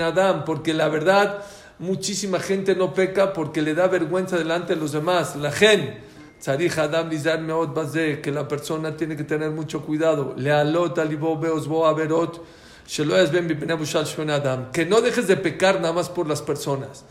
adam, 0.01 0.45
porque 0.45 0.75
la 0.75 0.89
verdad, 0.89 1.43
muchísima 1.79 2.41
gente 2.41 2.75
no 2.75 2.93
peca 2.95 3.33
porque 3.33 3.63
le 3.63 3.75
da 3.75 3.87
vergüenza 3.87 4.37
delante 4.37 4.75
de 4.75 4.81
los 4.81 4.93
demás. 4.93 5.37
La 5.37 5.53
gen, 5.53 5.99
Adam 6.47 7.11
que 7.11 8.31
la 8.33 8.47
persona 8.47 8.97
tiene 8.97 9.17
que 9.17 9.25
tener 9.25 9.51
mucho 9.51 9.83
cuidado. 9.83 10.35
Lealot, 10.37 10.99
alibo, 10.99 11.39
beosbo, 11.39 11.87
averot, 11.87 12.45
sheloes 12.87 13.31
ben 13.31 14.31
adam. 14.31 14.71
Que 14.73 14.87
no 14.87 15.01
dejes 15.01 15.27
de 15.27 15.37
pecar 15.37 15.81
nada 15.81 15.93
más 15.93 16.09
por 16.09 16.27
las 16.29 16.43
personas. 16.43 17.05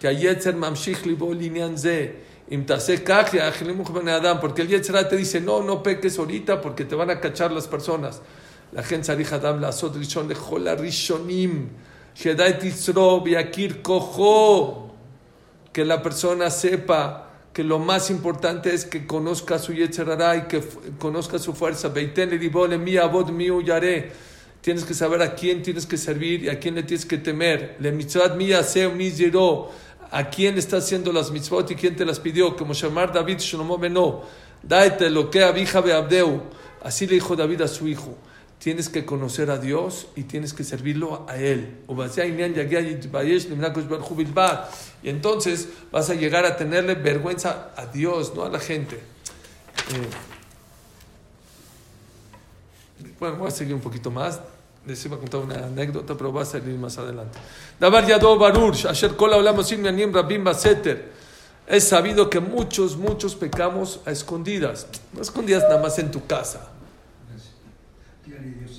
Que 0.00 0.08
ayetzer 0.08 0.54
mamshich 0.56 1.04
libo 1.04 1.34
ze. 1.76 2.30
Porque 4.40 4.62
el 4.62 4.68
Yetzirah 4.68 5.08
te 5.08 5.16
dice, 5.16 5.40
no, 5.40 5.62
no 5.62 5.84
peques 5.84 6.18
ahorita 6.18 6.60
porque 6.60 6.84
te 6.84 6.96
van 6.96 7.10
a 7.10 7.20
cachar 7.20 7.52
las 7.52 7.68
personas. 7.68 8.20
La 8.72 8.82
gente 8.82 9.12
Adam, 9.12 9.60
la 9.60 9.70
Sot 9.70 9.94
Rishon, 9.94 10.28
Lejola 10.28 10.74
Rishonim 10.74 11.68
que 15.72 15.84
la 15.84 16.02
persona 16.02 16.50
sepa 16.50 17.30
que 17.52 17.64
lo 17.64 17.78
más 17.78 18.10
importante 18.10 18.74
es 18.74 18.84
que 18.84 19.06
conozca 19.06 19.58
su 19.58 19.72
Yetzerará 19.72 20.36
y 20.36 20.42
que 20.42 20.62
conozca 20.98 21.38
su 21.38 21.52
fuerza. 21.54 21.92
Tienes 24.60 24.84
que 24.84 24.92
saber 24.94 25.22
a 25.22 25.34
quién 25.34 25.62
tienes 25.62 25.86
que 25.86 25.96
servir 25.96 26.44
y 26.44 26.48
a 26.50 26.60
quién 26.60 26.74
le 26.74 26.82
tienes 26.82 27.06
que 27.06 27.16
temer. 27.16 27.76
Le 27.80 27.90
a 30.10 30.28
quién 30.28 30.58
está 30.58 30.78
haciendo 30.78 31.12
las 31.12 31.30
mitzvot 31.30 31.70
y 31.70 31.74
quién 31.74 31.96
te 31.96 32.04
las 32.04 32.18
pidió, 32.18 32.56
como 32.56 32.72
llamar 32.72 33.12
David 33.12 33.38
Shlomo 33.38 33.78
Beno, 33.78 34.22
daete 34.62 35.08
lo 35.08 35.30
que 35.30 35.44
abija 35.44 35.80
Beabdeu, 35.80 36.42
así 36.82 37.06
le 37.06 37.14
dijo 37.14 37.36
David 37.36 37.62
a 37.62 37.68
su 37.68 37.86
hijo. 37.86 38.16
Tienes 38.60 38.90
que 38.90 39.06
conocer 39.06 39.50
a 39.50 39.56
Dios 39.56 40.08
y 40.16 40.24
tienes 40.24 40.52
que 40.52 40.64
servirlo 40.64 41.24
a 41.26 41.36
Él. 41.36 41.78
Y 45.02 45.08
entonces 45.08 45.68
vas 45.90 46.10
a 46.10 46.14
llegar 46.14 46.44
a 46.44 46.56
tenerle 46.58 46.94
vergüenza 46.94 47.70
a 47.74 47.86
Dios, 47.86 48.34
no 48.34 48.44
a 48.44 48.50
la 48.50 48.60
gente. 48.60 48.96
Eh, 48.96 50.08
bueno, 53.18 53.36
voy 53.36 53.48
a 53.48 53.50
seguir 53.50 53.74
un 53.74 53.80
poquito 53.80 54.10
más. 54.10 54.40
Les 54.86 55.02
iba 55.06 55.16
a 55.16 55.18
contar 55.18 55.40
una 55.40 55.66
anécdota, 55.66 56.14
pero 56.14 56.30
va 56.30 56.42
a 56.42 56.46
salir 56.46 56.74
más 56.76 56.98
adelante. 56.98 57.38
Es 61.66 61.88
sabido 61.88 62.28
que 62.28 62.40
muchos, 62.40 62.96
muchos 62.96 63.34
pecamos 63.36 64.00
a 64.04 64.10
escondidas. 64.10 64.86
No 65.14 65.22
escondidas 65.22 65.62
nada 65.62 65.80
más 65.80 65.98
en 65.98 66.10
tu 66.10 66.26
casa, 66.26 66.69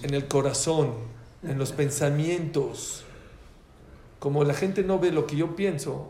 en 0.03 0.14
el 0.14 0.28
corazón, 0.28 0.93
en 1.43 1.57
los 1.57 1.72
pensamientos. 1.72 3.03
Como 4.20 4.43
la 4.43 4.53
gente 4.53 4.84
no 4.84 4.99
ve 4.99 5.12
lo 5.12 5.26
que 5.26 5.36
yo 5.36 5.55
pienso, 5.55 6.09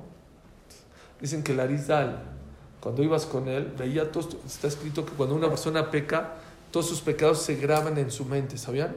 dicen 1.20 1.44
que 1.44 1.54
el 1.54 1.60
Arizal, 1.60 2.24
cuando 2.82 3.04
ibas 3.04 3.26
con 3.26 3.48
él, 3.48 3.74
veía 3.78 4.12
todo, 4.12 4.30
está 4.46 4.68
escrito 4.68 5.06
que 5.06 5.14
cuando 5.14 5.36
una 5.36 5.50
persona 5.50 5.90
peca, 5.90 6.36
todos 6.72 6.88
sus 6.88 7.02
pecados 7.02 7.42
se 7.42 7.56
graban 7.56 7.98
en 7.98 8.12
su 8.12 8.26
mente, 8.26 8.58
¿sabían? 8.58 8.96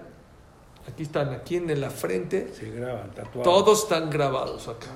Aquí 0.88 1.04
están, 1.04 1.32
aquí 1.32 1.56
en 1.56 1.80
la 1.80 1.90
frente, 1.90 2.52
Se 2.54 2.70
graban, 2.70 3.10
tatuados. 3.10 3.42
todos 3.42 3.82
están 3.84 4.10
grabados 4.10 4.68
acá. 4.68 4.88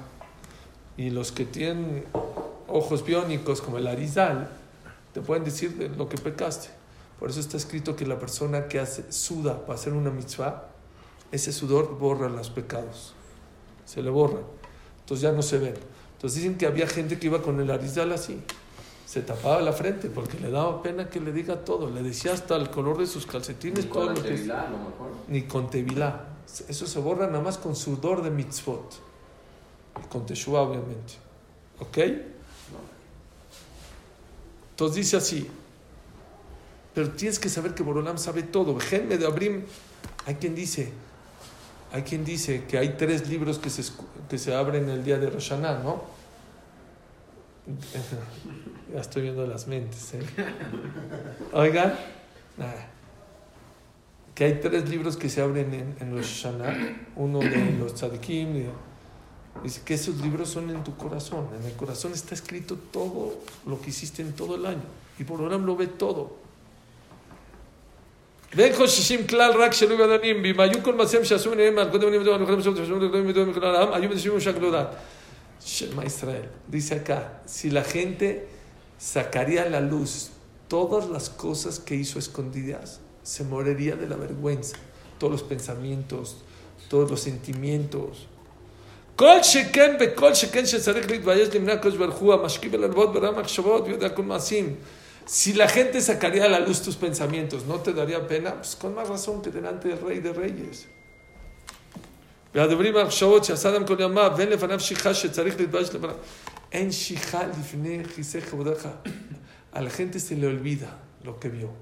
Y 0.96 1.10
los 1.10 1.32
que 1.32 1.44
tienen 1.44 2.04
ojos 2.66 3.04
biónicos 3.04 3.60
como 3.62 3.78
el 3.78 3.86
Arizal, 3.86 4.48
te 5.14 5.20
pueden 5.20 5.44
decir 5.44 5.76
de 5.76 5.88
lo 5.88 6.08
que 6.08 6.18
pecaste. 6.18 6.68
Por 7.18 7.30
eso 7.30 7.40
está 7.40 7.56
escrito 7.56 7.96
que 7.96 8.06
la 8.06 8.18
persona 8.18 8.68
que 8.68 8.78
hace 8.78 9.10
suda 9.10 9.66
para 9.66 9.74
hacer 9.74 9.92
una 9.92 10.10
mitzvah, 10.10 10.68
ese 11.32 11.52
sudor 11.52 11.98
borra 11.98 12.28
los 12.28 12.50
pecados. 12.50 13.14
Se 13.84 14.02
le 14.02 14.10
borran. 14.10 14.44
Entonces 15.00 15.22
ya 15.22 15.32
no 15.32 15.42
se 15.42 15.58
ven. 15.58 15.74
Entonces 16.14 16.42
dicen 16.42 16.56
que 16.56 16.66
había 16.66 16.86
gente 16.86 17.18
que 17.18 17.26
iba 17.26 17.42
con 17.42 17.60
el 17.60 17.70
Arizal 17.70 18.12
así. 18.12 18.40
Se 19.06 19.22
tapaba 19.22 19.60
la 19.62 19.72
frente 19.72 20.10
porque 20.10 20.38
le 20.38 20.50
daba 20.50 20.82
pena 20.82 21.08
que 21.08 21.20
le 21.20 21.32
diga 21.32 21.64
todo. 21.64 21.90
Le 21.90 22.02
decía 22.02 22.32
hasta 22.34 22.56
el 22.56 22.70
color 22.70 22.98
de 22.98 23.06
sus 23.06 23.26
calcetines, 23.26 23.88
todo 23.88 24.10
lo 24.10 24.22
que 24.22 24.34
es 24.34 24.50
a 24.50 24.68
lo 24.68 24.78
mejor. 24.78 25.10
ni 25.28 25.42
con 25.42 25.70
tevilá. 25.70 26.26
Eso 26.68 26.86
se 26.86 26.98
borra 27.00 27.26
nada 27.26 27.40
más 27.40 27.56
con 27.58 27.74
sudor 27.74 28.22
de 28.22 28.30
mitzvot. 28.30 28.94
Y 30.04 30.08
con 30.08 30.26
teshuvah, 30.26 30.60
obviamente. 30.60 31.14
¿Ok? 31.80 31.98
Entonces 34.70 34.96
dice 34.96 35.16
así. 35.16 35.50
Pero 36.98 37.10
tienes 37.10 37.38
que 37.38 37.48
saber 37.48 37.74
que 37.74 37.84
Borolam 37.84 38.18
sabe 38.18 38.42
todo. 38.42 38.76
De 38.90 39.24
Abrim. 39.24 39.62
Hay 40.26 40.34
quien 40.34 40.56
dice, 40.56 40.90
hay 41.92 42.02
quien 42.02 42.24
dice 42.24 42.64
que 42.64 42.76
hay 42.76 42.96
tres 42.98 43.28
libros 43.28 43.60
que 43.60 43.70
se, 43.70 43.84
que 44.28 44.36
se 44.36 44.52
abren 44.52 44.88
el 44.88 45.04
día 45.04 45.16
de 45.16 45.30
Rosh 45.30 45.52
¿no? 45.52 46.02
ya 48.92 49.00
estoy 49.00 49.22
viendo 49.22 49.46
las 49.46 49.68
mentes. 49.68 50.12
¿eh? 50.14 50.22
Oigan, 51.52 51.94
que 54.34 54.44
hay 54.46 54.54
tres 54.60 54.88
libros 54.88 55.16
que 55.16 55.28
se 55.28 55.40
abren 55.40 55.72
en, 55.72 55.96
en 56.00 56.20
uno 57.14 57.38
de 57.38 57.76
los 57.78 57.94
tzadikim, 57.94 58.64
dice 59.62 59.82
que 59.84 59.94
esos 59.94 60.16
libros 60.16 60.48
son 60.48 60.68
en 60.70 60.82
tu 60.82 60.96
corazón, 60.96 61.46
en 61.60 61.64
el 61.64 61.74
corazón 61.74 62.12
está 62.12 62.34
escrito 62.34 62.76
todo 62.76 63.38
lo 63.66 63.80
que 63.80 63.90
hiciste 63.90 64.20
en 64.20 64.32
todo 64.32 64.56
el 64.56 64.66
año, 64.66 64.82
y 65.16 65.22
por 65.22 65.38
lo 65.38 65.76
ve 65.76 65.86
todo. 65.86 66.47
בין 68.55 68.75
חוששים 68.75 69.27
כלל 69.27 69.51
רק 69.51 69.73
שלא 69.73 69.95
בדנים, 69.95 70.41
ואם 70.43 70.59
היו 70.59 70.83
כל 70.83 70.95
מעשיהם 70.95 71.25
שעשו 71.25 71.51
מניהם 71.51 71.77
על 71.77 71.89
קודם 71.89 72.07
בנים 72.07 72.21
ודברים 72.21 72.43
אחרים 72.43 72.59
בסוף 72.59 72.79
תשמעו 72.79 72.99
לגבי 72.99 73.21
מדברים 73.21 73.49
מכל 73.49 73.65
העם, 73.65 73.93
היו 73.93 74.09
מדשים 74.09 74.33
ומשק 74.33 74.53
לא 74.61 74.71
דעת. 74.71 74.87
Shema 75.65 76.03
Israel, 76.03 76.49
dice 76.67 76.95
acá, 76.95 77.41
si 77.45 77.69
la 77.69 77.83
gente 77.83 78.47
sacaría 78.97 79.63
a 79.63 79.69
la 79.69 79.79
luz 79.79 80.31
todas 80.67 81.09
las 81.09 81.29
cosas 81.29 81.79
que 81.79 81.95
hizo 81.95 82.19
escondidas, 82.19 82.99
se 83.23 83.45
moriría 83.45 83.95
de 83.95 84.07
la 84.09 84.17
vergüenza, 84.17 84.75
todos 85.19 85.31
los 85.31 85.43
pensamientos, 85.43 86.25
todos 86.89 87.09
los 87.09 87.21
sentimientos. 87.21 88.27
כל 89.15 89.43
שכן 89.43 89.95
וכל 89.99 90.33
שכן 90.33 90.65
שצריך 90.65 91.11
להתבייש 91.11 91.55
למנע 91.55 91.73
הקדוש 91.73 91.95
ברוך 91.95 92.15
הוא 92.15 92.33
המשקיף 92.33 92.73
אל 92.73 92.83
הלוות 92.83 93.13
ברם 93.13 93.39
מחשבות 93.39 93.83
ויודע 93.87 94.09
כל 94.09 94.23
מעשים. 94.23 94.75
Si 95.28 95.52
la 95.52 95.68
gente 95.68 96.00
sacaría 96.00 96.46
a 96.46 96.48
la 96.48 96.58
luz 96.58 96.80
tus 96.80 96.96
pensamientos, 96.96 97.66
¿no 97.66 97.80
te 97.80 97.92
daría 97.92 98.26
pena? 98.26 98.54
Pues 98.54 98.74
con 98.76 98.94
más 98.94 99.10
razón 99.10 99.42
que 99.42 99.50
delante 99.50 99.88
del 99.88 100.00
Rey 100.00 100.20
de 100.20 100.32
Reyes. 100.32 100.88
En 106.70 106.90
A 109.72 109.82
la 109.82 109.90
gente 109.90 110.18
se 110.18 110.34
le 110.34 110.46
olvida 110.46 110.98
lo 111.22 111.38
que 111.38 111.50
vio. 111.50 111.72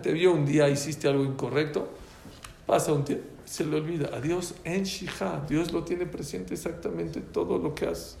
Te 0.00 0.12
vio 0.12 0.32
un 0.32 0.46
día, 0.46 0.68
hiciste 0.68 1.08
algo 1.08 1.24
incorrecto, 1.24 1.88
pasa 2.64 2.92
un 2.92 3.04
tiempo, 3.04 3.24
se 3.44 3.64
le 3.64 3.74
olvida. 3.74 4.16
A 4.16 4.20
Dios 4.20 4.54
en 4.62 4.84
Shija, 4.84 5.44
Dios 5.48 5.72
lo 5.72 5.82
tiene 5.82 6.06
presente 6.06 6.54
exactamente 6.54 7.20
todo 7.20 7.58
lo 7.58 7.74
que 7.74 7.86
haces. 7.86 8.18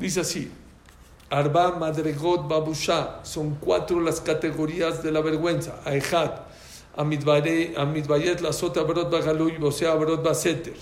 Dice 0.00 0.22
así, 0.22 0.50
Arba 1.34 1.72
Madregot 1.72 2.46
Babusha, 2.46 3.18
son 3.24 3.56
cuatro 3.56 4.00
las 4.00 4.20
categorías 4.20 5.02
de 5.02 5.10
la 5.10 5.20
vergüenza. 5.20 5.80
Aejat, 5.84 6.42
Amidbayet 6.96 8.40
la 8.40 8.52
sota 8.52 8.80
Abrot 8.80 9.10
Bagaluy, 9.10 9.58
Bosea 9.58 9.90
Abrot 9.90 10.22
Baseter. 10.22 10.76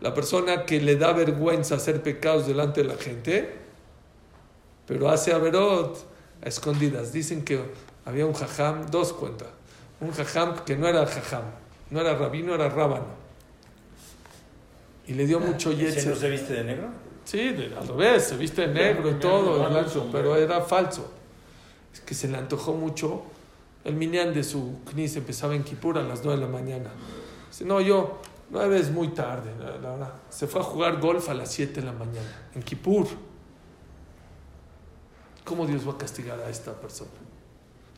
La 0.00 0.14
persona 0.14 0.64
que 0.64 0.80
le 0.80 0.94
da 0.94 1.12
vergüenza 1.12 1.74
hacer 1.74 2.04
pecados 2.04 2.46
delante 2.46 2.82
de 2.84 2.88
la 2.88 2.94
gente, 2.94 3.52
pero 4.86 5.10
hace 5.10 5.32
Averot 5.32 5.96
a 6.44 6.48
escondidas. 6.48 7.12
Dicen 7.12 7.44
que 7.44 7.58
había 8.04 8.26
un 8.26 8.34
jajam, 8.34 8.86
dos 8.92 9.12
cuentas. 9.12 9.48
Un 10.00 10.12
jajam 10.12 10.64
que 10.64 10.76
no 10.76 10.86
era 10.86 11.04
jajam, 11.04 11.46
no 11.90 12.00
era 12.00 12.14
rabino, 12.14 12.54
era 12.54 12.68
rábano. 12.68 13.24
Y 15.08 15.14
le 15.14 15.26
dio 15.26 15.40
mucho 15.40 15.72
¿Ese 15.72 15.80
yetzer. 15.80 16.06
no 16.06 16.14
se 16.14 16.30
viste 16.30 16.52
de 16.52 16.62
negro? 16.62 17.03
Sí, 17.24 17.38
de- 17.50 17.74
al 17.76 17.88
revés, 17.88 18.24
se 18.24 18.36
viste 18.36 18.66
de 18.66 18.74
negro 18.74 19.10
y 19.10 19.14
todo, 19.14 19.68
blanco, 19.68 20.06
pero 20.12 20.36
era 20.36 20.60
falso. 20.60 21.10
Es 21.92 22.00
que 22.00 22.14
se 22.14 22.28
le 22.28 22.36
antojó 22.36 22.72
mucho. 22.74 23.22
El 23.84 23.94
minyan 23.96 24.32
de 24.34 24.42
su 24.44 24.78
knis 24.90 25.16
empezaba 25.16 25.54
en 25.54 25.62
Kippur 25.62 25.98
a 25.98 26.02
las 26.02 26.24
9 26.24 26.40
de 26.40 26.46
la 26.46 26.52
mañana. 26.52 26.90
Dice, 27.50 27.64
no, 27.64 27.80
yo, 27.80 28.18
9 28.50 28.78
es 28.78 28.90
muy 28.90 29.08
tarde, 29.08 29.52
la, 29.58 29.76
la 29.78 29.90
verdad. 29.90 30.12
Se 30.30 30.46
fue 30.46 30.60
a 30.60 30.64
jugar 30.64 31.00
golf 31.00 31.28
a 31.28 31.34
las 31.34 31.50
7 31.52 31.80
de 31.80 31.86
la 31.86 31.92
mañana, 31.92 32.48
en 32.54 32.62
Kippur. 32.62 33.06
¿Cómo 35.44 35.66
Dios 35.66 35.86
va 35.86 35.92
a 35.92 35.98
castigar 35.98 36.40
a 36.40 36.48
esta 36.48 36.72
persona? 36.72 37.10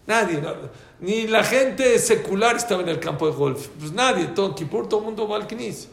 Nadie, 0.07 0.41
no, 0.41 0.53
ni 1.01 1.27
la 1.27 1.43
gente 1.43 1.99
secular 1.99 2.57
estaba 2.57 2.83
en 2.83 2.89
el 2.89 3.01
campo 3.01 3.27
de 3.29 3.33
golf. 3.35 3.69
Pues 3.79 3.93
nadie, 3.93 4.27
todo 4.29 4.47
en 4.47 4.55
Kippur, 4.55 4.89
todo 4.89 5.01
el 5.01 5.07
mundo 5.07 5.27
va 5.29 5.37
al 5.37 5.47
knis. 5.47 5.89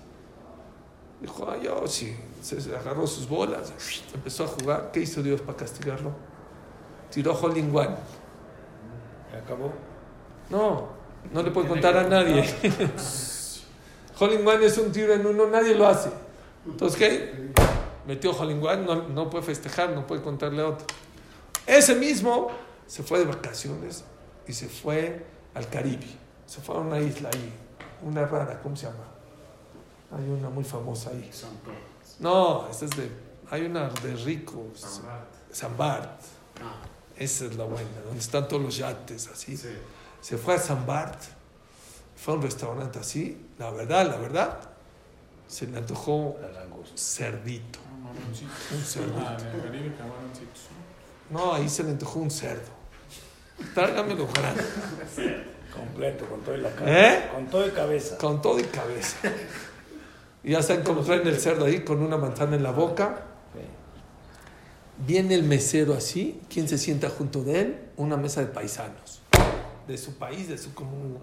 Dijo, 1.23 1.47
ah, 1.49 1.55
yo 1.57 1.87
sí. 1.87 2.13
Se 2.41 2.57
agarró 2.75 3.07
sus 3.07 3.29
bolas, 3.29 3.71
empezó 4.13 4.43
a 4.43 4.47
jugar. 4.47 4.91
¿Qué 4.91 4.99
hizo 4.99 5.23
Dios 5.23 5.39
para 5.39 5.57
castigarlo? 5.57 6.11
Tiró 7.09 7.33
Holding 7.33 7.73
One. 7.73 7.95
Acabó. 9.41 9.71
No, 10.49 10.89
no 11.31 11.41
le 11.41 11.49
puede 11.51 11.69
contar 11.69 11.95
a 11.95 12.03
nadie. 12.03 12.43
Holding 14.19 14.45
One 14.45 14.65
es 14.65 14.77
un 14.77 14.91
tiro 14.91 15.13
en 15.13 15.25
uno, 15.25 15.47
nadie 15.47 15.73
lo 15.75 15.87
hace. 15.87 16.09
Entonces, 16.65 16.99
¿qué? 16.99 17.53
Metió 18.05 18.31
Holding 18.31 18.61
One, 18.61 18.85
no, 18.85 19.07
no 19.07 19.29
puede 19.29 19.45
festejar, 19.45 19.91
no 19.91 20.05
puede 20.05 20.21
contarle 20.21 20.61
a 20.61 20.67
otro. 20.67 20.85
Ese 21.65 21.95
mismo 21.95 22.49
se 22.85 23.01
fue 23.01 23.19
de 23.19 23.25
vacaciones 23.25 24.03
y 24.45 24.51
se 24.51 24.67
fue 24.67 25.25
al 25.53 25.69
Caribe. 25.69 26.07
Se 26.45 26.59
fue 26.59 26.75
a 26.75 26.79
una 26.79 26.99
isla 26.99 27.29
ahí, 27.33 27.53
una 28.01 28.25
rara, 28.25 28.59
¿cómo 28.61 28.75
se 28.75 28.87
llama? 28.87 29.12
Hay 30.17 30.29
una 30.29 30.49
muy 30.49 30.63
famosa 30.63 31.09
ahí. 31.09 31.29
No, 32.19 32.67
esa 32.69 32.85
es 32.85 32.91
de. 32.91 33.09
Hay 33.49 33.65
una 33.65 33.89
de 33.89 34.15
ricos. 34.15 34.79
Sambat. 34.79 35.27
San 35.51 35.77
Bart. 35.77 36.21
Ah, 36.61 36.81
Esa 37.17 37.45
es 37.45 37.55
la 37.55 37.65
buena, 37.65 37.89
donde 38.05 38.19
están 38.19 38.47
todos 38.47 38.61
los 38.61 38.77
yates 38.77 39.27
así. 39.27 39.55
sí. 39.57 39.69
Se 40.21 40.37
fue 40.37 40.55
a 40.55 40.59
San 40.59 40.85
Bart. 40.85 41.19
Fue 42.15 42.33
a 42.33 42.37
un 42.37 42.43
restaurante 42.43 42.99
así. 42.99 43.45
La 43.59 43.69
verdad, 43.71 44.07
la 44.09 44.17
verdad. 44.17 44.59
se 45.47 45.67
le 45.67 45.77
antojó 45.77 46.37
langosta. 46.53 46.95
cerdito. 46.97 47.79
Un 48.71 48.81
cerdito. 48.83 49.17
Ah, 49.19 49.37
camaroncitos. 49.37 50.61
No, 51.29 51.53
ahí 51.53 51.67
se 51.69 51.83
le 51.83 51.91
antojó 51.91 52.19
un 52.19 52.31
cerdo. 52.31 52.71
Tráigamelo 53.73 54.27
grande. 54.27 54.63
Completo, 55.75 56.25
con 56.27 56.41
todo 56.41 56.55
y 56.55 56.61
la 56.61 56.71
cabeza. 56.71 57.13
¿Eh? 57.13 57.29
Con 57.33 57.47
todo 57.47 57.67
y 57.67 57.71
cabeza. 57.71 58.17
Con 58.17 58.41
todo 58.41 58.59
y 58.59 58.63
cabeza. 58.63 59.17
Y 60.43 60.51
ya 60.51 60.61
saben 60.61 60.83
cómo 60.83 61.01
traen 61.01 61.25
el 61.25 61.39
cerdo 61.39 61.65
ahí 61.65 61.81
con 61.81 62.01
una 62.01 62.17
manzana 62.17 62.55
en 62.55 62.63
la 62.63 62.71
boca. 62.71 63.21
Viene 65.05 65.35
el 65.35 65.43
mesero 65.43 65.93
así. 65.93 66.41
¿Quién 66.49 66.67
se 66.67 66.77
sienta 66.77 67.09
junto 67.09 67.43
de 67.43 67.61
él? 67.61 67.79
Una 67.97 68.17
mesa 68.17 68.41
de 68.41 68.47
paisanos. 68.47 69.21
De 69.87 69.97
su 69.97 70.15
país, 70.15 70.49
de 70.49 70.57
su 70.57 70.73
comunidad. 70.73 71.19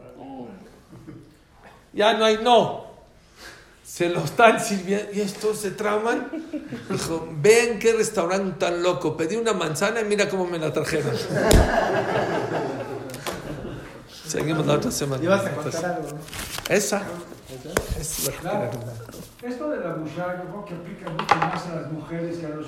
Ya 1.93 2.15
no 2.15 2.25
hay 2.25 2.39
no. 2.43 2.89
Se 3.85 4.09
lo 4.09 4.25
están 4.25 4.61
sirviendo. 4.61 5.13
Y 5.13 5.21
estos 5.21 5.59
se 5.59 5.73
traman. 5.73 6.31
Dijo, 6.91 7.29
ven 7.41 7.79
qué 7.79 7.93
restaurante 7.93 8.59
tan 8.59 8.83
loco. 8.83 9.17
Pedí 9.17 9.37
una 9.37 9.53
manzana 9.53 10.01
y 10.01 10.05
mira 10.05 10.29
cómo 10.29 10.47
me 10.47 10.59
la 10.59 10.73
trajeron. 10.73 11.15
Seguimos 14.27 14.67
la 14.67 14.75
otra 14.75 14.91
semana. 14.91 15.23
Ibas 15.23 15.45
a 15.45 15.51
contar 15.55 15.85
algo. 15.85 16.09
Esa 16.69 17.03
es 17.99 18.43
la 18.45 18.71
Esto 19.43 19.71
de 19.71 19.81
la 19.81 19.95
bushá, 19.95 20.43
creo 20.43 20.65
que 20.67 20.75
aplica 20.75 21.09
mucho 21.09 21.35
más 21.37 21.67
a 21.69 21.77
las 21.77 21.91
mujeres 21.91 22.37
que 22.37 22.47
a 22.47 22.51
los 22.51 22.67